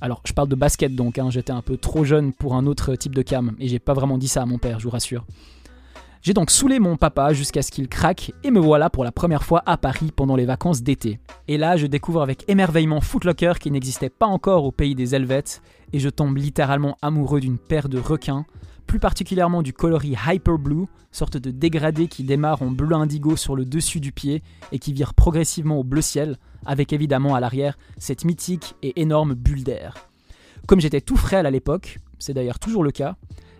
Alors, 0.00 0.20
je 0.24 0.32
parle 0.32 0.48
de 0.48 0.56
basket 0.56 0.96
donc, 0.96 1.18
hein, 1.18 1.30
j'étais 1.30 1.52
un 1.52 1.62
peu 1.62 1.76
trop 1.76 2.02
jeune 2.02 2.32
pour 2.32 2.56
un 2.56 2.66
autre 2.66 2.96
type 2.96 3.14
de 3.14 3.22
cam, 3.22 3.54
et 3.60 3.68
j'ai 3.68 3.78
pas 3.78 3.94
vraiment 3.94 4.18
dit 4.18 4.26
ça 4.26 4.42
à 4.42 4.46
mon 4.46 4.58
père, 4.58 4.80
je 4.80 4.84
vous 4.84 4.90
rassure. 4.90 5.24
J'ai 6.22 6.34
donc 6.34 6.50
saoulé 6.50 6.80
mon 6.80 6.96
papa 6.96 7.32
jusqu'à 7.32 7.62
ce 7.62 7.70
qu'il 7.70 7.88
craque 7.88 8.32
et 8.44 8.50
me 8.50 8.60
voilà 8.60 8.90
pour 8.90 9.02
la 9.02 9.10
première 9.10 9.42
fois 9.42 9.62
à 9.66 9.76
Paris 9.76 10.12
pendant 10.14 10.36
les 10.36 10.44
vacances 10.44 10.82
d'été. 10.82 11.18
Et 11.48 11.58
là, 11.58 11.76
je 11.76 11.86
découvre 11.86 12.22
avec 12.22 12.44
émerveillement 12.48 13.00
Footlocker 13.00 13.54
qui 13.60 13.72
n'existait 13.72 14.08
pas 14.08 14.26
encore 14.26 14.64
au 14.64 14.70
pays 14.70 14.94
des 14.94 15.16
Helvètes 15.16 15.62
et 15.92 15.98
je 15.98 16.08
tombe 16.08 16.36
littéralement 16.36 16.96
amoureux 17.02 17.40
d'une 17.40 17.58
paire 17.58 17.88
de 17.88 17.98
requins, 17.98 18.44
plus 18.86 18.98
particulièrement 18.98 19.62
du 19.62 19.72
coloris 19.72 20.16
Hyper 20.26 20.58
Blue, 20.58 20.86
sorte 21.12 21.36
de 21.36 21.50
dégradé 21.50 22.08
qui 22.08 22.24
démarre 22.24 22.62
en 22.62 22.70
bleu 22.70 22.94
indigo 22.94 23.36
sur 23.36 23.56
le 23.56 23.64
dessus 23.64 24.00
du 24.00 24.12
pied 24.12 24.42
et 24.72 24.78
qui 24.78 24.92
vire 24.92 25.14
progressivement 25.14 25.78
au 25.78 25.84
bleu 25.84 26.02
ciel, 26.02 26.36
avec 26.66 26.92
évidemment 26.92 27.34
à 27.34 27.40
l'arrière 27.40 27.78
cette 27.98 28.24
mythique 28.24 28.74
et 28.82 29.00
énorme 29.00 29.34
bulle 29.34 29.64
d'air. 29.64 29.94
Comme 30.66 30.80
j'étais 30.80 31.00
tout 31.00 31.16
frêle 31.16 31.46
à 31.46 31.50
l'époque, 31.50 31.98
c'est 32.18 32.34
d'ailleurs 32.34 32.58
toujours 32.58 32.84
le 32.84 32.90
cas, 32.90 33.16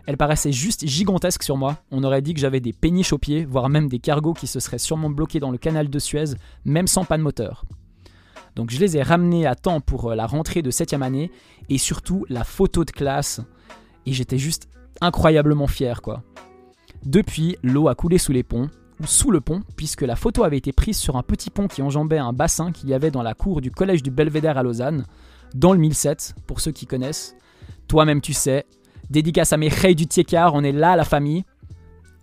elle 0.07 0.17
paraissait 0.17 0.53
juste 0.53 0.87
gigantesque 0.87 1.43
sur 1.43 1.57
moi. 1.57 1.79
On 1.91 2.03
aurait 2.03 2.23
dit 2.23 2.35
que 2.35 2.41
j'avais 2.41 2.61
des 2.61 2.73
péniches 2.73 3.13
aux 3.13 3.19
pieds, 3.19 3.45
voire 3.45 3.69
même 3.69 3.89
des 3.89 4.01
cargos 4.01 4.35
qui 4.35 4.47
se 4.47 4.61
seraient 4.61 4.79
sûrement 4.79 5.11
bloqués 5.11 5.41
dans 5.41 5.51
le 5.51 5.59
canal 5.59 5.89
de 5.89 5.99
Suez, 5.99 6.35
même 6.65 6.89
sans 6.89 7.05
panne 7.05 7.23
moteur. 7.23 7.65
Donc 8.57 8.71
je 8.71 8.79
les 8.79 8.97
ai 8.97 9.03
ramenés 9.03 9.47
à 9.47 9.55
temps 9.55 9.81
pour 9.81 10.11
euh, 10.11 10.15
la 10.15 10.27
rentrée 10.27 10.63
de 10.63 10.71
7ème 10.71 11.03
année 11.03 11.31
et 11.69 11.79
surtout 11.79 12.27
la 12.29 12.45
photo 12.45 12.85
de 12.85 12.91
classe. 12.91 13.41
Et 14.07 14.13
j'étais 14.13 14.39
juste 14.39 14.69
incroyablement 15.01 15.67
fier 15.67 16.03
quoi. 16.03 16.23
Depuis, 17.05 17.57
l'eau 17.63 17.89
a 17.89 17.95
coulé 17.95 18.19
sous 18.19 18.33
les 18.33 18.45
ponts, 18.45 18.69
ou 19.01 19.07
sous 19.07 19.33
le 19.33 19.41
pont, 19.41 19.63
puisque 19.77 20.03
la 20.03 20.15
photo 20.15 20.45
avait 20.45 20.59
été 20.59 20.73
prise 20.73 20.97
sur 20.97 21.17
un 21.17 21.23
petit 21.25 21.51
pont 21.51 21.67
qui 21.67 21.83
enjambait 21.83 22.19
un 22.19 22.33
bassin 22.33 22.71
qu'il 22.71 22.89
y 22.89 22.95
avait 22.95 23.11
dans 23.11 23.23
la 23.23 23.35
cour 23.35 23.61
du 23.61 23.73
collège 23.73 24.05
du 24.05 24.13
Belvédère 24.13 24.57
à 24.57 24.63
Lausanne, 24.63 25.07
dans 25.55 25.73
le 25.73 25.81
1007, 25.81 26.37
pour 26.47 26.61
ceux 26.61 26.71
qui 26.71 26.87
connaissent. 26.87 27.35
Toi-même 27.89 28.21
tu 28.21 28.33
sais, 28.33 28.67
Dédicace 29.11 29.53
à 29.53 29.57
mes 29.57 29.69
Rey 29.69 29.95
du 29.95 30.07
Tiekar, 30.07 30.55
on 30.55 30.63
est 30.63 30.73
là 30.73 30.97
la 30.97 31.05
famille. 31.05 31.45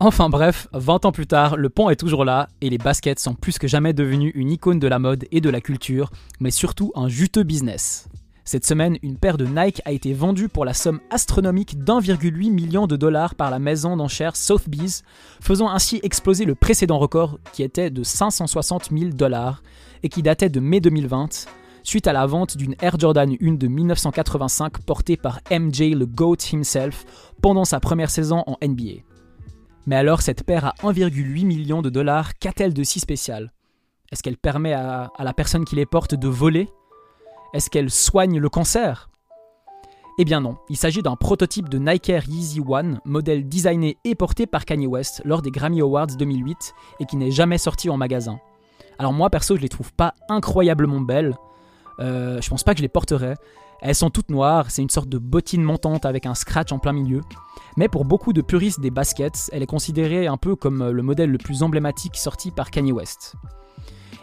Enfin 0.01 0.29
bref, 0.29 0.69
20 0.71 1.03
ans 1.03 1.11
plus 1.11 1.27
tard, 1.27 1.57
le 1.57 1.67
pont 1.69 1.89
est 1.89 1.97
toujours 1.97 2.23
là 2.23 2.47
et 2.61 2.69
les 2.69 2.77
baskets 2.77 3.19
sont 3.19 3.33
plus 3.33 3.59
que 3.59 3.67
jamais 3.67 3.91
devenues 3.91 4.31
une 4.33 4.49
icône 4.49 4.79
de 4.79 4.87
la 4.87 4.97
mode 4.97 5.25
et 5.33 5.41
de 5.41 5.49
la 5.49 5.59
culture, 5.59 6.09
mais 6.39 6.51
surtout 6.51 6.93
un 6.95 7.09
juteux 7.09 7.43
business. 7.43 8.07
Cette 8.45 8.65
semaine, 8.65 8.97
une 9.03 9.17
paire 9.17 9.37
de 9.37 9.45
Nike 9.45 9.81
a 9.83 9.91
été 9.91 10.13
vendue 10.13 10.47
pour 10.47 10.63
la 10.63 10.73
somme 10.73 11.01
astronomique 11.09 11.83
d'1,8 11.83 12.49
million 12.49 12.87
de 12.87 12.95
dollars 12.95 13.35
par 13.35 13.51
la 13.51 13.59
maison 13.59 13.97
d'enchères 13.97 14.37
Sotheby's, 14.37 15.03
faisant 15.41 15.69
ainsi 15.69 15.99
exploser 16.01 16.45
le 16.45 16.55
précédent 16.55 16.97
record 16.97 17.37
qui 17.51 17.61
était 17.61 17.89
de 17.89 18.01
560 18.01 18.91
000 18.97 19.11
dollars 19.11 19.61
et 20.01 20.07
qui 20.07 20.23
datait 20.23 20.47
de 20.47 20.61
mai 20.61 20.79
2020, 20.79 21.45
suite 21.83 22.07
à 22.07 22.13
la 22.13 22.25
vente 22.25 22.55
d'une 22.55 22.75
Air 22.81 22.97
Jordan 22.97 23.35
1 23.41 23.55
de 23.55 23.67
1985 23.67 24.77
portée 24.79 25.17
par 25.17 25.41
MJ 25.51 25.91
le 25.93 26.05
GOAT 26.05 26.37
himself 26.53 27.05
pendant 27.41 27.65
sa 27.65 27.81
première 27.81 28.09
saison 28.09 28.45
en 28.47 28.55
NBA. 28.65 29.08
Mais 29.89 29.95
alors 29.95 30.21
cette 30.21 30.43
paire 30.43 30.65
à 30.65 30.75
1,8 30.83 31.47
million 31.47 31.81
de 31.81 31.89
dollars, 31.89 32.37
qu'a-t-elle 32.37 32.75
de 32.75 32.83
si 32.83 32.99
spécial? 32.99 33.51
Est-ce 34.11 34.21
qu'elle 34.21 34.37
permet 34.37 34.73
à, 34.73 35.09
la 35.17 35.33
personne 35.33 35.65
qui 35.65 35.75
les 35.75 35.87
porte 35.87 36.13
de 36.13 36.27
voler? 36.27 36.69
Est-ce 37.55 37.71
qu'elle 37.71 37.89
soigne 37.89 38.37
le 38.37 38.49
cancer? 38.49 39.09
Eh 40.19 40.25
bien 40.25 40.41
non, 40.41 40.57
il 40.69 40.77
s'agit 40.77 41.01
d'un 41.01 41.15
prototype 41.15 41.69
de 41.69 41.79
Nike 41.79 42.09
Air 42.09 42.29
Yeezy 42.29 42.61
One, 42.61 43.01
modèle 43.03 43.49
designé 43.49 43.97
et 44.05 44.13
porté 44.13 44.45
par 44.45 44.65
Kanye 44.65 44.85
West 44.85 45.23
lors 45.25 45.41
des 45.41 45.49
Grammy 45.49 45.81
Awards 45.81 46.15
2008 46.19 46.75
et 46.99 47.05
qui 47.05 47.17
n'est 47.17 47.31
jamais 47.31 47.57
sorti 47.57 47.89
en 47.89 47.97
magasin. 47.97 48.39
Alors 48.99 49.11
moi 49.11 49.31
perso 49.31 49.55
je 49.55 49.61
les 49.61 49.69
trouve 49.69 49.91
pas 49.91 50.13
incroyablement 50.29 51.01
belles, 51.01 51.35
euh, 51.99 52.39
je 52.41 52.49
pense 52.51 52.63
pas 52.63 52.73
que 52.75 52.77
je 52.77 52.83
les 52.83 52.89
porterai. 52.89 53.33
Elles 53.81 53.95
sont 53.95 54.09
toutes 54.09 54.29
noires, 54.29 54.69
c'est 54.69 54.81
une 54.81 54.89
sorte 54.89 55.09
de 55.09 55.17
bottine 55.17 55.63
montante 55.63 56.05
avec 56.05 56.25
un 56.25 56.35
scratch 56.35 56.71
en 56.71 56.79
plein 56.79 56.93
milieu. 56.93 57.21
Mais 57.77 57.87
pour 57.87 58.05
beaucoup 58.05 58.33
de 58.33 58.41
puristes 58.41 58.81
des 58.81 58.91
baskets, 58.91 59.49
elle 59.53 59.63
est 59.63 59.67
considérée 59.67 60.27
un 60.27 60.37
peu 60.37 60.55
comme 60.55 60.89
le 60.89 61.03
modèle 61.03 61.31
le 61.31 61.37
plus 61.37 61.63
emblématique 61.63 62.17
sorti 62.17 62.51
par 62.51 62.71
Kanye 62.71 62.91
West. 62.91 63.35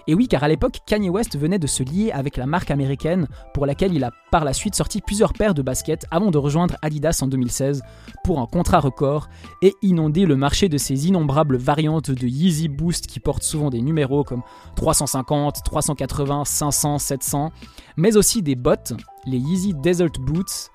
Et 0.09 0.15
oui, 0.15 0.29
car 0.29 0.45
à 0.45 0.49
l'époque, 0.49 0.79
Kanye 0.87 1.11
West 1.11 1.37
venait 1.37 1.59
de 1.59 1.67
se 1.67 1.83
lier 1.83 2.13
avec 2.13 2.37
la 2.37 2.47
marque 2.47 2.71
américaine 2.71 3.27
pour 3.53 3.67
laquelle 3.67 3.93
il 3.93 4.05
a 4.05 4.13
par 4.31 4.45
la 4.45 4.53
suite 4.53 4.77
sorti 4.77 5.01
plusieurs 5.01 5.33
paires 5.33 5.55
de 5.55 5.63
baskets 5.63 6.07
avant 6.13 6.31
de 6.31 6.39
rejoindre 6.39 6.77
Adidas 6.81 7.19
en 7.23 7.27
2016 7.27 7.83
pour 8.23 8.39
un 8.39 8.47
contrat 8.47 8.79
record 8.79 9.29
et 9.63 9.75
inonder 9.83 10.25
le 10.25 10.37
marché 10.37 10.69
de 10.69 10.79
ces 10.79 11.09
innombrables 11.09 11.57
variantes 11.57 12.13
de 12.13 12.27
Yeezy 12.29 12.69
Boost 12.69 13.09
qui 13.09 13.19
portent 13.19 13.43
souvent 13.43 13.69
des 13.69 13.83
numéros 13.83 14.23
comme 14.23 14.43
350, 14.77 15.65
380, 15.65 16.45
500, 16.45 16.99
700, 16.99 17.53
mais 17.97 18.17
aussi 18.17 18.43
des 18.43 18.55
bottes, 18.55 18.93
les 19.27 19.39
Yeezy 19.39 19.75
Desert 19.75 20.19
Boots, 20.21 20.71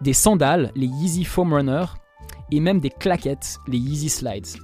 des 0.00 0.12
sandales, 0.12 0.72
les 0.74 0.86
Yeezy 0.86 1.24
Foam 1.24 1.52
Runner, 1.52 1.84
et 2.50 2.60
même 2.60 2.80
des 2.80 2.90
claquettes, 2.90 3.58
les 3.68 3.78
Yeezy 3.78 4.08
Slides. 4.08 4.58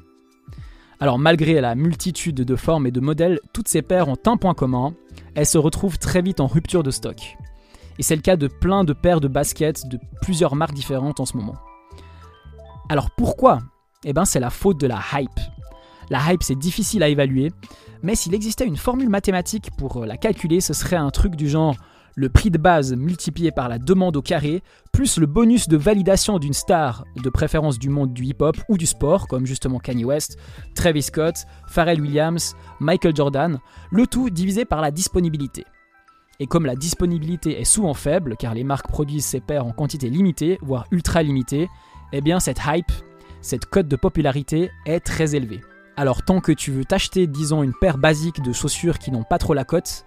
Alors 0.98 1.18
malgré 1.18 1.60
la 1.60 1.74
multitude 1.74 2.36
de 2.36 2.56
formes 2.56 2.86
et 2.86 2.90
de 2.90 3.00
modèles, 3.00 3.40
toutes 3.52 3.68
ces 3.68 3.82
paires 3.82 4.08
ont 4.08 4.16
un 4.26 4.36
point 4.36 4.54
commun, 4.54 4.94
elles 5.34 5.46
se 5.46 5.58
retrouvent 5.58 5.98
très 5.98 6.22
vite 6.22 6.40
en 6.40 6.46
rupture 6.46 6.82
de 6.82 6.90
stock. 6.90 7.36
Et 7.98 8.02
c'est 8.02 8.16
le 8.16 8.22
cas 8.22 8.36
de 8.36 8.48
plein 8.48 8.84
de 8.84 8.92
paires 8.92 9.20
de 9.20 9.28
baskets 9.28 9.86
de 9.88 9.98
plusieurs 10.22 10.56
marques 10.56 10.74
différentes 10.74 11.20
en 11.20 11.26
ce 11.26 11.36
moment. 11.36 11.56
Alors 12.88 13.10
pourquoi? 13.10 13.60
Eh 14.04 14.12
bien 14.12 14.24
c'est 14.24 14.40
la 14.40 14.50
faute 14.50 14.80
de 14.80 14.86
la 14.86 15.00
hype. 15.12 15.40
La 16.08 16.32
hype 16.32 16.42
c'est 16.42 16.58
difficile 16.58 17.02
à 17.02 17.08
évaluer, 17.08 17.52
mais 18.02 18.14
s'il 18.14 18.34
existait 18.34 18.66
une 18.66 18.76
formule 18.76 19.08
mathématique 19.08 19.70
pour 19.76 20.04
la 20.06 20.16
calculer, 20.16 20.60
ce 20.60 20.72
serait 20.72 20.96
un 20.96 21.10
truc 21.10 21.36
du 21.36 21.48
genre 21.48 21.74
le 22.16 22.30
prix 22.30 22.50
de 22.50 22.56
base 22.56 22.94
multiplié 22.94 23.52
par 23.52 23.68
la 23.68 23.78
demande 23.78 24.16
au 24.16 24.22
carré, 24.22 24.62
plus 24.90 25.18
le 25.18 25.26
bonus 25.26 25.68
de 25.68 25.76
validation 25.76 26.38
d'une 26.38 26.54
star, 26.54 27.04
de 27.22 27.28
préférence 27.28 27.78
du 27.78 27.90
monde 27.90 28.14
du 28.14 28.24
hip-hop 28.24 28.56
ou 28.70 28.78
du 28.78 28.86
sport, 28.86 29.28
comme 29.28 29.44
justement 29.44 29.78
Kanye 29.78 30.06
West, 30.06 30.38
Travis 30.74 31.02
Scott, 31.02 31.44
Pharrell 31.68 32.00
Williams, 32.00 32.56
Michael 32.80 33.14
Jordan, 33.14 33.58
le 33.90 34.06
tout 34.06 34.30
divisé 34.30 34.64
par 34.64 34.80
la 34.80 34.90
disponibilité. 34.90 35.66
Et 36.40 36.46
comme 36.46 36.64
la 36.64 36.74
disponibilité 36.74 37.60
est 37.60 37.64
souvent 37.64 37.94
faible, 37.94 38.36
car 38.38 38.54
les 38.54 38.64
marques 38.64 38.88
produisent 38.88 39.26
ces 39.26 39.40
paires 39.40 39.66
en 39.66 39.72
quantité 39.72 40.08
limitée, 40.08 40.58
voire 40.62 40.86
ultra 40.90 41.22
limitée, 41.22 41.68
eh 42.14 42.22
bien 42.22 42.40
cette 42.40 42.60
hype, 42.66 42.92
cette 43.42 43.66
cote 43.66 43.88
de 43.88 43.96
popularité 43.96 44.70
est 44.86 45.00
très 45.00 45.34
élevée. 45.34 45.60
Alors 45.98 46.22
tant 46.22 46.40
que 46.40 46.52
tu 46.52 46.72
veux 46.72 46.84
t'acheter, 46.84 47.26
disons, 47.26 47.62
une 47.62 47.74
paire 47.78 47.98
basique 47.98 48.42
de 48.42 48.52
chaussures 48.52 48.98
qui 48.98 49.10
n'ont 49.10 49.22
pas 49.22 49.38
trop 49.38 49.54
la 49.54 49.64
cote, 49.64 50.06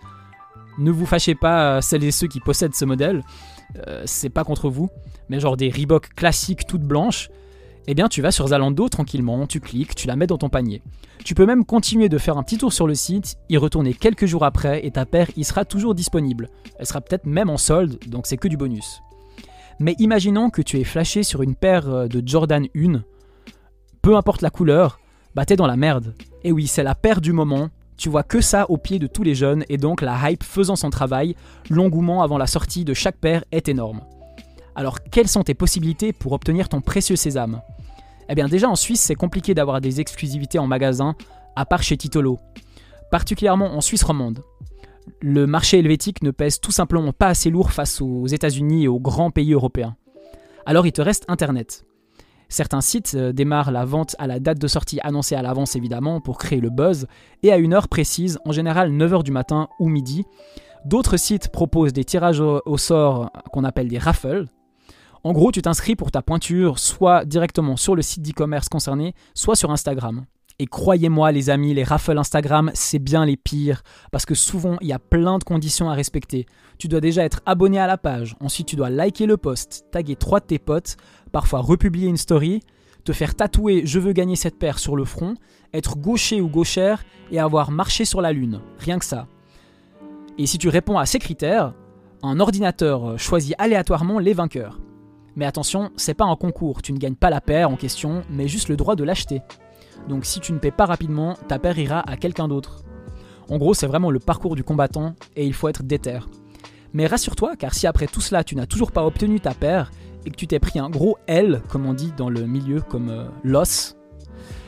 ne 0.80 0.92
vous 0.92 1.06
fâchez 1.06 1.36
pas, 1.36 1.78
euh, 1.78 1.82
celles 1.82 2.04
et 2.04 2.12
ceux 2.12 2.28
qui 2.28 2.40
possèdent 2.40 2.76
ce 2.76 2.86
modèle, 2.86 3.24
euh, 3.88 4.04
c'est 4.06 4.30
pas 4.30 4.44
contre 4.44 4.70
vous, 4.70 4.90
mais 5.30 5.40
genre 5.40 5.58
des 5.58 5.70
Reebok 5.70 6.10
classiques 6.16 6.66
toutes 6.66 6.82
blanches, 6.82 7.30
eh 7.88 7.94
bien 7.94 8.08
tu 8.08 8.22
vas 8.22 8.32
sur 8.32 8.48
Zalando 8.48 8.90
tranquillement, 8.90 9.48
tu 9.48 9.60
cliques, 9.60 9.96
tu 9.96 10.08
la 10.08 10.16
mets 10.16 10.28
dans 10.28 10.38
ton 10.38 10.50
panier. 10.50 10.82
Tu 11.24 11.36
peux 11.36 11.46
même 11.46 11.66
continuer 11.66 12.08
de 12.08 12.18
faire 12.18 12.38
un 12.38 12.44
petit 12.44 12.58
tour 12.58 12.72
sur 12.72 12.88
le 12.88 12.96
site, 12.96 13.38
y 13.50 13.58
retourner 13.58 13.94
quelques 13.94 14.26
jours 14.26 14.46
après 14.46 14.86
et 14.86 14.92
ta 14.92 15.06
paire 15.06 15.28
y 15.36 15.44
sera 15.44 15.66
toujours 15.66 15.94
disponible. 15.94 16.50
Elle 16.78 16.86
sera 16.86 17.02
peut-être 17.02 17.26
même 17.26 17.50
en 17.50 17.58
solde, 17.58 18.00
donc 18.08 18.26
c'est 18.26 18.38
que 18.38 18.48
du 18.48 18.58
bonus. 18.58 19.02
Mais 19.80 19.96
imaginons 20.00 20.50
que 20.50 20.62
tu 20.62 20.80
es 20.80 20.84
flashé 20.84 21.24
sur 21.24 21.42
une 21.42 21.56
paire 21.56 21.90
euh, 21.90 22.08
de 22.08 22.26
Jordan 22.26 22.66
1, 22.76 23.04
peu 24.02 24.16
importe 24.16 24.42
la 24.42 24.50
couleur, 24.50 25.00
bah 25.36 25.46
t'es 25.46 25.56
dans 25.56 25.68
la 25.68 25.78
merde. 25.78 26.16
Et 26.44 26.52
oui, 26.52 26.68
c'est 26.68 26.84
la 26.84 26.96
paire 26.96 27.22
du 27.22 27.34
moment, 27.34 27.70
tu 28.00 28.08
vois 28.08 28.24
que 28.24 28.40
ça 28.40 28.66
au 28.72 28.78
pied 28.78 28.98
de 28.98 29.08
tous 29.08 29.24
les 29.24 29.36
jeunes 29.36 29.66
et 29.68 29.78
donc 29.78 30.02
la 30.02 30.32
hype 30.32 30.44
faisant 30.44 30.78
son 30.78 30.90
travail, 30.90 31.36
l'engouement 31.70 32.24
avant 32.24 32.38
la 32.38 32.48
sortie 32.48 32.86
de 32.86 32.94
chaque 32.94 33.18
paire 33.18 33.44
est 33.52 33.68
énorme. 33.68 34.02
Alors 34.74 35.04
quelles 35.04 35.28
sont 35.28 35.44
tes 35.44 35.54
possibilités 35.54 36.14
pour 36.14 36.32
obtenir 36.32 36.70
ton 36.70 36.80
précieux 36.80 37.18
sésame? 37.18 37.62
Eh 38.30 38.36
bien 38.36 38.48
déjà 38.48 38.70
en 38.70 38.76
Suisse 38.76 39.02
c'est 39.02 39.16
compliqué 39.16 39.54
d'avoir 39.54 39.82
des 39.82 40.00
exclusivités 40.00 40.60
en 40.60 40.66
magasin, 40.66 41.14
à 41.58 41.66
part 41.66 41.84
chez 41.84 41.98
Titolo, 41.98 42.40
particulièrement 43.12 43.76
en 43.76 43.82
Suisse 43.82 44.04
romande. 44.04 44.40
Le 45.20 45.46
marché 45.46 45.80
helvétique 45.80 46.24
ne 46.24 46.32
pèse 46.32 46.62
tout 46.62 46.72
simplement 46.72 47.12
pas 47.12 47.28
assez 47.28 47.50
lourd 47.50 47.72
face 47.72 48.00
aux 48.00 48.28
États-Unis 48.28 48.86
et 48.86 48.88
aux 48.88 49.02
grands 49.02 49.32
pays 49.32 49.52
européens. 49.52 49.98
Alors 50.66 50.88
il 50.88 50.94
te 50.94 51.02
reste 51.02 51.26
Internet. 51.28 51.84
Certains 52.50 52.82
sites 52.82 53.14
euh, 53.16 53.32
démarrent 53.32 53.72
la 53.72 53.86
vente 53.86 54.16
à 54.18 54.26
la 54.26 54.40
date 54.40 54.58
de 54.58 54.68
sortie 54.68 55.00
annoncée 55.04 55.36
à 55.36 55.44
l'avance 55.44 55.76
évidemment 55.76 56.20
pour 56.20 56.40
créer 56.40 56.60
le 56.60 56.72
buzz 56.72 57.06
et 57.44 57.54
à 57.54 57.58
une 57.58 57.74
heure 57.74 57.88
précise, 57.88 58.40
en 58.44 58.52
général 58.52 58.92
9h 58.92 59.24
du 59.24 59.32
matin 59.32 59.70
ou 59.80 59.88
midi. 59.88 60.26
D'autres 60.84 61.18
sites 61.18 61.50
proposent 61.50 61.94
des 61.94 62.04
tirages 62.04 62.40
au, 62.40 62.78
sort 62.78 63.32
qu'on 63.52 63.64
appelle 63.64 63.88
des 63.88 64.00
raffles. 64.00 64.48
En 65.24 65.34
gros, 65.34 65.52
tu 65.52 65.62
t'inscris 65.62 65.96
pour 65.96 66.10
ta 66.10 66.22
pointure 66.22 66.80
soit 66.80 67.26
directement 67.26 67.78
sur 67.78 67.96
le 67.96 68.02
site 68.02 68.24
d'e-commerce 68.24 68.70
concerné, 68.70 69.14
soit 69.36 69.56
sur 69.56 69.72
Instagram. 69.72 70.26
Et 70.62 70.68
croyez-moi 70.68 71.32
les 71.32 71.50
amis, 71.50 71.74
les 71.74 71.86
raffles 71.86 72.18
Instagram, 72.18 72.70
c'est 72.74 73.00
bien 73.00 73.26
les 73.26 73.38
pires, 73.38 73.82
parce 74.12 74.26
que 74.26 74.36
souvent 74.36 74.76
il 74.82 74.88
y 74.88 74.94
a 74.94 75.00
plein 75.00 75.38
de 75.38 75.46
conditions 75.46 75.90
à 75.90 75.94
respecter. 75.94 76.48
Tu 76.78 76.90
dois 76.90 77.00
déjà 77.00 77.24
être 77.24 77.40
abonné 77.46 77.80
à 77.80 77.88
la 77.88 77.98
page, 77.98 78.36
ensuite 78.42 78.68
tu 78.68 78.76
dois 78.76 78.90
liker 78.90 79.26
le 79.26 79.38
post, 79.38 79.86
taguer 79.90 80.18
trois 80.18 80.42
de 80.42 80.46
tes 80.46 80.60
potes, 80.60 80.98
parfois 81.32 81.62
republier 81.62 82.08
une 82.08 82.18
story, 82.18 82.60
te 83.06 83.14
faire 83.14 83.36
tatouer 83.36 83.84
je 83.86 84.00
veux 84.00 84.12
gagner 84.12 84.36
cette 84.36 84.60
paire 84.60 84.80
sur 84.80 84.98
le 84.98 85.06
front, 85.06 85.36
être 85.74 85.98
gaucher 85.98 86.42
ou 86.42 86.50
gauchère 86.50 87.06
et 87.32 87.40
avoir 87.40 87.72
marché 87.72 88.04
sur 88.04 88.20
la 88.20 88.34
lune, 88.34 88.60
rien 88.80 89.00
que 89.00 89.06
ça. 89.06 89.28
Et 90.38 90.46
si 90.46 90.58
tu 90.58 90.68
réponds 90.68 90.98
à 90.98 91.06
ces 91.06 91.20
critères, 91.20 91.74
un 92.22 92.42
ordinateur 92.42 93.18
choisit 93.18 93.56
aléatoirement 93.60 94.20
les 94.20 94.34
vainqueurs. 94.34 94.82
Mais 95.38 95.46
attention, 95.46 95.92
c'est 95.96 96.16
pas 96.16 96.26
un 96.26 96.36
concours, 96.36 96.82
tu 96.82 96.92
ne 96.92 96.98
gagnes 96.98 97.16
pas 97.16 97.30
la 97.30 97.40
paire 97.40 97.70
en 97.70 97.78
question, 97.78 98.24
mais 98.30 98.50
juste 98.50 98.68
le 98.68 98.76
droit 98.76 98.98
de 98.98 99.06
l'acheter. 99.06 99.42
Donc 100.08 100.26
si 100.26 100.40
tu 100.40 100.54
ne 100.54 100.60
paies 100.60 100.72
pas 100.72 100.86
rapidement, 100.86 101.38
ta 101.48 101.60
paire 101.60 101.78
ira 101.78 102.10
à 102.10 102.18
quelqu'un 102.18 102.48
d'autre. 102.48 102.84
En 103.50 103.58
gros, 103.58 103.74
c'est 103.74 103.88
vraiment 103.88 104.12
le 104.12 104.20
parcours 104.20 104.56
du 104.56 104.64
combattant 104.64 105.16
et 105.36 105.46
il 105.46 105.54
faut 105.54 105.68
être 105.68 105.84
déter. 105.84 106.20
Mais 106.94 107.08
rassure-toi, 107.08 107.56
car 107.56 107.74
si 107.74 107.88
après 107.88 108.08
tout 108.08 108.22
cela 108.22 108.44
tu 108.44 108.56
n'as 108.56 108.66
toujours 108.66 108.92
pas 108.92 109.06
obtenu 109.06 109.40
ta 109.40 109.54
paire 109.54 109.92
et 110.26 110.32
que 110.32 110.36
tu 110.36 110.48
t'es 110.48 110.60
pris 110.60 110.80
un 110.80 110.90
gros 110.90 111.18
L, 111.28 111.62
comme 111.70 111.86
on 111.86 111.94
dit 111.94 112.14
dans 112.18 112.30
le 112.30 112.46
milieu, 112.46 112.82
comme 112.82 113.10
euh, 113.10 113.26
l'os, 113.44 113.96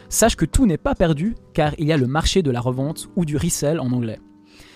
sache 0.09 0.35
que 0.35 0.45
tout 0.45 0.65
n'est 0.65 0.77
pas 0.77 0.95
perdu, 0.95 1.35
car 1.53 1.73
il 1.77 1.87
y 1.87 1.93
a 1.93 1.97
le 1.97 2.07
marché 2.07 2.41
de 2.41 2.51
la 2.51 2.59
revente 2.59 3.09
ou 3.15 3.25
du 3.25 3.37
resell 3.37 3.79
en 3.79 3.91
anglais. 3.91 4.19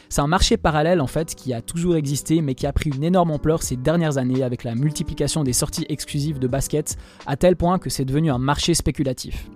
C'est 0.09 0.21
un 0.21 0.27
marché 0.27 0.55
parallèle 0.57 1.01
en 1.01 1.07
fait 1.07 1.35
qui 1.35 1.53
a 1.53 1.61
toujours 1.61 1.95
existé 1.95 2.41
mais 2.41 2.53
qui 2.53 2.67
a 2.67 2.73
pris 2.73 2.91
une 2.91 3.03
énorme 3.03 3.31
ampleur 3.31 3.63
ces 3.63 3.75
dernières 3.75 4.17
années 4.17 4.43
avec 4.43 4.63
la 4.63 4.75
multiplication 4.75 5.43
des 5.43 5.53
sorties 5.53 5.85
exclusives 5.89 6.39
de 6.39 6.47
basket 6.47 6.95
à 7.25 7.35
tel 7.37 7.55
point 7.55 7.79
que 7.79 7.89
c'est 7.89 8.05
devenu 8.05 8.29
un 8.31 8.37
marché 8.37 8.75
spéculatif. 8.75 9.49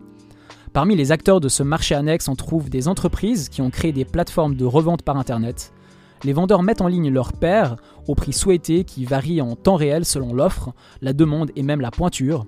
Parmi 0.72 0.96
les 0.96 1.12
acteurs 1.12 1.40
de 1.40 1.50
ce 1.50 1.64
marché 1.64 1.96
annexe, 1.96 2.28
on 2.28 2.36
trouve 2.36 2.70
des 2.70 2.88
entreprises 2.88 3.50
qui 3.50 3.62
ont 3.62 3.72
créé 3.72 3.92
des 3.92 4.06
plateformes 4.06 4.56
de 4.56 4.66
revente 4.66 5.02
par 5.02 5.18
internet. 5.18 5.74
Les 6.24 6.34
vendeurs 6.34 6.62
mettent 6.62 6.82
en 6.82 6.88
ligne 6.88 7.10
leurs 7.10 7.34
paires 7.34 7.78
au 8.08 8.14
prix 8.14 8.34
souhaité 8.34 8.84
qui 8.84 9.06
varie 9.06 9.42
en 9.42 9.56
temps 9.56 9.76
réel 9.76 10.06
selon 10.06 10.34
l'offre, 10.34 10.74
la 11.02 11.14
demande 11.14 11.52
et 11.56 11.64
même 11.64 11.82
la 11.82 11.90
pointure. 11.92 12.46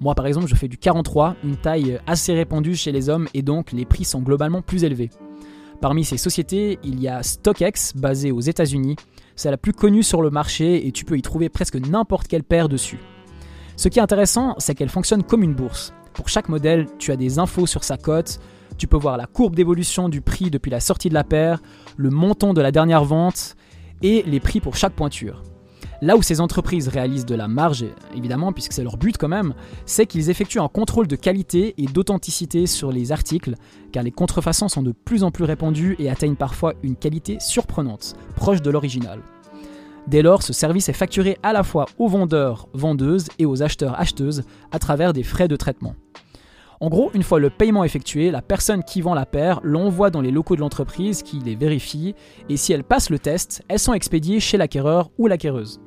Moi 0.00 0.14
par 0.14 0.26
exemple 0.26 0.46
je 0.46 0.54
fais 0.54 0.68
du 0.68 0.78
43, 0.78 1.34
une 1.42 1.56
taille 1.56 1.98
assez 2.06 2.32
répandue 2.32 2.76
chez 2.76 2.92
les 2.92 3.08
hommes 3.08 3.28
et 3.34 3.42
donc 3.42 3.72
les 3.72 3.86
prix 3.86 4.04
sont 4.04 4.20
globalement 4.20 4.62
plus 4.62 4.84
élevés. 4.84 5.10
Parmi 5.80 6.04
ces 6.04 6.16
sociétés, 6.16 6.78
il 6.84 7.00
y 7.00 7.08
a 7.08 7.22
StockX, 7.22 7.94
basée 7.96 8.30
aux 8.30 8.40
États-Unis. 8.40 8.96
C'est 9.34 9.50
la 9.50 9.56
plus 9.56 9.72
connue 9.72 10.04
sur 10.04 10.22
le 10.22 10.30
marché 10.30 10.86
et 10.86 10.92
tu 10.92 11.04
peux 11.04 11.18
y 11.18 11.22
trouver 11.22 11.48
presque 11.48 11.76
n'importe 11.76 12.28
quelle 12.28 12.44
paire 12.44 12.68
dessus. 12.68 13.00
Ce 13.76 13.88
qui 13.88 13.98
est 13.98 14.02
intéressant, 14.02 14.54
c'est 14.58 14.76
qu'elle 14.76 14.88
fonctionne 14.88 15.24
comme 15.24 15.42
une 15.42 15.54
bourse. 15.54 15.92
Pour 16.14 16.28
chaque 16.28 16.48
modèle, 16.48 16.86
tu 16.98 17.10
as 17.10 17.16
des 17.16 17.40
infos 17.40 17.66
sur 17.66 17.82
sa 17.82 17.96
cote, 17.96 18.38
tu 18.78 18.86
peux 18.86 18.96
voir 18.96 19.16
la 19.16 19.26
courbe 19.26 19.56
d'évolution 19.56 20.08
du 20.08 20.20
prix 20.20 20.48
depuis 20.48 20.70
la 20.70 20.80
sortie 20.80 21.08
de 21.08 21.14
la 21.14 21.24
paire, 21.24 21.60
le 21.96 22.10
montant 22.10 22.54
de 22.54 22.60
la 22.60 22.70
dernière 22.70 23.04
vente 23.04 23.56
et 24.00 24.22
les 24.22 24.38
prix 24.38 24.60
pour 24.60 24.76
chaque 24.76 24.94
pointure. 24.94 25.42
Là 26.02 26.16
où 26.16 26.22
ces 26.22 26.40
entreprises 26.40 26.88
réalisent 26.88 27.26
de 27.26 27.34
la 27.34 27.48
marge, 27.48 27.84
évidemment, 28.16 28.52
puisque 28.52 28.72
c'est 28.72 28.84
leur 28.84 28.96
but 28.96 29.16
quand 29.18 29.28
même, 29.28 29.54
c'est 29.86 30.06
qu'ils 30.06 30.30
effectuent 30.30 30.60
un 30.60 30.68
contrôle 30.68 31.08
de 31.08 31.16
qualité 31.16 31.74
et 31.78 31.86
d'authenticité 31.86 32.66
sur 32.66 32.92
les 32.92 33.10
articles, 33.10 33.54
car 33.90 34.02
les 34.02 34.10
contrefaçons 34.10 34.68
sont 34.68 34.82
de 34.82 34.92
plus 34.92 35.24
en 35.24 35.30
plus 35.30 35.44
répandues 35.44 35.96
et 35.98 36.10
atteignent 36.10 36.36
parfois 36.36 36.74
une 36.82 36.96
qualité 36.96 37.38
surprenante, 37.40 38.14
proche 38.36 38.62
de 38.62 38.70
l'original. 38.70 39.20
Dès 40.06 40.20
lors, 40.20 40.42
ce 40.42 40.52
service 40.52 40.88
est 40.88 40.92
facturé 40.92 41.38
à 41.42 41.52
la 41.52 41.62
fois 41.62 41.86
aux 41.98 42.08
vendeurs, 42.08 42.68
vendeuses 42.74 43.28
et 43.38 43.46
aux 43.46 43.62
acheteurs, 43.62 43.98
acheteuses 43.98 44.44
à 44.70 44.78
travers 44.78 45.12
des 45.12 45.22
frais 45.22 45.48
de 45.48 45.56
traitement. 45.56 45.94
En 46.80 46.90
gros, 46.90 47.10
une 47.14 47.22
fois 47.22 47.40
le 47.40 47.48
paiement 47.48 47.84
effectué, 47.84 48.30
la 48.30 48.42
personne 48.42 48.82
qui 48.82 49.00
vend 49.00 49.14
la 49.14 49.24
paire 49.24 49.60
l'envoie 49.62 50.10
dans 50.10 50.20
les 50.20 50.30
locaux 50.30 50.56
de 50.56 50.60
l'entreprise 50.60 51.22
qui 51.22 51.38
les 51.38 51.54
vérifie, 51.54 52.14
et 52.50 52.58
si 52.58 52.74
elles 52.74 52.84
passent 52.84 53.08
le 53.08 53.18
test, 53.18 53.62
elles 53.68 53.78
sont 53.78 53.94
expédiées 53.94 54.40
chez 54.40 54.58
l'acquéreur 54.58 55.10
ou 55.16 55.26
l'acquéreuse. 55.26 55.80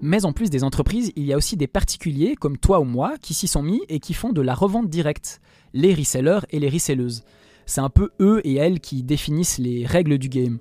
Mais 0.00 0.24
en 0.24 0.32
plus 0.32 0.50
des 0.50 0.64
entreprises, 0.64 1.12
il 1.14 1.24
y 1.24 1.32
a 1.32 1.36
aussi 1.36 1.56
des 1.56 1.66
particuliers 1.68 2.34
comme 2.34 2.58
toi 2.58 2.80
ou 2.80 2.84
moi 2.84 3.14
qui 3.20 3.34
s'y 3.34 3.46
sont 3.46 3.62
mis 3.62 3.82
et 3.88 4.00
qui 4.00 4.14
font 4.14 4.32
de 4.32 4.42
la 4.42 4.54
revente 4.54 4.88
directe, 4.88 5.40
les 5.74 5.94
resellers 5.94 6.40
et 6.50 6.58
les 6.58 6.68
reselleuses. 6.68 7.22
C'est 7.66 7.80
un 7.80 7.90
peu 7.90 8.10
eux 8.20 8.40
et 8.44 8.56
elles 8.56 8.80
qui 8.80 9.02
définissent 9.02 9.58
les 9.58 9.84
règles 9.86 10.18
du 10.18 10.28
game. 10.28 10.58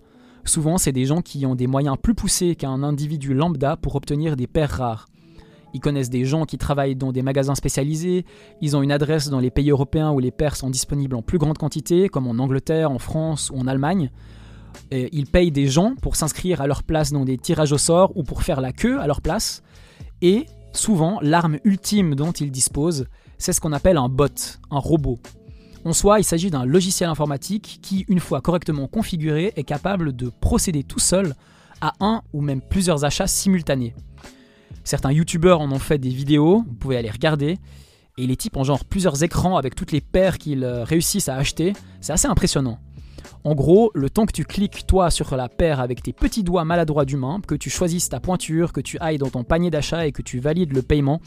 Souvent, 0.48 0.78
c'est 0.78 0.94
des 0.94 1.06
gens 1.06 1.22
qui 1.22 1.46
ont 1.46 1.56
des 1.56 1.68
moyens 1.68 1.98
plus 2.02 2.16
poussés 2.16 2.56
qu'un 2.56 2.82
individu 2.82 3.34
lambda 3.34 3.76
pour 3.76 3.96
obtenir 3.96 4.38
des 4.38 4.48
paires 4.48 4.72
rares. 4.72 5.08
Ils 5.74 5.82
connaissent 5.82 6.10
des 6.10 6.24
gens 6.24 6.46
qui 6.46 6.58
travaillent 6.58 6.96
dans 6.96 7.12
des 7.12 7.22
magasins 7.22 7.54
spécialisés, 7.54 8.26
ils 8.62 8.78
ont 8.78 8.82
une 8.82 8.94
adresse 8.94 9.30
dans 9.30 9.42
les 9.42 9.52
pays 9.52 9.70
européens 9.70 10.12
où 10.12 10.20
les 10.20 10.32
paires 10.32 10.56
sont 10.56 10.70
disponibles 10.70 11.16
en 11.16 11.22
plus 11.22 11.38
grande 11.38 11.58
quantité, 11.58 12.08
comme 12.08 12.28
en 12.28 12.42
Angleterre, 12.42 12.90
en 12.90 12.98
France 12.98 13.52
ou 13.54 13.60
en 13.60 13.68
Allemagne. 13.68 14.10
Ils 14.92 15.26
payent 15.26 15.52
des 15.52 15.68
gens 15.68 15.96
pour 16.02 16.16
s'inscrire 16.16 16.62
à 16.62 16.68
leur 16.68 16.84
place 16.84 17.12
dans 17.12 17.26
des 17.26 17.38
tirages 17.38 17.74
au 17.74 17.78
sort 17.78 18.16
ou 18.16 18.24
pour 18.24 18.42
faire 18.42 18.62
la 18.62 18.72
queue 18.72 19.02
à 19.02 19.08
leur 19.08 19.22
place. 19.22 19.64
Et 20.22 20.46
souvent, 20.72 21.20
l'arme 21.22 21.58
ultime 21.66 22.16
dont 22.16 22.32
ils 22.32 22.52
disposent, 22.52 23.06
c'est 23.38 23.52
ce 23.52 23.60
qu'on 23.60 23.74
appelle 23.74 23.98
un 23.98 24.08
bot, 24.08 24.58
un 24.72 24.80
robot. 24.80 25.20
En 25.88 25.94
soi, 25.94 26.20
il 26.20 26.26
s'agit 26.26 26.52
d'un 26.52 26.66
logiciel 26.66 27.10
informatique 27.10 27.80
qui, 27.82 28.04
une 28.10 28.20
fois 28.20 28.42
correctement 28.42 28.88
configuré, 28.88 29.54
est 29.56 29.64
capable 29.64 30.14
de 30.14 30.30
procéder 30.42 30.84
tout 30.84 31.00
seul 31.00 31.34
à 31.80 31.94
un 32.02 32.24
ou 32.34 32.42
même 32.42 32.60
plusieurs 32.60 33.06
achats 33.06 33.26
simultanés. 33.26 33.96
Certains 34.84 35.14
youtubeurs 35.14 35.62
en 35.62 35.72
ont 35.72 35.80
fait 35.80 35.98
des 35.98 36.10
vidéos, 36.10 36.66
vous 36.68 36.74
pouvez 36.74 36.98
aller 36.98 37.10
regarder, 37.10 37.58
et 38.18 38.28
les 38.28 38.36
types 38.36 38.58
ont 38.58 38.66
genre 38.66 38.84
plusieurs 38.84 39.24
écrans 39.24 39.56
avec 39.56 39.76
toutes 39.76 39.94
les 39.94 40.02
paires 40.02 40.38
qu'ils 40.38 40.66
euh, 40.66 40.84
réussissent 40.84 41.30
à 41.30 41.38
acheter, 41.38 41.72
c'est 42.02 42.12
assez 42.12 42.28
impressionnant. 42.28 42.80
En 43.46 43.56
gros, 43.56 43.90
le 43.96 44.10
temps 44.10 44.26
que 44.26 44.34
tu 44.34 44.44
cliques 44.44 44.88
toi 44.88 45.10
sur 45.10 45.38
la 45.38 45.48
paire 45.48 45.80
avec 45.80 46.04
tes 46.04 46.12
petits 46.12 46.44
doigts 46.44 46.66
maladroits 46.66 47.06
d'humain, 47.06 47.40
que 47.48 47.56
tu 47.56 47.70
choisisses 47.70 48.10
ta 48.10 48.20
pointure, 48.20 48.74
que 48.74 48.82
tu 48.82 48.98
ailles 49.00 49.20
dans 49.20 49.30
ton 49.30 49.46
panier 49.46 49.70
d'achat 49.70 50.06
et 50.06 50.12
que 50.12 50.22
tu 50.22 50.40
valides 50.40 50.74
le 50.74 50.82
paiement, 50.82 51.22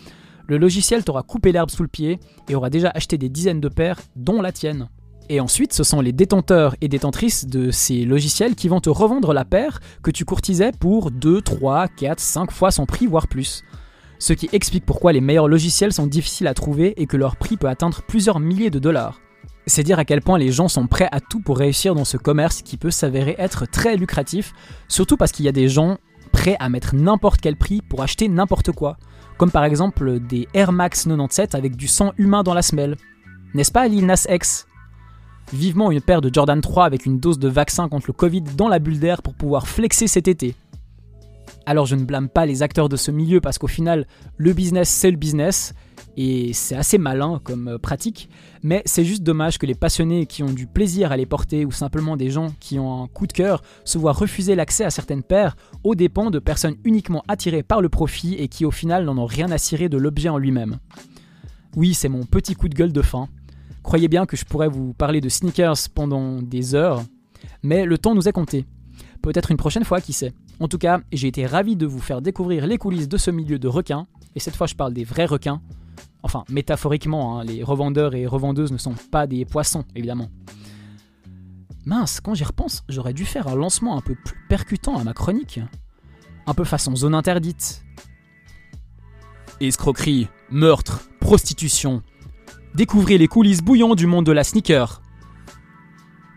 le 0.50 0.58
logiciel 0.58 1.04
t'aura 1.04 1.22
coupé 1.22 1.52
l'herbe 1.52 1.70
sous 1.70 1.84
le 1.84 1.88
pied 1.88 2.18
et 2.48 2.56
aura 2.56 2.70
déjà 2.70 2.90
acheté 2.92 3.16
des 3.16 3.28
dizaines 3.28 3.60
de 3.60 3.68
paires, 3.68 4.00
dont 4.16 4.42
la 4.42 4.50
tienne. 4.50 4.88
Et 5.28 5.38
ensuite, 5.38 5.72
ce 5.72 5.84
sont 5.84 6.00
les 6.00 6.10
détenteurs 6.10 6.74
et 6.80 6.88
détentrices 6.88 7.46
de 7.46 7.70
ces 7.70 8.04
logiciels 8.04 8.56
qui 8.56 8.66
vont 8.66 8.80
te 8.80 8.90
revendre 8.90 9.32
la 9.32 9.44
paire 9.44 9.78
que 10.02 10.10
tu 10.10 10.24
courtisais 10.24 10.72
pour 10.72 11.12
2, 11.12 11.40
3, 11.40 11.86
4, 11.86 12.18
5 12.18 12.50
fois 12.50 12.72
son 12.72 12.84
prix, 12.84 13.06
voire 13.06 13.28
plus. 13.28 13.62
Ce 14.18 14.32
qui 14.32 14.48
explique 14.50 14.84
pourquoi 14.84 15.12
les 15.12 15.20
meilleurs 15.20 15.46
logiciels 15.46 15.92
sont 15.92 16.08
difficiles 16.08 16.48
à 16.48 16.54
trouver 16.54 17.00
et 17.00 17.06
que 17.06 17.16
leur 17.16 17.36
prix 17.36 17.56
peut 17.56 17.68
atteindre 17.68 18.02
plusieurs 18.02 18.40
milliers 18.40 18.70
de 18.70 18.80
dollars. 18.80 19.20
C'est 19.68 19.84
dire 19.84 20.00
à 20.00 20.04
quel 20.04 20.20
point 20.20 20.36
les 20.36 20.50
gens 20.50 20.66
sont 20.66 20.88
prêts 20.88 21.08
à 21.12 21.20
tout 21.20 21.38
pour 21.38 21.58
réussir 21.58 21.94
dans 21.94 22.04
ce 22.04 22.16
commerce 22.16 22.62
qui 22.62 22.76
peut 22.76 22.90
s'avérer 22.90 23.36
être 23.38 23.66
très 23.70 23.96
lucratif, 23.96 24.52
surtout 24.88 25.16
parce 25.16 25.30
qu'il 25.30 25.44
y 25.44 25.48
a 25.48 25.52
des 25.52 25.68
gens 25.68 25.98
prêts 26.32 26.56
à 26.58 26.68
mettre 26.68 26.96
n'importe 26.96 27.40
quel 27.40 27.54
prix 27.54 27.82
pour 27.82 28.02
acheter 28.02 28.26
n'importe 28.26 28.72
quoi, 28.72 28.96
comme 29.40 29.50
par 29.50 29.64
exemple 29.64 30.20
des 30.20 30.48
Air 30.52 30.70
Max 30.70 31.04
97 31.04 31.54
avec 31.54 31.74
du 31.74 31.88
sang 31.88 32.12
humain 32.18 32.42
dans 32.42 32.52
la 32.52 32.60
semelle. 32.60 32.96
N'est-ce 33.54 33.72
pas 33.72 33.88
Lil 33.88 34.04
Nas 34.04 34.26
X? 34.28 34.66
Vivement 35.54 35.90
une 35.90 36.02
paire 36.02 36.20
de 36.20 36.28
Jordan 36.30 36.60
3 36.60 36.84
avec 36.84 37.06
une 37.06 37.18
dose 37.18 37.38
de 37.38 37.48
vaccin 37.48 37.88
contre 37.88 38.08
le 38.08 38.12
Covid 38.12 38.42
dans 38.42 38.68
la 38.68 38.78
bulle 38.78 38.98
d'air 38.98 39.22
pour 39.22 39.32
pouvoir 39.32 39.66
flexer 39.66 40.08
cet 40.08 40.28
été. 40.28 40.54
Alors 41.64 41.86
je 41.86 41.96
ne 41.96 42.04
blâme 42.04 42.28
pas 42.28 42.44
les 42.44 42.62
acteurs 42.62 42.90
de 42.90 42.96
ce 42.96 43.10
milieu 43.10 43.40
parce 43.40 43.56
qu'au 43.56 43.66
final, 43.66 44.06
le 44.36 44.52
business 44.52 44.90
c'est 44.90 45.10
le 45.10 45.16
business 45.16 45.72
et 46.16 46.52
c'est 46.52 46.74
assez 46.74 46.98
malin 46.98 47.40
comme 47.42 47.68
euh, 47.68 47.78
pratique, 47.78 48.28
mais 48.62 48.82
c'est 48.84 49.04
juste 49.04 49.22
dommage 49.22 49.58
que 49.58 49.66
les 49.66 49.74
passionnés 49.74 50.26
qui 50.26 50.42
ont 50.42 50.52
du 50.52 50.66
plaisir 50.66 51.12
à 51.12 51.16
les 51.16 51.26
porter 51.26 51.64
ou 51.64 51.72
simplement 51.72 52.16
des 52.16 52.30
gens 52.30 52.52
qui 52.60 52.78
ont 52.78 53.02
un 53.02 53.06
coup 53.06 53.26
de 53.26 53.32
cœur 53.32 53.62
se 53.84 53.98
voient 53.98 54.12
refuser 54.12 54.54
l'accès 54.54 54.84
à 54.84 54.90
certaines 54.90 55.22
paires 55.22 55.56
aux 55.84 55.94
dépens 55.94 56.30
de 56.30 56.38
personnes 56.38 56.76
uniquement 56.84 57.22
attirées 57.28 57.62
par 57.62 57.80
le 57.80 57.88
profit 57.88 58.34
et 58.34 58.48
qui 58.48 58.64
au 58.64 58.70
final 58.70 59.04
n'en 59.04 59.18
ont 59.18 59.26
rien 59.26 59.50
à 59.50 59.58
cirer 59.58 59.88
de 59.88 59.96
l'objet 59.96 60.28
en 60.28 60.38
lui-même. 60.38 60.78
Oui, 61.76 61.94
c'est 61.94 62.08
mon 62.08 62.24
petit 62.24 62.54
coup 62.54 62.68
de 62.68 62.74
gueule 62.74 62.92
de 62.92 63.02
fin. 63.02 63.28
Croyez 63.82 64.08
bien 64.08 64.26
que 64.26 64.36
je 64.36 64.44
pourrais 64.44 64.68
vous 64.68 64.92
parler 64.92 65.20
de 65.20 65.28
sneakers 65.28 65.88
pendant 65.94 66.42
des 66.42 66.74
heures, 66.74 67.02
mais 67.62 67.84
le 67.84 67.96
temps 67.96 68.14
nous 68.14 68.28
est 68.28 68.32
compté. 68.32 68.66
Peut-être 69.22 69.50
une 69.50 69.56
prochaine 69.56 69.84
fois, 69.84 70.00
qui 70.00 70.12
sait. 70.12 70.32
En 70.58 70.68
tout 70.68 70.78
cas, 70.78 71.00
j'ai 71.12 71.28
été 71.28 71.46
ravi 71.46 71.76
de 71.76 71.86
vous 71.86 72.00
faire 72.00 72.20
découvrir 72.20 72.66
les 72.66 72.78
coulisses 72.78 73.08
de 73.08 73.16
ce 73.16 73.30
milieu 73.30 73.58
de 73.58 73.68
requins, 73.68 74.06
et 74.34 74.40
cette 74.40 74.56
fois 74.56 74.66
je 74.66 74.74
parle 74.74 74.92
des 74.92 75.04
vrais 75.04 75.26
requins. 75.26 75.62
Enfin, 76.22 76.44
métaphoriquement, 76.48 77.38
hein, 77.38 77.44
les 77.44 77.62
revendeurs 77.62 78.14
et 78.14 78.26
revendeuses 78.26 78.72
ne 78.72 78.78
sont 78.78 78.94
pas 79.10 79.26
des 79.26 79.44
poissons, 79.44 79.84
évidemment. 79.94 80.28
Mince, 81.86 82.20
quand 82.20 82.34
j'y 82.34 82.44
repense, 82.44 82.84
j'aurais 82.88 83.14
dû 83.14 83.24
faire 83.24 83.48
un 83.48 83.56
lancement 83.56 83.96
un 83.96 84.02
peu 84.02 84.14
plus 84.14 84.36
percutant 84.48 84.98
à 84.98 85.04
ma 85.04 85.14
chronique. 85.14 85.60
Un 86.46 86.54
peu 86.54 86.64
façon 86.64 86.94
zone 86.94 87.14
interdite. 87.14 87.82
Escroquerie, 89.60 90.28
meurtre, 90.50 91.08
prostitution, 91.20 92.02
Découvrez 92.74 93.18
les 93.18 93.26
coulisses 93.26 93.62
bouillantes 93.62 93.98
du 93.98 94.06
monde 94.06 94.24
de 94.24 94.32
la 94.32 94.44
sneaker. 94.44 95.02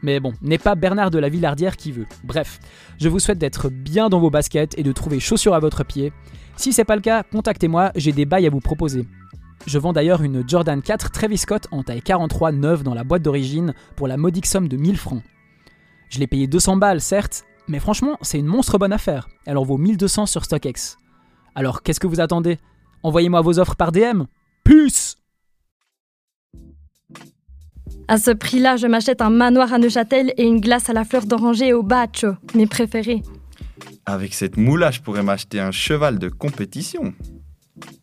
Mais 0.02 0.20
bon, 0.20 0.34
n'est 0.42 0.58
pas 0.58 0.76
Bernard 0.76 1.12
de 1.12 1.20
la 1.20 1.30
Villardière 1.30 1.78
qui 1.78 1.92
veut. 1.92 2.08
Bref, 2.24 2.60
je 3.00 3.08
vous 3.08 3.20
souhaite 3.20 3.38
d'être 3.38 3.70
bien 3.70 4.10
dans 4.10 4.20
vos 4.20 4.32
baskets 4.32 4.78
et 4.78 4.84
de 4.84 4.92
trouver 4.92 5.20
chaussures 5.20 5.54
à 5.54 5.60
votre 5.60 5.84
pied. 5.84 6.12
Si 6.58 6.74
c'est 6.74 6.86
pas 6.86 6.96
le 6.96 7.02
cas, 7.02 7.24
contactez-moi, 7.24 7.92
j'ai 7.96 8.12
des 8.12 8.26
bails 8.26 8.48
à 8.48 8.50
vous 8.50 8.60
proposer. 8.60 9.08
Je 9.66 9.80
vends 9.80 9.94
d'ailleurs 9.94 10.22
une 10.22 10.48
Jordan 10.48 10.82
4 10.82 11.12
Travis 11.12 11.38
Scott 11.38 11.68
en 11.72 11.84
taille 11.84 12.02
43 12.02 12.52
neuve 12.52 12.84
dans 12.84 12.94
la 12.94 13.04
boîte 13.04 13.22
d'origine 13.22 13.74
pour 13.96 14.08
la 14.08 14.18
modique 14.18 14.46
somme 14.46 14.68
de 14.68 14.78
1000 14.78 14.98
francs. 14.98 15.24
Je 16.10 16.20
l'ai 16.20 16.28
payé 16.28 16.48
200 16.48 16.78
balles, 16.78 17.02
certes, 17.02 17.46
mais 17.68 17.80
franchement, 17.80 18.18
c'est 18.22 18.40
une 18.40 18.46
monstre 18.46 18.78
bonne 18.78 18.94
affaire. 18.94 19.30
Elle 19.46 19.58
en 19.58 19.64
vaut 19.64 19.78
1200 19.78 20.26
sur 20.26 20.44
StockX. 20.44 20.98
Alors, 21.56 21.82
qu'est-ce 21.82 22.00
que 22.00 22.08
vous 22.08 22.20
attendez? 22.20 22.60
Envoyez-moi 23.04 23.42
vos 23.42 23.60
offres 23.60 23.76
par 23.76 23.92
DM. 23.92 24.24
Puce 24.64 25.18
À 28.08 28.18
ce 28.18 28.32
prix-là, 28.32 28.76
je 28.76 28.88
m'achète 28.88 29.22
un 29.22 29.30
manoir 29.30 29.72
à 29.74 29.78
Neuchâtel 29.78 30.34
et 30.38 30.44
une 30.44 30.60
glace 30.60 30.90
à 30.90 30.94
la 30.94 31.06
fleur 31.06 31.26
d'oranger 31.26 31.74
au 31.74 31.84
bacho, 31.84 32.34
mes 32.54 32.68
préférés. 32.68 33.22
Avec 34.06 34.34
cette 34.34 34.58
moula, 34.58 34.92
je 34.92 35.00
pourrais 35.00 35.24
m'acheter 35.24 35.60
un 35.60 35.72
cheval 35.72 36.20
de 36.20 36.30
compétition. 36.30 37.14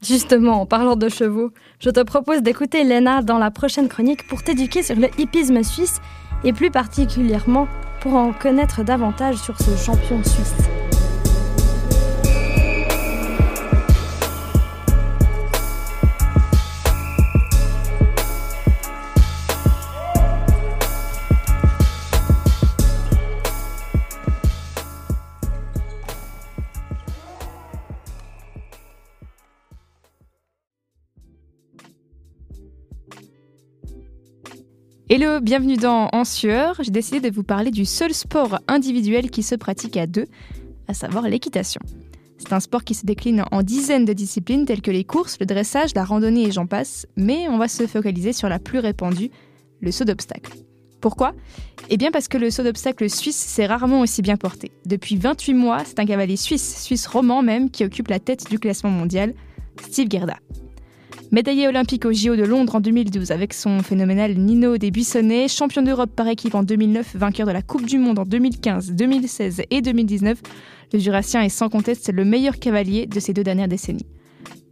Justement, 0.03 0.63
en 0.63 0.67
parlant 0.67 0.97
de 0.97 1.09
chevaux, 1.09 1.51
je 1.79 1.91
te 1.91 2.01
propose 2.01 2.43
d'écouter 2.43 2.85
Léna 2.85 3.23
dans 3.23 3.39
la 3.39 3.51
prochaine 3.51 3.89
chronique 3.89 4.27
pour 4.29 4.43
t'éduquer 4.43 4.83
sur 4.83 4.97
le 4.97 5.09
hippisme 5.19 5.63
suisse 5.63 6.01
et 6.45 6.53
plus 6.53 6.71
particulièrement 6.71 7.69
pour 8.01 8.15
en 8.15 8.33
connaître 8.33 8.83
davantage 8.83 9.37
sur 9.37 9.59
ce 9.61 9.77
champion 9.77 10.23
suisse. 10.25 10.70
Hello, 35.13 35.41
bienvenue 35.41 35.77
dans 35.77 36.09
En 36.13 36.25
Sueur. 36.25 36.77
J'ai 36.85 36.93
décidé 36.93 37.19
de 37.19 37.35
vous 37.35 37.43
parler 37.43 37.73
du 37.73 37.85
seul 37.85 38.15
sport 38.15 38.61
individuel 38.69 39.29
qui 39.29 39.43
se 39.43 39.57
pratique 39.57 39.97
à 39.97 40.07
deux, 40.07 40.27
à 40.87 40.95
savoir 40.95 41.29
l'équitation. 41.29 41.81
C'est 42.39 42.53
un 42.53 42.61
sport 42.61 42.85
qui 42.85 42.95
se 42.95 43.05
décline 43.05 43.43
en 43.51 43.65
dizaines 43.65 44.05
de 44.05 44.13
disciplines 44.13 44.67
telles 44.67 44.83
que 44.83 44.93
les 44.93 45.03
courses, 45.03 45.37
le 45.41 45.47
dressage, 45.47 45.97
la 45.97 46.05
randonnée 46.05 46.45
et 46.45 46.53
j'en 46.53 46.67
passe, 46.67 47.09
mais 47.17 47.49
on 47.49 47.59
va 47.59 47.67
se 47.67 47.89
focaliser 47.89 48.33
sur 48.33 48.49
la 48.49 48.61
plus 48.61 48.79
répandue, 48.79 49.33
le 49.81 49.91
saut 49.91 50.05
d'obstacle. 50.05 50.53
Pourquoi? 51.01 51.33
Eh 51.89 51.97
bien 51.97 52.13
parce 52.13 52.29
que 52.29 52.39
le 52.39 52.49
saut 52.53 52.63
d'obstacle 52.63 53.11
suisse 53.11 53.35
s'est 53.35 53.67
rarement 53.67 54.03
aussi 54.03 54.23
bien 54.23 54.37
porté. 54.37 54.71
Depuis 54.87 55.17
28 55.17 55.55
mois, 55.55 55.83
c'est 55.85 55.99
un 55.99 56.07
cavalier 56.07 56.37
suisse, 56.37 56.85
suisse 56.85 57.09
roman 57.09 57.43
même, 57.43 57.69
qui 57.73 57.85
occupe 57.85 58.07
la 58.07 58.21
tête 58.21 58.49
du 58.49 58.61
classement 58.61 58.91
mondial, 58.91 59.35
Steve 59.83 60.07
Gerda. 60.09 60.37
Médaillé 61.33 61.69
olympique 61.69 62.07
au 62.07 62.13
JO 62.13 62.35
de 62.35 62.43
Londres 62.43 62.75
en 62.75 62.81
2012 62.81 63.31
avec 63.31 63.55
son 63.55 63.85
phénoménal 63.85 64.35
Nino 64.35 64.79
des 64.79 64.91
Buissonnets, 64.91 65.47
champion 65.47 65.81
d'Europe 65.81 66.11
par 66.11 66.27
équipe 66.27 66.57
en 66.57 66.65
2009, 66.65 67.15
vainqueur 67.15 67.47
de 67.47 67.53
la 67.53 67.63
Coupe 67.63 67.87
du 67.87 67.99
Monde 67.99 68.19
en 68.19 68.25
2015, 68.25 68.91
2016 68.91 69.63
et 69.71 69.81
2019, 69.81 70.43
le 70.93 70.99
Jurassien 70.99 71.43
est 71.43 71.49
sans 71.49 71.69
conteste 71.69 72.13
le 72.13 72.25
meilleur 72.25 72.59
cavalier 72.59 73.07
de 73.07 73.21
ces 73.21 73.33
deux 73.33 73.45
dernières 73.45 73.69
décennies. 73.69 74.07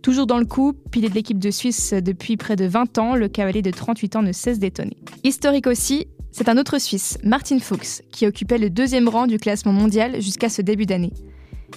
Toujours 0.02 0.26
dans 0.26 0.38
le 0.38 0.46
coup, 0.46 0.72
pilier 0.90 1.08
de 1.08 1.14
l'équipe 1.14 1.38
de 1.38 1.52
Suisse 1.52 1.92
depuis 1.92 2.36
près 2.36 2.56
de 2.56 2.64
20 2.64 2.98
ans, 2.98 3.14
le 3.14 3.28
cavalier 3.28 3.62
de 3.62 3.70
38 3.70 4.16
ans 4.16 4.22
ne 4.22 4.32
cesse 4.32 4.58
d'étonner. 4.58 4.96
Historique 5.22 5.68
aussi, 5.68 6.08
c'est 6.32 6.48
un 6.48 6.58
autre 6.58 6.80
Suisse, 6.80 7.18
Martin 7.22 7.60
Fuchs, 7.60 8.02
qui 8.10 8.26
occupait 8.26 8.58
le 8.58 8.68
deuxième 8.68 9.08
rang 9.08 9.28
du 9.28 9.38
classement 9.38 9.72
mondial 9.72 10.20
jusqu'à 10.20 10.48
ce 10.48 10.62
début 10.62 10.86
d'année. 10.86 11.12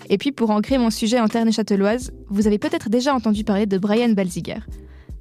Et 0.10 0.18
puis 0.18 0.32
pour 0.32 0.50
ancrer 0.52 0.78
mon 0.78 0.90
sujet 0.90 1.20
en 1.20 1.28
terre 1.28 1.50
châteloise, 1.52 2.12
vous 2.30 2.48
avez 2.48 2.58
peut-être 2.58 2.90
déjà 2.90 3.14
entendu 3.14 3.44
parler 3.44 3.66
de 3.66 3.78
Brian 3.78 4.10
Balziger. 4.10 4.60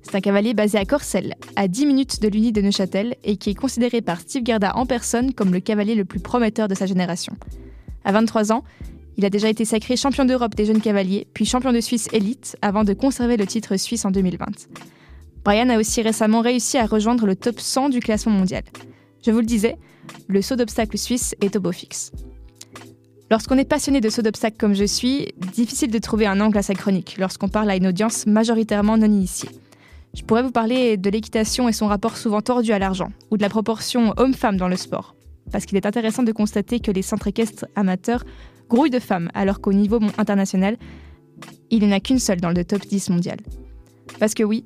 C'est 0.02 0.14
un 0.14 0.20
cavalier 0.20 0.54
basé 0.54 0.78
à 0.78 0.84
Corcelles, 0.84 1.34
à 1.56 1.68
10 1.68 1.86
minutes 1.86 2.22
de 2.22 2.28
l'Uni 2.28 2.52
de 2.52 2.62
Neuchâtel, 2.62 3.16
et 3.22 3.36
qui 3.36 3.50
est 3.50 3.54
considéré 3.54 4.00
par 4.00 4.20
Steve 4.20 4.44
Gerda 4.44 4.76
en 4.76 4.86
personne 4.86 5.34
comme 5.34 5.52
le 5.52 5.60
cavalier 5.60 5.94
le 5.94 6.04
plus 6.04 6.20
prometteur 6.20 6.68
de 6.68 6.74
sa 6.74 6.86
génération. 6.86 7.34
À 8.04 8.12
23 8.12 8.52
ans, 8.52 8.64
il 9.18 9.24
a 9.24 9.30
déjà 9.30 9.50
été 9.50 9.64
sacré 9.64 9.96
champion 9.96 10.24
d'Europe 10.24 10.54
des 10.54 10.64
jeunes 10.64 10.80
cavaliers, 10.80 11.26
puis 11.34 11.44
champion 11.44 11.72
de 11.72 11.80
Suisse 11.80 12.08
élite, 12.12 12.56
avant 12.62 12.84
de 12.84 12.94
conserver 12.94 13.36
le 13.36 13.46
titre 13.46 13.76
suisse 13.76 14.04
en 14.04 14.10
2020. 14.10 14.46
Brian 15.44 15.68
a 15.68 15.78
aussi 15.78 16.00
récemment 16.02 16.40
réussi 16.40 16.78
à 16.78 16.86
rejoindre 16.86 17.26
le 17.26 17.36
top 17.36 17.60
100 17.60 17.90
du 17.90 18.00
classement 18.00 18.32
mondial. 18.32 18.62
Je 19.24 19.30
vous 19.30 19.40
le 19.40 19.46
disais, 19.46 19.76
le 20.28 20.40
saut 20.40 20.56
d'obstacle 20.56 20.96
suisse 20.96 21.34
est 21.40 21.56
au 21.56 21.60
beau 21.60 21.72
fixe. 21.72 22.12
Lorsqu'on 23.30 23.58
est 23.58 23.64
passionné 23.64 24.00
de 24.00 24.08
saut 24.08 24.22
d'obstacle 24.22 24.56
comme 24.58 24.74
je 24.74 24.84
suis, 24.84 25.28
difficile 25.54 25.92
de 25.92 25.98
trouver 25.98 26.26
un 26.26 26.40
angle 26.40 26.58
à 26.58 26.62
sa 26.62 26.74
chronique 26.74 27.14
lorsqu'on 27.16 27.48
parle 27.48 27.70
à 27.70 27.76
une 27.76 27.86
audience 27.86 28.26
majoritairement 28.26 28.98
non 28.98 29.06
initiée. 29.06 29.50
Je 30.14 30.24
pourrais 30.24 30.42
vous 30.42 30.50
parler 30.50 30.96
de 30.96 31.10
l'équitation 31.10 31.68
et 31.68 31.72
son 31.72 31.86
rapport 31.86 32.16
souvent 32.16 32.40
tordu 32.40 32.72
à 32.72 32.80
l'argent, 32.80 33.12
ou 33.30 33.36
de 33.36 33.42
la 33.42 33.48
proportion 33.48 34.14
homme-femme 34.16 34.56
dans 34.56 34.66
le 34.66 34.74
sport, 34.74 35.14
parce 35.52 35.64
qu'il 35.64 35.76
est 35.76 35.86
intéressant 35.86 36.24
de 36.24 36.32
constater 36.32 36.80
que 36.80 36.90
les 36.90 37.02
centres 37.02 37.28
équestres 37.28 37.66
amateurs 37.76 38.24
grouillent 38.68 38.90
de 38.90 38.98
femmes, 38.98 39.30
alors 39.32 39.60
qu'au 39.60 39.72
niveau 39.72 40.00
international, 40.18 40.76
il 41.70 41.84
n'y 41.84 41.86
en 41.86 41.92
a 41.92 42.00
qu'une 42.00 42.18
seule 42.18 42.40
dans 42.40 42.50
le 42.50 42.64
top 42.64 42.80
10 42.80 43.10
mondial. 43.10 43.38
Parce 44.18 44.34
que 44.34 44.42
oui, 44.42 44.64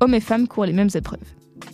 hommes 0.00 0.14
et 0.14 0.20
femmes 0.20 0.48
courent 0.48 0.64
les 0.64 0.72
mêmes 0.72 0.88
épreuves. 0.94 1.20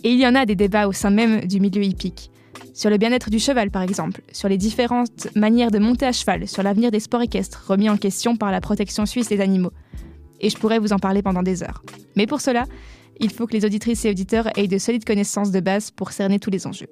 Et 0.03 0.11
il 0.11 0.19
y 0.19 0.27
en 0.27 0.35
a 0.35 0.45
des 0.45 0.55
débats 0.55 0.89
au 0.89 0.91
sein 0.91 1.09
même 1.09 1.45
du 1.45 1.61
milieu 1.61 1.85
hippique 1.85 2.31
sur 2.73 2.89
le 2.89 2.97
bien-être 2.97 3.29
du 3.29 3.39
cheval 3.39 3.71
par 3.71 3.83
exemple, 3.83 4.21
sur 4.31 4.49
les 4.49 4.57
différentes 4.57 5.27
manières 5.35 5.71
de 5.71 5.79
monter 5.79 6.05
à 6.05 6.11
cheval, 6.11 6.47
sur 6.47 6.63
l'avenir 6.63 6.91
des 6.91 6.99
sports 6.99 7.21
équestres 7.21 7.63
remis 7.67 7.89
en 7.89 7.97
question 7.97 8.35
par 8.35 8.51
la 8.51 8.61
protection 8.61 9.05
suisse 9.05 9.29
des 9.29 9.41
animaux. 9.41 9.71
Et 10.41 10.49
je 10.49 10.57
pourrais 10.57 10.79
vous 10.79 10.91
en 10.91 10.99
parler 10.99 11.21
pendant 11.21 11.43
des 11.43 11.63
heures. 11.63 11.83
Mais 12.15 12.27
pour 12.27 12.41
cela, 12.41 12.65
il 13.19 13.31
faut 13.31 13.47
que 13.47 13.53
les 13.53 13.65
auditrices 13.65 14.03
et 14.05 14.09
auditeurs 14.09 14.49
aient 14.57 14.67
de 14.67 14.77
solides 14.77 15.05
connaissances 15.05 15.51
de 15.51 15.59
base 15.59 15.91
pour 15.91 16.11
cerner 16.11 16.39
tous 16.39 16.49
les 16.49 16.67
enjeux. 16.67 16.87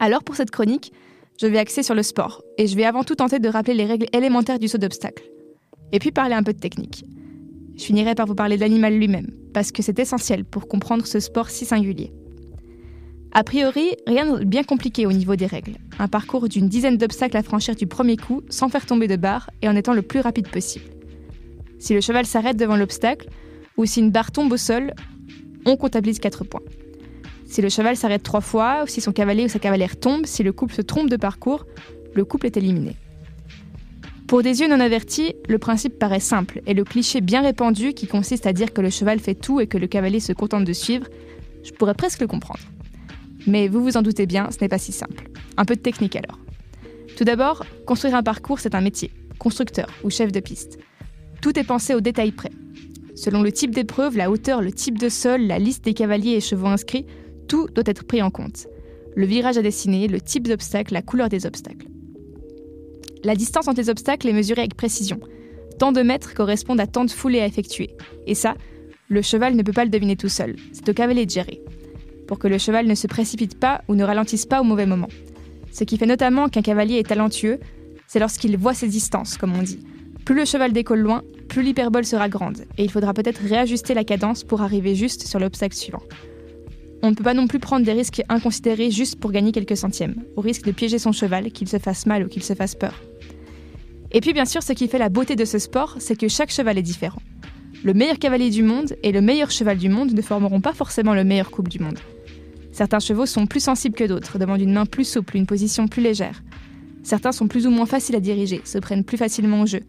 Alors 0.00 0.24
pour 0.24 0.36
cette 0.36 0.50
chronique, 0.50 0.92
je 1.40 1.46
vais 1.46 1.58
axer 1.58 1.82
sur 1.82 1.94
le 1.94 2.02
sport, 2.02 2.42
et 2.56 2.66
je 2.66 2.74
vais 2.74 2.84
avant 2.84 3.04
tout 3.04 3.14
tenter 3.14 3.38
de 3.38 3.48
rappeler 3.48 3.74
les 3.74 3.84
règles 3.84 4.06
élémentaires 4.12 4.58
du 4.58 4.66
saut 4.66 4.78
d'obstacle. 4.78 5.22
Et 5.92 5.98
puis 5.98 6.10
parler 6.10 6.34
un 6.34 6.42
peu 6.42 6.52
de 6.52 6.58
technique. 6.58 7.04
Je 7.76 7.84
finirai 7.84 8.16
par 8.16 8.26
vous 8.26 8.34
parler 8.34 8.56
de 8.56 8.62
l'animal 8.62 8.94
lui-même, 8.94 9.30
parce 9.54 9.70
que 9.70 9.82
c'est 9.82 9.98
essentiel 10.00 10.44
pour 10.44 10.66
comprendre 10.66 11.06
ce 11.06 11.20
sport 11.20 11.48
si 11.48 11.64
singulier. 11.64 12.12
A 13.32 13.44
priori, 13.44 13.94
rien 14.06 14.38
de 14.38 14.44
bien 14.44 14.62
compliqué 14.62 15.06
au 15.06 15.12
niveau 15.12 15.36
des 15.36 15.46
règles. 15.46 15.76
Un 15.98 16.08
parcours 16.08 16.48
d'une 16.48 16.68
dizaine 16.68 16.96
d'obstacles 16.96 17.36
à 17.36 17.42
franchir 17.42 17.76
du 17.76 17.86
premier 17.86 18.16
coup 18.16 18.42
sans 18.48 18.68
faire 18.68 18.86
tomber 18.86 19.06
de 19.06 19.16
barre 19.16 19.50
et 19.62 19.68
en 19.68 19.76
étant 19.76 19.92
le 19.92 20.02
plus 20.02 20.20
rapide 20.20 20.48
possible. 20.48 20.86
Si 21.78 21.94
le 21.94 22.00
cheval 22.00 22.26
s'arrête 22.26 22.56
devant 22.56 22.76
l'obstacle 22.76 23.28
ou 23.76 23.84
si 23.84 24.00
une 24.00 24.10
barre 24.10 24.32
tombe 24.32 24.52
au 24.52 24.56
sol, 24.56 24.94
on 25.66 25.76
comptabilise 25.76 26.18
4 26.18 26.44
points. 26.44 26.62
Si 27.44 27.62
le 27.62 27.68
cheval 27.68 27.96
s'arrête 27.96 28.22
trois 28.22 28.40
fois, 28.40 28.82
ou 28.84 28.86
si 28.86 29.00
son 29.00 29.12
cavalier 29.12 29.44
ou 29.44 29.48
sa 29.48 29.58
cavalière 29.58 29.98
tombe, 29.98 30.26
si 30.26 30.42
le 30.42 30.52
couple 30.52 30.74
se 30.74 30.82
trompe 30.82 31.08
de 31.08 31.16
parcours, 31.16 31.64
le 32.14 32.24
couple 32.24 32.46
est 32.46 32.56
éliminé. 32.56 32.96
Pour 34.26 34.42
des 34.42 34.60
yeux 34.60 34.68
non 34.68 34.80
avertis, 34.80 35.34
le 35.48 35.58
principe 35.58 35.98
paraît 35.98 36.20
simple 36.20 36.60
et 36.66 36.74
le 36.74 36.84
cliché 36.84 37.22
bien 37.22 37.40
répandu 37.40 37.94
qui 37.94 38.06
consiste 38.06 38.46
à 38.46 38.52
dire 38.52 38.74
que 38.74 38.82
le 38.82 38.90
cheval 38.90 39.20
fait 39.20 39.34
tout 39.34 39.60
et 39.60 39.66
que 39.66 39.78
le 39.78 39.86
cavalier 39.86 40.20
se 40.20 40.32
contente 40.32 40.64
de 40.64 40.72
suivre, 40.74 41.06
je 41.62 41.72
pourrais 41.72 41.94
presque 41.94 42.20
le 42.20 42.26
comprendre. 42.26 42.60
Mais 43.46 43.68
vous 43.68 43.82
vous 43.82 43.96
en 43.96 44.02
doutez 44.02 44.26
bien, 44.26 44.50
ce 44.50 44.58
n'est 44.60 44.68
pas 44.68 44.78
si 44.78 44.92
simple. 44.92 45.24
Un 45.56 45.64
peu 45.64 45.74
de 45.76 45.80
technique 45.80 46.16
alors. 46.16 46.38
Tout 47.16 47.24
d'abord, 47.24 47.64
construire 47.86 48.14
un 48.14 48.22
parcours, 48.22 48.60
c'est 48.60 48.74
un 48.74 48.80
métier, 48.80 49.10
constructeur 49.38 49.88
ou 50.04 50.10
chef 50.10 50.32
de 50.32 50.40
piste. 50.40 50.78
Tout 51.40 51.58
est 51.58 51.64
pensé 51.64 51.94
au 51.94 52.00
détail 52.00 52.32
près. 52.32 52.50
Selon 53.14 53.42
le 53.42 53.50
type 53.50 53.74
d'épreuve, 53.74 54.16
la 54.16 54.30
hauteur, 54.30 54.62
le 54.62 54.72
type 54.72 54.98
de 54.98 55.08
sol, 55.08 55.42
la 55.42 55.58
liste 55.58 55.84
des 55.84 55.94
cavaliers 55.94 56.36
et 56.36 56.40
chevaux 56.40 56.66
inscrits, 56.66 57.06
tout 57.48 57.66
doit 57.74 57.84
être 57.86 58.04
pris 58.04 58.22
en 58.22 58.30
compte. 58.30 58.66
Le 59.16 59.26
virage 59.26 59.58
à 59.58 59.62
dessiner, 59.62 60.06
le 60.06 60.20
type 60.20 60.46
d'obstacle, 60.46 60.94
la 60.94 61.02
couleur 61.02 61.28
des 61.28 61.46
obstacles. 61.46 61.88
La 63.24 63.34
distance 63.34 63.66
entre 63.66 63.80
les 63.80 63.90
obstacles 63.90 64.28
est 64.28 64.32
mesurée 64.32 64.60
avec 64.60 64.76
précision. 64.76 65.18
Tant 65.78 65.90
de 65.90 66.02
mètres 66.02 66.34
correspondent 66.34 66.80
à 66.80 66.86
tant 66.86 67.04
de 67.04 67.10
foulées 67.10 67.40
à 67.40 67.46
effectuer. 67.46 67.90
Et 68.26 68.34
ça, 68.34 68.54
le 69.08 69.22
cheval 69.22 69.56
ne 69.56 69.62
peut 69.62 69.72
pas 69.72 69.84
le 69.84 69.90
deviner 69.90 70.14
tout 70.14 70.28
seul. 70.28 70.56
C'est 70.72 70.88
au 70.88 70.92
cavalier 70.92 71.26
de 71.26 71.30
gérer 71.30 71.60
pour 72.28 72.38
que 72.38 72.46
le 72.46 72.58
cheval 72.58 72.86
ne 72.86 72.94
se 72.94 73.08
précipite 73.08 73.58
pas 73.58 73.82
ou 73.88 73.96
ne 73.96 74.04
ralentisse 74.04 74.46
pas 74.46 74.60
au 74.60 74.64
mauvais 74.64 74.86
moment. 74.86 75.08
Ce 75.72 75.82
qui 75.82 75.96
fait 75.96 76.06
notamment 76.06 76.48
qu'un 76.48 76.62
cavalier 76.62 76.98
est 76.98 77.08
talentueux, 77.08 77.58
c'est 78.06 78.20
lorsqu'il 78.20 78.56
voit 78.56 78.74
ses 78.74 78.86
distances, 78.86 79.36
comme 79.36 79.56
on 79.56 79.62
dit. 79.62 79.80
Plus 80.24 80.36
le 80.36 80.44
cheval 80.44 80.72
décolle 80.72 81.00
loin, 81.00 81.22
plus 81.48 81.62
l'hyperbole 81.62 82.04
sera 82.04 82.28
grande, 82.28 82.58
et 82.76 82.84
il 82.84 82.90
faudra 82.90 83.14
peut-être 83.14 83.40
réajuster 83.42 83.94
la 83.94 84.04
cadence 84.04 84.44
pour 84.44 84.60
arriver 84.60 84.94
juste 84.94 85.26
sur 85.26 85.40
l'obstacle 85.40 85.74
suivant. 85.74 86.02
On 87.02 87.10
ne 87.10 87.14
peut 87.14 87.24
pas 87.24 87.34
non 87.34 87.46
plus 87.46 87.60
prendre 87.60 87.86
des 87.86 87.92
risques 87.92 88.22
inconsidérés 88.28 88.90
juste 88.90 89.18
pour 89.18 89.32
gagner 89.32 89.52
quelques 89.52 89.76
centièmes, 89.76 90.16
au 90.36 90.40
risque 90.40 90.64
de 90.64 90.72
piéger 90.72 90.98
son 90.98 91.12
cheval, 91.12 91.50
qu'il 91.50 91.68
se 91.68 91.78
fasse 91.78 92.06
mal 92.06 92.24
ou 92.24 92.28
qu'il 92.28 92.42
se 92.42 92.54
fasse 92.54 92.74
peur. 92.74 93.02
Et 94.10 94.20
puis 94.20 94.32
bien 94.32 94.44
sûr, 94.44 94.62
ce 94.62 94.72
qui 94.72 94.88
fait 94.88 94.98
la 94.98 95.08
beauté 95.08 95.36
de 95.36 95.44
ce 95.44 95.58
sport, 95.58 95.96
c'est 95.98 96.18
que 96.18 96.28
chaque 96.28 96.50
cheval 96.50 96.76
est 96.76 96.82
différent. 96.82 97.22
Le 97.84 97.94
meilleur 97.94 98.18
cavalier 98.18 98.50
du 98.50 98.62
monde 98.62 98.96
et 99.02 99.12
le 99.12 99.20
meilleur 99.20 99.50
cheval 99.50 99.78
du 99.78 99.88
monde 99.88 100.12
ne 100.12 100.22
formeront 100.22 100.60
pas 100.60 100.72
forcément 100.72 101.14
le 101.14 101.24
meilleur 101.24 101.50
couple 101.50 101.70
du 101.70 101.78
monde. 101.78 101.98
Certains 102.78 103.00
chevaux 103.00 103.26
sont 103.26 103.48
plus 103.48 103.58
sensibles 103.58 103.96
que 103.96 104.04
d'autres, 104.04 104.38
demandent 104.38 104.60
une 104.60 104.72
main 104.72 104.86
plus 104.86 105.02
souple, 105.04 105.36
une 105.36 105.46
position 105.46 105.88
plus 105.88 106.00
légère. 106.00 106.44
Certains 107.02 107.32
sont 107.32 107.48
plus 107.48 107.66
ou 107.66 107.72
moins 107.72 107.86
faciles 107.86 108.14
à 108.14 108.20
diriger, 108.20 108.60
se 108.64 108.78
prennent 108.78 109.02
plus 109.02 109.16
facilement 109.16 109.62
au 109.62 109.66
jeu. 109.66 109.80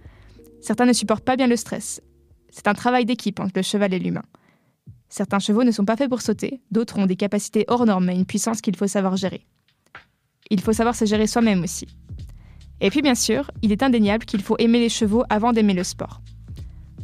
Certains 0.60 0.88
ne 0.88 0.94
supportent 0.94 1.24
pas 1.24 1.36
bien 1.36 1.46
le 1.46 1.56
stress. 1.56 2.02
C'est 2.50 2.68
un 2.68 2.74
travail 2.74 3.06
d'équipe 3.06 3.40
entre 3.40 3.52
le 3.58 3.62
cheval 3.62 3.94
et 3.94 4.00
l'humain. 4.00 4.24
Certains 5.08 5.38
chevaux 5.38 5.64
ne 5.64 5.70
sont 5.70 5.86
pas 5.86 5.98
faits 5.98 6.10
pour 6.10 6.24
sauter, 6.24 6.62
d'autres 6.72 6.98
ont 6.98 7.06
des 7.06 7.16
capacités 7.16 7.64
hors 7.68 7.86
normes 7.86 8.10
et 8.10 8.16
une 8.16 8.26
puissance 8.26 8.60
qu'il 8.60 8.76
faut 8.76 8.88
savoir 8.88 9.18
gérer. 9.18 9.46
Il 10.50 10.60
faut 10.60 10.74
savoir 10.74 10.96
se 10.96 11.06
gérer 11.06 11.28
soi-même 11.28 11.64
aussi. 11.64 11.86
Et 12.82 12.90
puis 12.90 13.04
bien 13.04 13.14
sûr, 13.14 13.52
il 13.62 13.72
est 13.72 13.84
indéniable 13.84 14.26
qu'il 14.26 14.42
faut 14.42 14.56
aimer 14.58 14.80
les 14.80 14.90
chevaux 14.90 15.26
avant 15.30 15.54
d'aimer 15.54 15.76
le 15.76 15.84
sport. 15.84 16.22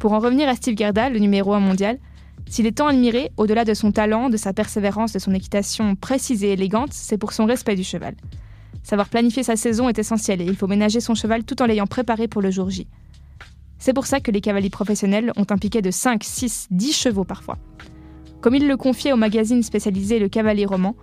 Pour 0.00 0.14
en 0.14 0.18
revenir 0.18 0.48
à 0.48 0.56
Steve 0.56 0.76
Gerda, 0.76 1.10
le 1.10 1.20
numéro 1.20 1.52
1 1.52 1.60
mondial, 1.60 2.00
s'il 2.48 2.66
est 2.66 2.76
tant 2.78 2.86
admiré, 2.86 3.32
au-delà 3.36 3.64
de 3.64 3.74
son 3.74 3.90
talent, 3.90 4.30
de 4.30 4.36
sa 4.36 4.52
persévérance, 4.52 5.12
de 5.12 5.18
son 5.18 5.34
équitation 5.34 5.96
précise 5.96 6.44
et 6.44 6.52
élégante, 6.52 6.92
c'est 6.92 7.18
pour 7.18 7.32
son 7.32 7.44
respect 7.44 7.74
du 7.74 7.84
cheval. 7.84 8.14
Savoir 8.82 9.08
planifier 9.08 9.42
sa 9.42 9.56
saison 9.56 9.88
est 9.88 9.98
essentiel 9.98 10.40
et 10.40 10.44
il 10.44 10.54
faut 10.54 10.68
ménager 10.68 11.00
son 11.00 11.16
cheval 11.16 11.42
tout 11.42 11.60
en 11.60 11.66
l'ayant 11.66 11.86
préparé 11.88 12.28
pour 12.28 12.40
le 12.40 12.52
jour 12.52 12.70
J. 12.70 12.86
C'est 13.78 13.92
pour 13.92 14.06
ça 14.06 14.20
que 14.20 14.30
les 14.30 14.40
cavaliers 14.40 14.70
professionnels 14.70 15.32
ont 15.36 15.46
un 15.50 15.58
piquet 15.58 15.82
de 15.82 15.90
5, 15.90 16.22
6, 16.22 16.68
10 16.70 16.92
chevaux 16.92 17.24
parfois. 17.24 17.58
Comme 18.40 18.54
il 18.54 18.68
le 18.68 18.76
confiait 18.76 19.12
au 19.12 19.16
magazine 19.16 19.62
spécialisé 19.62 20.20
Le 20.20 20.28
Cavalier 20.28 20.66
Roman, 20.66 20.94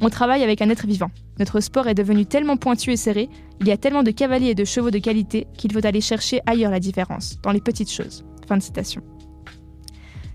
on 0.00 0.08
travaille 0.08 0.42
avec 0.42 0.62
un 0.62 0.70
être 0.70 0.86
vivant. 0.86 1.10
Notre 1.38 1.60
sport 1.60 1.88
est 1.88 1.94
devenu 1.94 2.24
tellement 2.24 2.56
pointu 2.56 2.90
et 2.90 2.96
serré, 2.96 3.28
il 3.60 3.66
y 3.66 3.72
a 3.72 3.76
tellement 3.76 4.02
de 4.02 4.10
cavaliers 4.10 4.50
et 4.50 4.54
de 4.54 4.64
chevaux 4.64 4.90
de 4.90 4.98
qualité 4.98 5.46
qu'il 5.56 5.72
faut 5.72 5.86
aller 5.86 6.00
chercher 6.00 6.40
ailleurs 6.46 6.70
la 6.70 6.80
différence, 6.80 7.38
dans 7.42 7.52
les 7.52 7.60
petites 7.60 7.92
choses. 7.92 8.24
Fin 8.48 8.56
de 8.56 8.62
citation. 8.62 9.02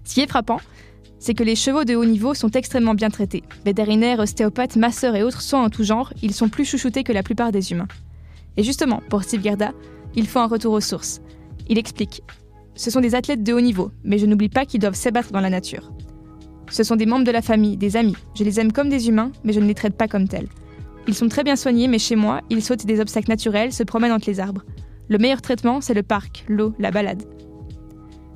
Ce 0.04 0.14
qui 0.14 0.22
est 0.22 0.30
frappant, 0.30 0.60
c'est 1.20 1.36
que 1.36 1.43
les 1.43 1.56
chevaux 1.56 1.84
de 1.84 1.95
haut 1.95 2.06
niveau 2.06 2.34
sont 2.34 2.49
extrêmement 2.49 2.95
bien 2.95 3.10
traités. 3.10 3.43
Vétérinaires, 3.64 4.20
ostéopathes, 4.20 4.76
masseurs 4.76 5.16
et 5.16 5.24
autres 5.24 5.41
soins 5.41 5.64
en 5.64 5.70
tout 5.70 5.84
genre, 5.84 6.12
ils 6.24 6.34
sont 6.34 6.49
plus 6.49 6.66
chouchoutés 6.66 7.04
que 7.04 7.14
la 7.14 7.22
plupart 7.22 7.52
des 7.52 7.72
humains. 7.72 7.88
Et 8.58 8.64
justement, 8.64 9.02
pour 9.10 9.24
Steve 9.24 9.43
Gerda, 9.43 9.72
il 10.16 10.28
faut 10.28 10.39
un 10.39 10.47
retour 10.47 10.74
aux 10.74 10.82
sources. 10.82 11.22
Il 11.70 11.78
explique 11.78 12.24
Ce 12.76 12.89
sont 12.89 13.02
des 13.02 13.14
athlètes 13.14 13.43
de 13.43 13.54
haut 13.54 13.62
niveau, 13.62 13.91
mais 14.04 14.18
je 14.18 14.26
n'oublie 14.26 14.49
pas 14.49 14.66
qu'ils 14.66 14.80
doivent 14.80 14.95
s'abattre 14.95 15.32
dans 15.32 15.41
la 15.41 15.49
nature. 15.52 15.91
Ce 16.72 16.84
sont 16.84 16.95
des 16.95 17.06
membres 17.06 17.26
de 17.26 17.32
la 17.32 17.41
famille, 17.41 17.78
des 17.78 17.97
amis. 17.97 18.16
Je 18.34 18.43
les 18.43 18.60
aime 18.60 18.72
comme 18.72 18.89
des 18.89 19.08
humains, 19.08 19.32
mais 19.43 19.54
je 19.54 19.60
ne 19.60 19.68
les 19.68 19.76
traite 19.76 19.95
pas 19.95 20.08
comme 20.08 20.28
tels. 20.28 20.47
Ils 21.08 21.14
sont 21.14 21.28
très 21.28 21.43
bien 21.43 21.56
soignés, 21.56 21.88
mais 21.88 21.99
chez 21.99 22.16
moi, 22.16 22.41
ils 22.49 22.64
sautent 22.64 22.86
des 22.86 22.99
obstacles 22.99 23.30
naturels, 23.30 23.74
se 23.74 23.84
promènent 23.84 24.12
entre 24.12 24.30
les 24.30 24.39
arbres. 24.39 24.64
Le 25.08 25.18
meilleur 25.18 25.41
traitement, 25.41 25.82
c'est 25.82 25.93
le 25.93 26.04
parc, 26.04 26.45
l'eau, 26.47 26.74
la 26.80 26.89
balade. 26.89 27.24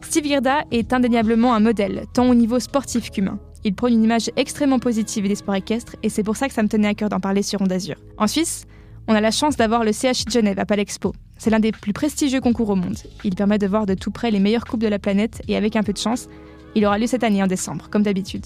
Steve 0.02 0.28
Gerda 0.28 0.64
est 0.72 0.94
indéniablement 0.94 1.54
un 1.54 1.60
modèle, 1.60 2.06
tant 2.14 2.30
au 2.30 2.36
niveau 2.36 2.60
sportif 2.60 3.12
qu'humain. 3.12 3.40
Il 3.64 3.74
prône 3.74 3.94
une 3.94 4.04
image 4.04 4.30
extrêmement 4.36 4.80
positive 4.80 5.28
des 5.28 5.36
sports 5.36 5.56
équestres, 5.56 5.96
et 6.04 6.10
c'est 6.10 6.24
pour 6.24 6.38
ça 6.38 6.48
que 6.48 6.54
ça 6.54 6.64
me 6.64 6.68
tenait 6.68 6.88
à 6.88 6.94
cœur 6.94 7.10
d'en 7.10 7.20
parler 7.20 7.42
sur 7.42 7.62
Onde 7.62 7.72
Azur. 7.72 7.96
En 8.18 8.28
Suisse, 8.28 8.66
on 9.08 9.16
a 9.16 9.22
la 9.22 9.32
chance 9.32 9.58
d'avoir 9.58 9.84
le 9.84 9.92
CHI 9.92 10.26
de 10.26 10.32
Genève 10.32 10.60
à 10.60 10.66
Palexpo. 10.66 11.14
C'est 11.38 11.50
l'un 11.50 11.60
des 11.60 11.72
plus 11.72 11.94
prestigieux 11.94 12.42
concours 12.42 12.70
au 12.70 12.76
monde. 12.76 12.98
Il 13.24 13.36
permet 13.36 13.58
de 13.58 13.68
voir 13.68 13.86
de 13.86 13.94
tout 13.94 14.12
près 14.12 14.32
les 14.32 14.40
meilleures 14.40 14.66
coupes 14.66 14.82
de 14.82 14.88
la 14.88 15.00
planète, 15.00 15.42
et 15.48 15.58
avec 15.58 15.76
un 15.76 15.84
peu 15.84 15.94
de 15.94 15.98
chance, 15.98 16.28
il 16.76 16.86
aura 16.86 16.98
lieu 16.98 17.08
cette 17.08 17.24
année 17.24 17.42
en 17.42 17.48
décembre, 17.48 17.90
comme 17.90 18.04
d'habitude. 18.04 18.46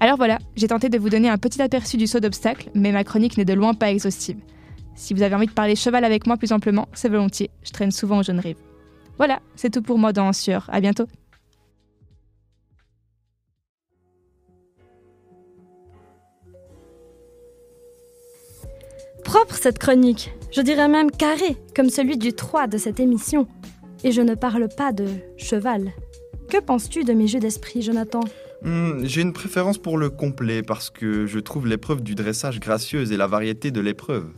Alors 0.00 0.16
voilà, 0.16 0.38
j'ai 0.56 0.68
tenté 0.68 0.88
de 0.88 0.98
vous 0.98 1.10
donner 1.10 1.28
un 1.28 1.38
petit 1.38 1.62
aperçu 1.62 1.96
du 1.96 2.06
saut 2.06 2.20
d'obstacle, 2.20 2.70
mais 2.74 2.92
ma 2.92 3.04
chronique 3.04 3.36
n'est 3.36 3.44
de 3.44 3.54
loin 3.54 3.74
pas 3.74 3.90
exhaustive. 3.90 4.38
Si 4.94 5.14
vous 5.14 5.22
avez 5.22 5.34
envie 5.34 5.46
de 5.46 5.52
parler 5.52 5.76
cheval 5.76 6.04
avec 6.04 6.26
moi 6.26 6.36
plus 6.36 6.52
amplement, 6.52 6.88
c'est 6.92 7.08
volontiers, 7.08 7.50
je 7.64 7.70
traîne 7.70 7.90
souvent 7.90 8.18
aux 8.18 8.22
jeunes 8.22 8.40
rives. 8.40 8.56
Voilà, 9.22 9.38
c'est 9.54 9.70
tout 9.70 9.82
pour 9.82 9.98
moi 9.98 10.12
dans 10.12 10.32
Sueur. 10.32 10.68
À 10.72 10.80
bientôt. 10.80 11.06
Propre 19.22 19.54
cette 19.54 19.78
chronique, 19.78 20.32
je 20.50 20.60
dirais 20.60 20.88
même 20.88 21.12
carré, 21.12 21.56
comme 21.76 21.88
celui 21.88 22.16
du 22.18 22.32
3 22.32 22.66
de 22.66 22.78
cette 22.78 22.98
émission. 22.98 23.46
Et 24.02 24.10
je 24.10 24.22
ne 24.22 24.34
parle 24.34 24.66
pas 24.76 24.90
de 24.90 25.06
cheval. 25.36 25.92
Que 26.50 26.58
penses-tu 26.58 27.04
de 27.04 27.12
mes 27.12 27.28
jeux 27.28 27.38
d'esprit, 27.38 27.80
Jonathan? 27.80 28.22
Hmm, 28.62 29.04
J'ai 29.04 29.20
une 29.20 29.32
préférence 29.32 29.78
pour 29.78 29.98
le 29.98 30.10
complet 30.10 30.64
parce 30.64 30.90
que 30.90 31.26
je 31.26 31.38
trouve 31.38 31.68
l'épreuve 31.68 32.02
du 32.02 32.16
dressage 32.16 32.58
gracieuse 32.58 33.12
et 33.12 33.16
la 33.16 33.28
variété 33.28 33.70
de 33.70 33.80
l'épreuve. 33.80 34.32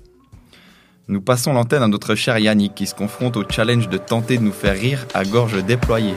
Nous 1.07 1.20
passons 1.20 1.52
l'antenne 1.52 1.82
à 1.82 1.88
notre 1.88 2.14
cher 2.14 2.38
Yannick 2.38 2.74
qui 2.74 2.86
se 2.86 2.94
confronte 2.94 3.36
au 3.36 3.44
challenge 3.48 3.90
de 3.90 3.98
tenter 3.98 4.38
de 4.38 4.42
nous 4.42 4.52
faire 4.52 4.74
rire 4.74 5.07
à 5.12 5.24
gorge 5.24 5.62
déployée. 5.62 6.14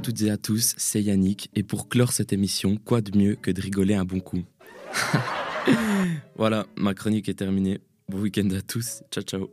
Toutes 0.00 0.22
et 0.22 0.30
à 0.30 0.38
tous, 0.38 0.74
c'est 0.78 1.02
Yannick, 1.02 1.50
et 1.54 1.62
pour 1.62 1.88
clore 1.88 2.12
cette 2.12 2.32
émission, 2.32 2.76
quoi 2.76 3.02
de 3.02 3.16
mieux 3.16 3.34
que 3.34 3.50
de 3.50 3.60
rigoler 3.60 3.94
un 3.94 4.04
bon 4.04 4.20
coup 4.20 4.42
Voilà, 6.36 6.66
ma 6.76 6.94
chronique 6.94 7.28
est 7.28 7.34
terminée. 7.34 7.80
Bon 8.08 8.18
week-end 8.18 8.48
à 8.50 8.62
tous, 8.62 9.02
ciao 9.10 9.22
ciao. 9.22 9.50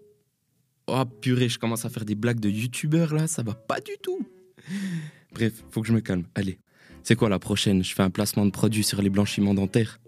Oh 0.87 1.03
purée, 1.05 1.49
je 1.49 1.59
commence 1.59 1.83
à 1.83 1.89
faire 1.89 2.05
des 2.05 2.15
blagues 2.15 2.39
de 2.39 2.49
youtubeur 2.49 3.13
là, 3.13 3.27
ça 3.27 3.43
va 3.43 3.55
pas 3.55 3.81
du 3.81 3.91
tout. 4.01 4.25
Bref, 5.33 5.65
faut 5.69 5.81
que 5.81 5.87
je 5.87 5.93
me 5.93 5.99
calme, 5.99 6.23
allez. 6.33 6.59
C'est 7.03 7.15
quoi 7.15 7.27
la 7.27 7.39
prochaine? 7.39 7.83
Je 7.83 7.93
fais 7.93 8.03
un 8.03 8.09
placement 8.09 8.45
de 8.45 8.51
produit 8.51 8.83
sur 8.83 9.01
les 9.01 9.09
blanchiments 9.09 9.53
dentaires? 9.53 9.99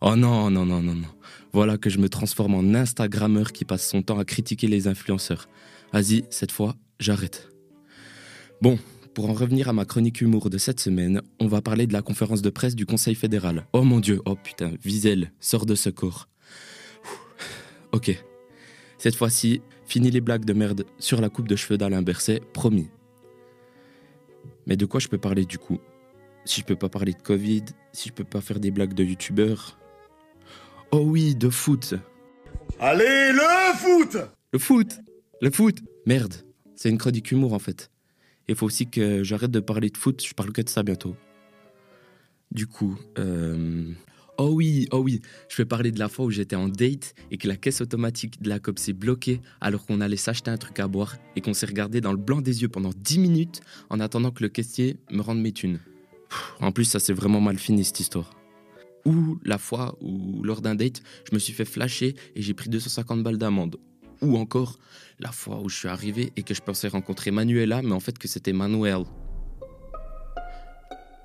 Oh 0.00 0.16
non, 0.16 0.50
non, 0.50 0.66
non, 0.66 0.82
non, 0.82 0.94
non. 0.94 1.08
Voilà 1.52 1.78
que 1.78 1.90
je 1.90 1.98
me 1.98 2.08
transforme 2.08 2.54
en 2.54 2.74
Instagrammeur 2.74 3.52
qui 3.52 3.64
passe 3.64 3.88
son 3.88 4.02
temps 4.02 4.18
à 4.18 4.24
critiquer 4.24 4.66
les 4.66 4.88
influenceurs. 4.88 5.48
Vas-y, 5.92 6.24
cette 6.30 6.52
fois, 6.52 6.74
j'arrête. 6.98 7.48
Bon, 8.62 8.78
pour 9.14 9.28
en 9.28 9.32
revenir 9.32 9.68
à 9.68 9.72
ma 9.72 9.84
chronique 9.84 10.20
humour 10.20 10.50
de 10.50 10.58
cette 10.58 10.80
semaine, 10.80 11.20
on 11.40 11.48
va 11.48 11.60
parler 11.60 11.86
de 11.86 11.92
la 11.92 12.02
conférence 12.02 12.42
de 12.42 12.50
presse 12.50 12.76
du 12.76 12.86
Conseil 12.86 13.14
fédéral. 13.14 13.66
Oh 13.72 13.82
mon 13.82 14.00
dieu, 14.00 14.20
oh 14.24 14.36
putain, 14.36 14.72
Wiesel, 14.84 15.32
sort 15.40 15.66
de 15.66 15.74
secours. 15.74 16.28
Ok. 17.92 18.16
Cette 18.98 19.16
fois-ci, 19.16 19.62
fini 19.84 20.10
les 20.10 20.20
blagues 20.20 20.44
de 20.44 20.52
merde 20.52 20.84
sur 20.98 21.20
la 21.20 21.28
coupe 21.28 21.48
de 21.48 21.56
cheveux 21.56 21.76
d'Alain 21.76 22.02
Berset, 22.02 22.40
promis. 22.52 22.88
Mais 24.66 24.76
de 24.76 24.86
quoi 24.86 25.00
je 25.00 25.08
peux 25.08 25.18
parler 25.18 25.44
du 25.44 25.58
coup? 25.58 25.80
Si 26.44 26.60
je 26.60 26.66
peux 26.66 26.76
pas 26.76 26.88
parler 26.88 27.12
de 27.12 27.22
Covid, 27.22 27.64
si 27.92 28.10
je 28.10 28.14
peux 28.14 28.24
pas 28.24 28.40
faire 28.40 28.60
des 28.60 28.70
blagues 28.70 28.94
de 28.94 29.02
youtubeurs. 29.04 29.78
Oh 30.92 31.02
oui, 31.04 31.34
de 31.34 31.50
foot. 31.50 31.94
Allez, 32.78 33.32
le 33.32 33.76
foot 33.76 34.16
Le 34.52 34.58
foot 34.58 35.00
Le 35.40 35.50
foot 35.50 35.78
Merde, 36.06 36.34
c'est 36.76 36.88
une 36.88 36.98
chronique 36.98 37.30
humour 37.30 37.52
en 37.52 37.58
fait. 37.58 37.90
Il 38.50 38.56
faut 38.56 38.66
aussi 38.66 38.88
que 38.88 39.22
j'arrête 39.22 39.52
de 39.52 39.60
parler 39.60 39.90
de 39.90 39.96
foot, 39.96 40.26
je 40.26 40.34
parle 40.34 40.50
que 40.50 40.60
de 40.60 40.68
ça 40.68 40.82
bientôt. 40.82 41.14
Du 42.50 42.66
coup, 42.66 42.98
euh... 43.16 43.92
oh 44.38 44.50
oui, 44.52 44.88
oh 44.90 44.98
oui, 44.98 45.22
je 45.48 45.56
vais 45.56 45.64
parler 45.64 45.92
de 45.92 46.00
la 46.00 46.08
fois 46.08 46.24
où 46.24 46.30
j'étais 46.30 46.56
en 46.56 46.68
date 46.68 47.14
et 47.30 47.36
que 47.36 47.46
la 47.46 47.56
caisse 47.56 47.80
automatique 47.80 48.42
de 48.42 48.48
la 48.48 48.58
COP 48.58 48.80
s'est 48.80 48.92
bloquée 48.92 49.40
alors 49.60 49.86
qu'on 49.86 50.00
allait 50.00 50.16
s'acheter 50.16 50.50
un 50.50 50.56
truc 50.56 50.80
à 50.80 50.88
boire 50.88 51.16
et 51.36 51.40
qu'on 51.40 51.54
s'est 51.54 51.66
regardé 51.66 52.00
dans 52.00 52.10
le 52.10 52.18
blanc 52.18 52.40
des 52.40 52.62
yeux 52.62 52.68
pendant 52.68 52.90
10 52.92 53.20
minutes 53.20 53.60
en 53.88 54.00
attendant 54.00 54.32
que 54.32 54.42
le 54.42 54.48
caissier 54.48 54.96
me 55.12 55.22
rende 55.22 55.40
mes 55.40 55.52
thunes. 55.52 55.78
En 56.58 56.72
plus, 56.72 56.86
ça 56.86 56.98
s'est 56.98 57.12
vraiment 57.12 57.40
mal 57.40 57.56
fini 57.56 57.84
cette 57.84 58.00
histoire. 58.00 58.34
Ou 59.04 59.38
la 59.44 59.58
fois 59.58 59.96
où, 60.00 60.42
lors 60.42 60.60
d'un 60.60 60.74
date, 60.74 61.02
je 61.28 61.36
me 61.36 61.38
suis 61.38 61.52
fait 61.52 61.64
flasher 61.64 62.16
et 62.34 62.42
j'ai 62.42 62.54
pris 62.54 62.68
250 62.68 63.22
balles 63.22 63.38
d'amende. 63.38 63.76
Ou 64.22 64.36
encore 64.38 64.78
la 65.18 65.32
fois 65.32 65.60
où 65.60 65.68
je 65.68 65.76
suis 65.76 65.88
arrivé 65.88 66.32
et 66.36 66.42
que 66.42 66.54
je 66.54 66.60
pensais 66.60 66.88
rencontrer 66.88 67.30
Manuela, 67.30 67.82
mais 67.82 67.92
en 67.92 68.00
fait 68.00 68.18
que 68.18 68.28
c'était 68.28 68.52
Manuel. 68.52 69.04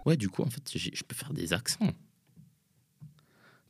Ouais, 0.05 0.17
du 0.17 0.29
coup, 0.29 0.43
en 0.43 0.49
fait, 0.49 0.61
je 0.75 1.03
peux 1.03 1.15
faire 1.15 1.33
des 1.33 1.51
accents. 1.53 1.91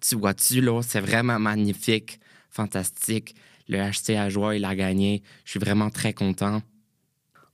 Tu 0.01 0.15
vois-tu, 0.15 0.61
là, 0.61 0.81
c'est 0.81 0.99
vraiment 0.99 1.39
magnifique, 1.39 2.19
fantastique. 2.49 3.35
Le 3.67 3.77
HC 3.79 4.17
à 4.17 4.29
joie, 4.29 4.55
il 4.55 4.65
a 4.65 4.75
gagné. 4.75 5.23
Je 5.45 5.51
suis 5.51 5.59
vraiment 5.59 5.89
très 5.89 6.13
content. 6.13 6.61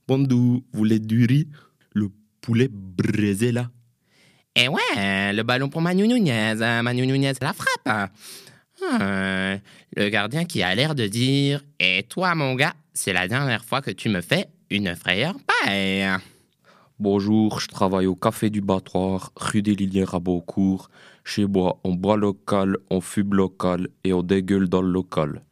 Bondou, 0.08 0.66
vous 0.74 0.78
voulez 0.78 1.00
du 1.00 1.26
riz? 1.26 1.48
Le 1.94 2.10
poulet 2.42 2.68
braisé, 2.70 3.52
là? 3.52 3.70
Eh 4.56 4.68
ouais, 4.68 5.32
le 5.32 5.44
ballon 5.44 5.70
pour 5.70 5.82
Manu 5.82 6.08
Nunez. 6.08 6.62
hein, 6.62 6.82
Manu 6.82 7.06
Nunez, 7.08 7.34
la 7.40 7.54
frappe. 7.54 8.12
Hein. 8.84 8.98
Ah, 9.00 9.58
le 9.96 10.10
gardien 10.10 10.46
qui 10.46 10.64
a 10.64 10.74
l'air 10.76 10.96
de 10.96 11.08
dire 11.08 11.64
Et 11.80 12.04
toi, 12.04 12.36
mon 12.36 12.56
gars, 12.56 12.74
c'est 12.94 13.14
la 13.14 13.28
dernière 13.28 13.66
fois 13.66 13.82
que 13.82 13.92
tu 13.92 14.10
me 14.10 14.22
fais 14.22 14.48
une 14.70 14.96
frayeur 14.96 15.36
paire. 15.64 16.20
Bonjour, 17.00 17.60
je 17.60 17.68
travaille 17.68 18.06
au 18.06 18.16
Café 18.16 18.50
du 18.50 18.62
Battoir, 18.62 19.32
rue 19.36 19.62
des 19.62 19.76
Lilières 19.76 20.14
à 20.14 20.20
Beaucourt. 20.20 20.90
Chez 21.24 21.46
moi, 21.46 21.80
on 21.84 21.96
boit 21.96 22.18
local, 22.18 22.78
on 22.90 23.02
fume 23.02 23.34
local 23.34 23.88
et 24.04 24.14
on 24.14 24.22
dégueule 24.22 24.70
dans 24.70 24.82
le 24.82 24.92
local. 24.92 25.44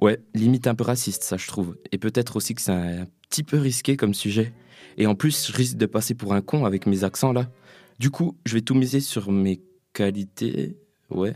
Ouais, 0.00 0.20
limite 0.34 0.66
un 0.66 0.74
peu 0.74 0.84
raciste, 0.84 1.22
ça, 1.22 1.36
je 1.36 1.46
trouve. 1.46 1.76
Et 1.92 1.98
peut-être 1.98 2.36
aussi 2.36 2.54
que 2.54 2.60
c'est 2.60 2.72
un 2.72 3.06
petit 3.28 3.42
peu 3.42 3.58
risqué 3.58 3.96
comme 3.96 4.14
sujet. 4.14 4.52
Et 4.96 5.06
en 5.06 5.14
plus, 5.14 5.48
je 5.50 5.56
risque 5.56 5.76
de 5.76 5.86
passer 5.86 6.14
pour 6.14 6.34
un 6.34 6.40
con 6.40 6.64
avec 6.64 6.86
mes 6.86 7.04
accents 7.04 7.32
là. 7.32 7.50
Du 7.98 8.10
coup, 8.10 8.36
je 8.46 8.54
vais 8.54 8.62
tout 8.62 8.74
miser 8.74 9.00
sur 9.00 9.30
mes 9.30 9.60
qualités. 9.92 10.76
Ouais. 11.10 11.34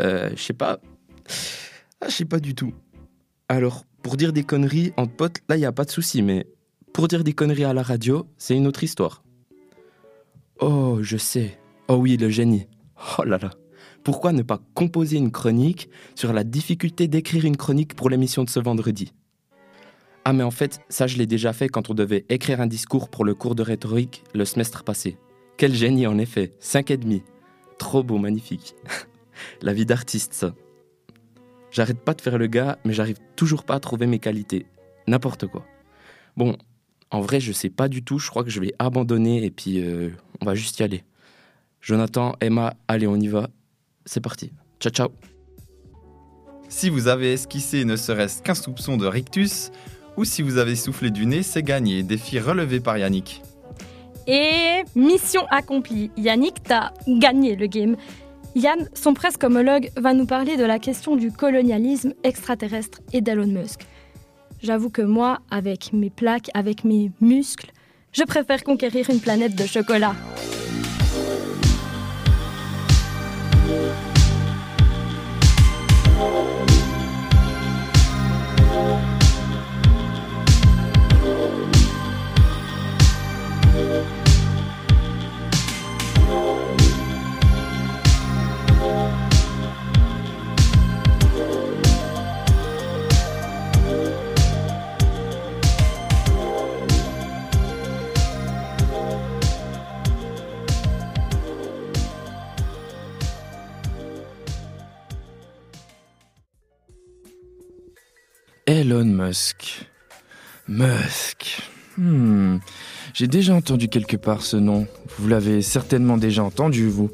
Euh, 0.00 0.30
je 0.34 0.42
sais 0.42 0.52
pas. 0.52 0.80
Ah, 2.00 2.08
je 2.08 2.14
sais 2.14 2.24
pas 2.24 2.40
du 2.40 2.54
tout. 2.54 2.72
Alors, 3.48 3.84
pour 4.02 4.16
dire 4.16 4.32
des 4.32 4.44
conneries 4.44 4.92
entre 4.96 5.14
potes, 5.14 5.38
là, 5.48 5.56
il 5.56 5.64
a 5.64 5.72
pas 5.72 5.84
de 5.84 5.90
souci, 5.90 6.22
mais 6.22 6.46
pour 6.92 7.08
dire 7.08 7.24
des 7.24 7.32
conneries 7.32 7.64
à 7.64 7.72
la 7.72 7.82
radio, 7.82 8.26
c'est 8.36 8.56
une 8.56 8.66
autre 8.66 8.84
histoire. 8.84 9.22
Oh, 10.60 10.98
je 11.02 11.16
sais. 11.16 11.58
Oh 11.88 11.96
oui, 11.96 12.16
le 12.16 12.28
génie. 12.28 12.66
Oh 13.18 13.24
là 13.24 13.38
là. 13.38 13.50
Pourquoi 14.04 14.32
ne 14.32 14.42
pas 14.42 14.60
composer 14.74 15.16
une 15.16 15.30
chronique 15.30 15.90
sur 16.14 16.32
la 16.32 16.44
difficulté 16.44 17.08
d'écrire 17.08 17.44
une 17.44 17.56
chronique 17.56 17.94
pour 17.94 18.10
l'émission 18.10 18.44
de 18.44 18.50
ce 18.50 18.60
vendredi? 18.60 19.12
Ah, 20.24 20.32
mais 20.32 20.44
en 20.44 20.50
fait, 20.50 20.80
ça, 20.88 21.06
je 21.06 21.16
l'ai 21.16 21.26
déjà 21.26 21.52
fait 21.52 21.68
quand 21.68 21.90
on 21.90 21.94
devait 21.94 22.24
écrire 22.28 22.60
un 22.60 22.66
discours 22.66 23.08
pour 23.08 23.24
le 23.24 23.34
cours 23.34 23.54
de 23.54 23.62
rhétorique 23.62 24.24
le 24.34 24.44
semestre 24.44 24.84
passé. 24.84 25.16
Quel 25.56 25.74
génie 25.74 26.06
en 26.06 26.18
effet, 26.18 26.52
5 26.60 26.90
et 26.90 26.96
demi. 26.96 27.22
Trop 27.78 28.02
beau, 28.02 28.18
magnifique. 28.18 28.74
La 29.62 29.72
vie 29.72 29.86
d'artiste, 29.86 30.34
ça. 30.34 30.54
J'arrête 31.70 32.00
pas 32.00 32.14
de 32.14 32.20
faire 32.20 32.38
le 32.38 32.46
gars, 32.46 32.78
mais 32.84 32.92
j'arrive 32.92 33.18
toujours 33.36 33.64
pas 33.64 33.74
à 33.74 33.80
trouver 33.80 34.06
mes 34.06 34.18
qualités. 34.18 34.66
N'importe 35.06 35.46
quoi. 35.46 35.64
Bon, 36.36 36.56
en 37.10 37.20
vrai, 37.20 37.40
je 37.40 37.52
sais 37.52 37.70
pas 37.70 37.88
du 37.88 38.02
tout. 38.02 38.18
Je 38.18 38.28
crois 38.30 38.44
que 38.44 38.50
je 38.50 38.60
vais 38.60 38.74
abandonner 38.78 39.44
et 39.44 39.50
puis 39.50 39.82
euh, 39.82 40.10
on 40.40 40.46
va 40.46 40.54
juste 40.54 40.78
y 40.78 40.82
aller. 40.82 41.04
Jonathan, 41.80 42.34
Emma, 42.40 42.74
allez, 42.88 43.06
on 43.06 43.16
y 43.16 43.28
va. 43.28 43.48
C'est 44.04 44.20
parti. 44.20 44.52
Ciao, 44.80 44.92
ciao. 44.92 45.08
Si 46.68 46.90
vous 46.90 47.08
avez 47.08 47.32
esquissé 47.32 47.84
ne 47.84 47.96
serait-ce 47.96 48.42
qu'un 48.42 48.54
soupçon 48.54 48.96
de 48.96 49.06
rictus, 49.06 49.70
ou 50.16 50.24
si 50.24 50.42
vous 50.42 50.58
avez 50.58 50.76
soufflé 50.76 51.10
du 51.10 51.26
nez, 51.26 51.42
c'est 51.42 51.62
gagné. 51.62 52.02
Défi 52.02 52.38
relevé 52.40 52.80
par 52.80 52.98
Yannick. 52.98 53.42
Et 54.26 54.82
mission 54.94 55.46
accomplie. 55.48 56.10
Yannick, 56.16 56.62
t'as 56.62 56.92
gagné 57.06 57.56
le 57.56 57.66
game. 57.66 57.96
Yann, 58.54 58.88
son 58.94 59.14
presque 59.14 59.44
homologue, 59.44 59.90
va 59.96 60.14
nous 60.14 60.26
parler 60.26 60.56
de 60.56 60.64
la 60.64 60.78
question 60.78 61.16
du 61.16 61.30
colonialisme 61.30 62.14
extraterrestre 62.24 63.00
et 63.12 63.20
d'Elon 63.20 63.46
Musk. 63.46 63.80
J'avoue 64.62 64.90
que 64.90 65.02
moi, 65.02 65.38
avec 65.50 65.92
mes 65.92 66.10
plaques, 66.10 66.50
avec 66.54 66.84
mes 66.84 67.12
muscles, 67.20 67.70
je 68.12 68.24
préfère 68.24 68.64
conquérir 68.64 69.10
une 69.10 69.20
planète 69.20 69.54
de 69.54 69.66
chocolat. 69.66 70.14
Elon 108.88 109.04
Musk. 109.04 109.86
Musk. 110.66 111.60
Hmm. 111.98 112.56
J'ai 113.12 113.26
déjà 113.26 113.52
entendu 113.54 113.88
quelque 113.88 114.16
part 114.16 114.40
ce 114.40 114.56
nom. 114.56 114.86
Vous 115.18 115.28
l'avez 115.28 115.60
certainement 115.60 116.16
déjà 116.16 116.42
entendu, 116.42 116.88
vous. 116.88 117.10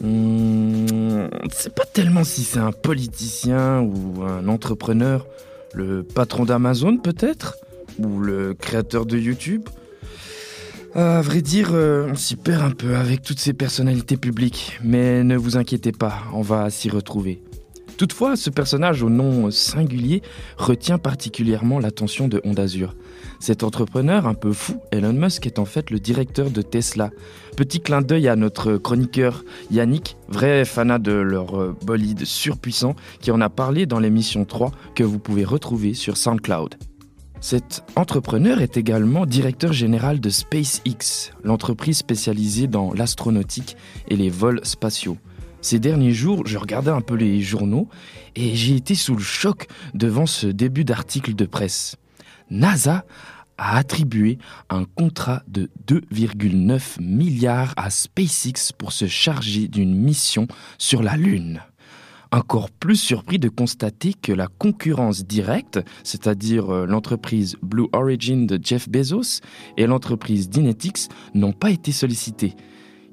Hmm, 0.00 1.26
C'est 1.50 1.74
pas 1.74 1.84
tellement 1.84 2.22
si 2.22 2.44
c'est 2.44 2.60
un 2.60 2.70
politicien 2.70 3.80
ou 3.80 4.22
un 4.22 4.46
entrepreneur. 4.46 5.26
Le 5.72 6.04
patron 6.04 6.44
d'Amazon, 6.44 6.98
peut-être? 6.98 7.56
Ou 7.98 8.20
le 8.20 8.54
créateur 8.54 9.04
de 9.04 9.18
YouTube? 9.18 9.68
À 10.94 11.22
vrai 11.22 11.42
dire, 11.42 11.70
euh, 11.72 12.06
on 12.08 12.14
s'y 12.14 12.36
perd 12.36 12.62
un 12.62 12.70
peu 12.70 12.94
avec 12.94 13.22
toutes 13.22 13.40
ces 13.40 13.52
personnalités 13.52 14.16
publiques. 14.16 14.78
Mais 14.84 15.24
ne 15.24 15.36
vous 15.36 15.56
inquiétez 15.56 15.90
pas, 15.90 16.22
on 16.32 16.42
va 16.42 16.70
s'y 16.70 16.88
retrouver. 16.88 17.42
Toutefois, 17.96 18.34
ce 18.34 18.50
personnage 18.50 19.02
au 19.02 19.10
nom 19.10 19.50
singulier 19.50 20.22
retient 20.56 20.98
particulièrement 20.98 21.78
l'attention 21.78 22.26
de 22.26 22.40
Ondazur. 22.44 22.94
Cet 23.38 23.62
entrepreneur 23.62 24.26
un 24.26 24.34
peu 24.34 24.52
fou, 24.52 24.80
Elon 24.90 25.12
Musk, 25.12 25.46
est 25.46 25.58
en 25.58 25.64
fait 25.64 25.90
le 25.90 26.00
directeur 26.00 26.50
de 26.50 26.62
Tesla. 26.62 27.10
Petit 27.56 27.80
clin 27.80 28.02
d'œil 28.02 28.26
à 28.28 28.36
notre 28.36 28.76
chroniqueur 28.76 29.44
Yannick, 29.70 30.16
vrai 30.28 30.64
fanat 30.64 30.98
de 30.98 31.12
leur 31.12 31.60
euh, 31.60 31.76
bolide 31.84 32.24
surpuissant, 32.24 32.96
qui 33.20 33.30
en 33.30 33.40
a 33.40 33.48
parlé 33.48 33.86
dans 33.86 34.00
l'émission 34.00 34.44
3 34.44 34.72
que 34.94 35.04
vous 35.04 35.18
pouvez 35.20 35.44
retrouver 35.44 35.94
sur 35.94 36.16
SoundCloud. 36.16 36.74
Cet 37.40 37.84
entrepreneur 37.94 38.60
est 38.60 38.78
également 38.78 39.26
directeur 39.26 39.72
général 39.72 40.18
de 40.18 40.30
SpaceX, 40.30 41.30
l'entreprise 41.44 41.98
spécialisée 41.98 42.66
dans 42.66 42.92
l'astronautique 42.94 43.76
et 44.08 44.16
les 44.16 44.30
vols 44.30 44.60
spatiaux. 44.64 45.18
Ces 45.64 45.78
derniers 45.78 46.12
jours, 46.12 46.46
je 46.46 46.58
regardais 46.58 46.90
un 46.90 47.00
peu 47.00 47.14
les 47.14 47.40
journaux 47.40 47.88
et 48.36 48.54
j'ai 48.54 48.76
été 48.76 48.94
sous 48.94 49.14
le 49.14 49.22
choc 49.22 49.66
devant 49.94 50.26
ce 50.26 50.46
début 50.46 50.84
d'article 50.84 51.34
de 51.34 51.46
presse. 51.46 51.96
NASA 52.50 53.06
a 53.56 53.78
attribué 53.78 54.36
un 54.68 54.84
contrat 54.84 55.42
de 55.48 55.70
2,9 55.88 57.00
milliards 57.00 57.72
à 57.78 57.88
SpaceX 57.88 58.74
pour 58.76 58.92
se 58.92 59.06
charger 59.06 59.66
d'une 59.66 59.94
mission 59.94 60.48
sur 60.76 61.02
la 61.02 61.16
Lune. 61.16 61.62
Encore 62.30 62.70
plus 62.70 62.96
surpris 62.96 63.38
de 63.38 63.48
constater 63.48 64.12
que 64.12 64.32
la 64.32 64.48
concurrence 64.48 65.24
directe, 65.24 65.80
c'est-à-dire 66.02 66.68
euh, 66.68 66.84
l'entreprise 66.84 67.56
Blue 67.62 67.88
Origin 67.94 68.46
de 68.46 68.60
Jeff 68.62 68.86
Bezos 68.90 69.40
et 69.78 69.86
l'entreprise 69.86 70.50
Dynetics, 70.50 71.08
n'ont 71.32 71.54
pas 71.54 71.70
été 71.70 71.90
sollicitées 71.90 72.54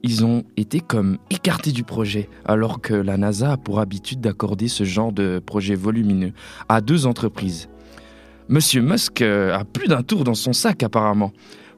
ils 0.03 0.25
ont 0.25 0.43
été 0.57 0.79
comme 0.79 1.17
écartés 1.29 1.71
du 1.71 1.83
projet, 1.83 2.29
alors 2.45 2.81
que 2.81 2.93
la 2.93 3.17
NASA 3.17 3.53
a 3.53 3.57
pour 3.57 3.79
habitude 3.79 4.21
d'accorder 4.21 4.67
ce 4.67 4.83
genre 4.83 5.11
de 5.11 5.39
projet 5.39 5.75
volumineux 5.75 6.33
à 6.69 6.81
deux 6.81 7.05
entreprises. 7.05 7.69
Monsieur 8.49 8.81
Musk 8.81 9.21
euh, 9.21 9.55
a 9.55 9.63
plus 9.63 9.87
d'un 9.87 10.03
tour 10.03 10.23
dans 10.23 10.33
son 10.33 10.53
sac 10.53 10.83
apparemment. 10.83 11.31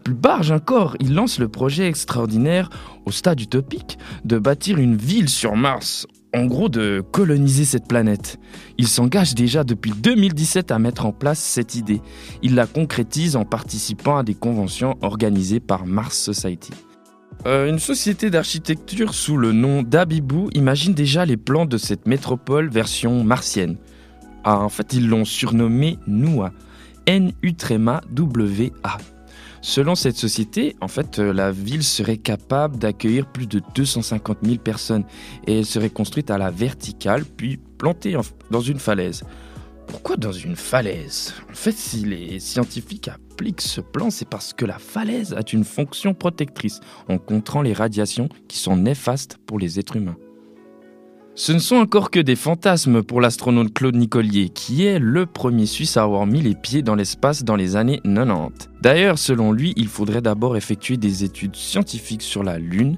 Plus 0.04 0.14
barge 0.14 0.52
encore, 0.52 0.98
il 1.00 1.14
lance 1.14 1.40
le 1.40 1.48
projet 1.48 1.88
extraordinaire, 1.88 2.70
au 3.06 3.12
stade 3.12 3.40
utopique, 3.40 3.98
de 4.26 4.38
bâtir 4.38 4.78
une 4.78 4.96
ville 4.96 5.30
sur 5.30 5.56
Mars. 5.56 6.08
En 6.36 6.46
gros, 6.46 6.68
de 6.68 7.04
coloniser 7.12 7.64
cette 7.64 7.88
planète. 7.88 8.40
Il 8.80 8.88
s'engage 8.88 9.36
déjà 9.36 9.64
depuis 9.64 9.92
2017 9.92 10.72
à 10.72 10.80
mettre 10.80 11.06
en 11.06 11.12
place 11.12 11.40
cette 11.40 11.76
idée. 11.76 12.02
Il 12.42 12.56
la 12.56 12.66
concrétise 12.66 13.36
en 13.36 13.46
participant 13.46 14.18
à 14.18 14.24
des 14.24 14.34
conventions 14.34 14.98
organisées 15.02 15.60
par 15.60 15.86
Mars 15.86 16.18
Society. 16.18 16.72
Euh, 17.46 17.68
une 17.68 17.80
société 17.80 18.30
d'architecture 18.30 19.14
sous 19.14 19.36
le 19.36 19.52
nom 19.52 19.84
d'Abibou 19.84 20.50
imagine 20.54 20.94
déjà 20.94 21.26
les 21.26 21.36
plans 21.36 21.66
de 21.66 21.78
cette 21.78 22.08
métropole 22.08 22.70
version 22.70 23.22
martienne. 23.26 23.76
Ah, 24.46 24.60
en 24.60 24.70
fait, 24.70 24.94
ils 24.94 25.10
l'ont 25.10 25.26
surnommé 25.26 25.98
NUA. 26.08 26.54
N-U-W-A. 27.06 28.98
Selon 29.62 29.96
cette 29.96 30.16
société, 30.16 30.78
en 30.80 30.88
fait, 30.88 31.20
euh, 31.20 31.34
la 31.34 31.52
ville 31.52 31.84
serait 31.84 32.18
capable 32.18 32.78
d'accueillir 32.78 33.26
plus 33.26 33.48
de 33.48 33.62
250 33.76 34.38
000 34.44 34.58
personnes 34.58 35.04
et 35.46 35.60
elle 35.60 35.66
serait 35.66 35.90
construite 35.90 36.32
à 36.32 36.38
la 36.38 36.50
verticale 36.50 37.26
puis 37.26 37.58
plantée 37.78 38.16
dans 38.52 38.62
une 38.62 38.80
falaise. 38.80 39.24
Pourquoi 39.88 40.18
dans 40.18 40.32
une 40.32 40.56
falaise? 40.56 41.34
En 41.50 41.54
fait, 41.54 41.72
si 41.72 41.98
les 42.06 42.40
scientifiques 42.40 43.08
appliquent 43.08 43.62
ce 43.62 43.82
plan, 43.82 44.10
c'est 44.10 44.28
parce 44.28 44.54
que 44.54 44.66
la 44.66 44.80
falaise 44.80 45.34
a 45.34 45.42
une 45.52 45.64
fonction 45.64 46.14
protectrice 46.14 46.80
en 47.10 47.18
contrant 47.18 47.62
les 47.62 47.74
radiations 47.74 48.30
qui 48.48 48.58
sont 48.58 48.78
néfastes 48.78 49.38
pour 49.46 49.60
les 49.60 49.80
êtres 49.80 49.96
humains. 49.96 50.18
Ce 51.36 51.52
ne 51.52 51.58
sont 51.58 51.78
encore 51.78 52.12
que 52.12 52.20
des 52.20 52.36
fantasmes 52.36 53.02
pour 53.02 53.20
l'astronaute 53.20 53.74
Claude 53.74 53.96
Nicolier, 53.96 54.50
qui 54.50 54.86
est 54.86 55.00
le 55.00 55.26
premier 55.26 55.66
Suisse 55.66 55.98
à 55.98 56.04
avoir 56.04 56.28
mis 56.28 56.42
les 56.42 56.54
pieds 56.54 56.84
dans 56.84 56.94
l'espace 56.94 57.44
dans 57.44 57.56
les 57.56 57.76
années 57.76 58.02
90. 58.04 58.70
D'ailleurs, 58.82 59.18
selon 59.18 59.52
lui, 59.52 59.74
il 59.76 59.88
faudrait 59.88 60.22
d'abord 60.22 60.56
effectuer 60.58 60.96
des 60.96 61.24
études 61.24 61.56
scientifiques 61.56 62.22
sur 62.22 62.44
la 62.44 62.60
Lune 62.60 62.98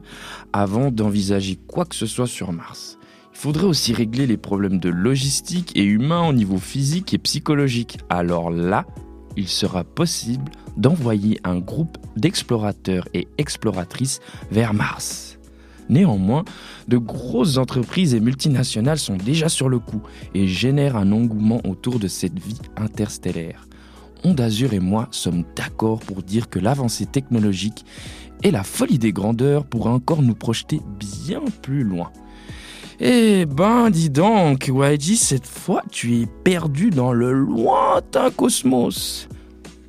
avant 0.52 0.92
d'envisager 0.92 1.56
quoi 1.56 1.86
que 1.86 1.96
ce 1.96 2.08
soit 2.08 2.28
sur 2.28 2.52
Mars. 2.52 2.98
Il 3.36 3.42
faudrait 3.42 3.66
aussi 3.66 3.92
régler 3.92 4.28
les 4.28 4.38
problèmes 4.38 4.80
de 4.80 4.88
logistique 4.88 5.74
et 5.76 5.84
humains 5.84 6.26
au 6.26 6.32
niveau 6.32 6.58
physique 6.58 7.14
et 7.14 7.18
psychologique. 7.18 8.00
Alors 8.10 8.50
là, 8.50 8.86
il 9.36 9.50
sera 9.50 9.84
possible 9.84 10.50
d'envoyer 10.78 11.42
un 11.44 11.60
groupe 11.60 11.98
d'explorateurs 12.16 13.10
et 13.14 13.28
exploratrices 13.38 14.22
vers 14.52 14.74
Mars. 14.74 15.38
Néanmoins, 15.90 16.46
de 16.88 16.98
grosses 16.98 17.58
entreprises 17.58 18.16
et 18.16 18.22
multinationales 18.22 18.98
sont 19.00 19.18
déjà 19.18 19.50
sur 19.50 19.68
le 19.68 19.80
coup 19.80 20.02
et 20.34 20.48
génèrent 20.48 20.96
un 20.96 21.12
engouement 21.12 21.60
autour 21.68 22.00
de 22.00 22.08
cette 22.08 22.40
vie 22.40 22.62
interstellaire. 22.78 23.68
Ondazur 24.24 24.74
et 24.74 24.80
moi 24.80 25.10
sommes 25.12 25.44
d'accord 25.58 26.00
pour 26.00 26.24
dire 26.24 26.50
que 26.50 26.58
l'avancée 26.58 27.06
technologique 27.06 27.86
et 28.44 28.52
la 28.52 28.64
folie 28.64 28.98
des 28.98 29.12
grandeurs 29.12 29.66
pourraient 29.66 29.90
encore 29.90 30.22
nous 30.22 30.36
projeter 30.36 30.80
bien 31.00 31.42
plus 31.62 31.84
loin. 31.84 32.12
Eh 33.00 33.46
ben, 33.46 33.90
dis 33.90 34.10
donc, 34.10 34.68
YG, 34.68 35.16
cette 35.16 35.48
fois, 35.48 35.84
tu 35.92 36.22
es 36.22 36.28
perdu 36.44 36.92
dans 36.92 37.12
le 37.12 37.34
lointain 37.34 38.32
cosmos. 38.32 39.28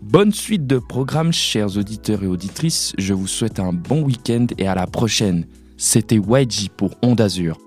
Bonne 0.02 0.32
suite 0.32 0.66
de 0.66 0.78
programmes, 0.78 1.32
chers 1.32 1.76
auditeurs 1.76 2.24
et 2.24 2.26
auditrices. 2.26 2.94
Je 2.98 3.14
vous 3.14 3.28
souhaite 3.28 3.60
un 3.60 3.72
bon 3.72 4.02
week-end 4.02 4.46
et 4.58 4.66
à 4.66 4.74
la 4.74 4.86
prochaine. 4.86 5.46
C'était 5.76 6.16
YG 6.16 6.68
pour 6.76 6.96
Onde 7.02 7.20
Azur. 7.20 7.58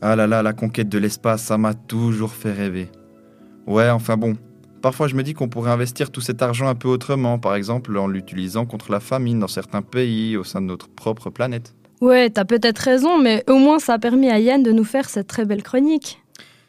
Ah 0.00 0.14
là 0.14 0.28
là, 0.28 0.42
la 0.42 0.52
conquête 0.52 0.88
de 0.88 0.98
l'espace, 0.98 1.42
ça 1.42 1.58
m'a 1.58 1.74
toujours 1.74 2.30
fait 2.30 2.52
rêver. 2.52 2.88
Ouais, 3.66 3.90
enfin 3.90 4.16
bon, 4.16 4.36
Parfois, 4.80 5.08
je 5.08 5.16
me 5.16 5.24
dis 5.24 5.34
qu'on 5.34 5.48
pourrait 5.48 5.72
investir 5.72 6.12
tout 6.12 6.20
cet 6.20 6.40
argent 6.40 6.68
un 6.68 6.76
peu 6.76 6.86
autrement, 6.88 7.40
par 7.40 7.56
exemple 7.56 7.96
en 7.98 8.06
l'utilisant 8.06 8.64
contre 8.64 8.92
la 8.92 9.00
famine 9.00 9.40
dans 9.40 9.48
certains 9.48 9.82
pays, 9.82 10.36
au 10.36 10.44
sein 10.44 10.60
de 10.60 10.66
notre 10.66 10.88
propre 10.88 11.30
planète. 11.30 11.74
Ouais, 12.00 12.30
t'as 12.30 12.44
peut-être 12.44 12.78
raison, 12.78 13.18
mais 13.18 13.44
au 13.48 13.56
moins 13.56 13.78
ça 13.78 13.94
a 13.94 13.98
permis 13.98 14.28
à 14.30 14.38
Yann 14.38 14.62
de 14.62 14.72
nous 14.72 14.84
faire 14.84 15.08
cette 15.08 15.26
très 15.26 15.44
belle 15.44 15.62
chronique. 15.62 16.20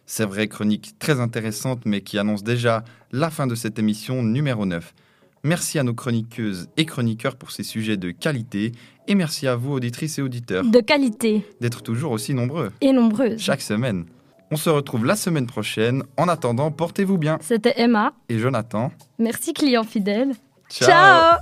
C'est 0.06 0.26
vrai, 0.26 0.48
chronique 0.48 0.96
très 0.98 1.20
intéressante, 1.20 1.82
mais 1.86 2.02
qui 2.02 2.18
annonce 2.18 2.44
déjà 2.44 2.84
la 3.12 3.30
fin 3.30 3.46
de 3.46 3.54
cette 3.56 3.78
émission 3.78 4.24
numéro 4.24 4.66
9. 4.66 4.94
Merci 5.44 5.78
à 5.80 5.84
nos 5.84 5.94
chroniqueuses 5.94 6.68
et 6.78 6.86
chroniqueurs 6.86 7.36
pour 7.36 7.52
ces 7.52 7.64
sujets 7.64 7.96
de 7.96 8.12
qualité, 8.12 8.72
et 9.08 9.16
merci 9.16 9.48
à 9.48 9.56
vous, 9.56 9.74
auditrices 9.74 10.18
et 10.18 10.22
auditeurs, 10.22 10.66
De 10.66 10.80
qualité 10.82 11.46
d'être 11.62 11.82
toujours 11.84 12.12
aussi 12.12 12.34
nombreux, 12.34 12.72
et 12.82 12.92
nombreuse. 12.92 13.40
chaque 13.40 13.62
semaine. 13.62 14.06
On 14.52 14.58
se 14.58 14.70
retrouve 14.72 15.06
la 15.06 15.16
semaine 15.16 15.46
prochaine. 15.46 16.02
En 16.18 16.28
attendant, 16.28 16.72
portez-vous 16.72 17.20
bien. 17.20 17.38
C'était 17.40 17.76
Emma. 17.78 18.14
Et 18.30 18.40
Jonathan. 18.40 18.92
Merci 19.20 19.54
client 19.54 19.84
fidèle. 19.84 20.32
Ciao. 20.72 20.90
Ciao 20.90 21.38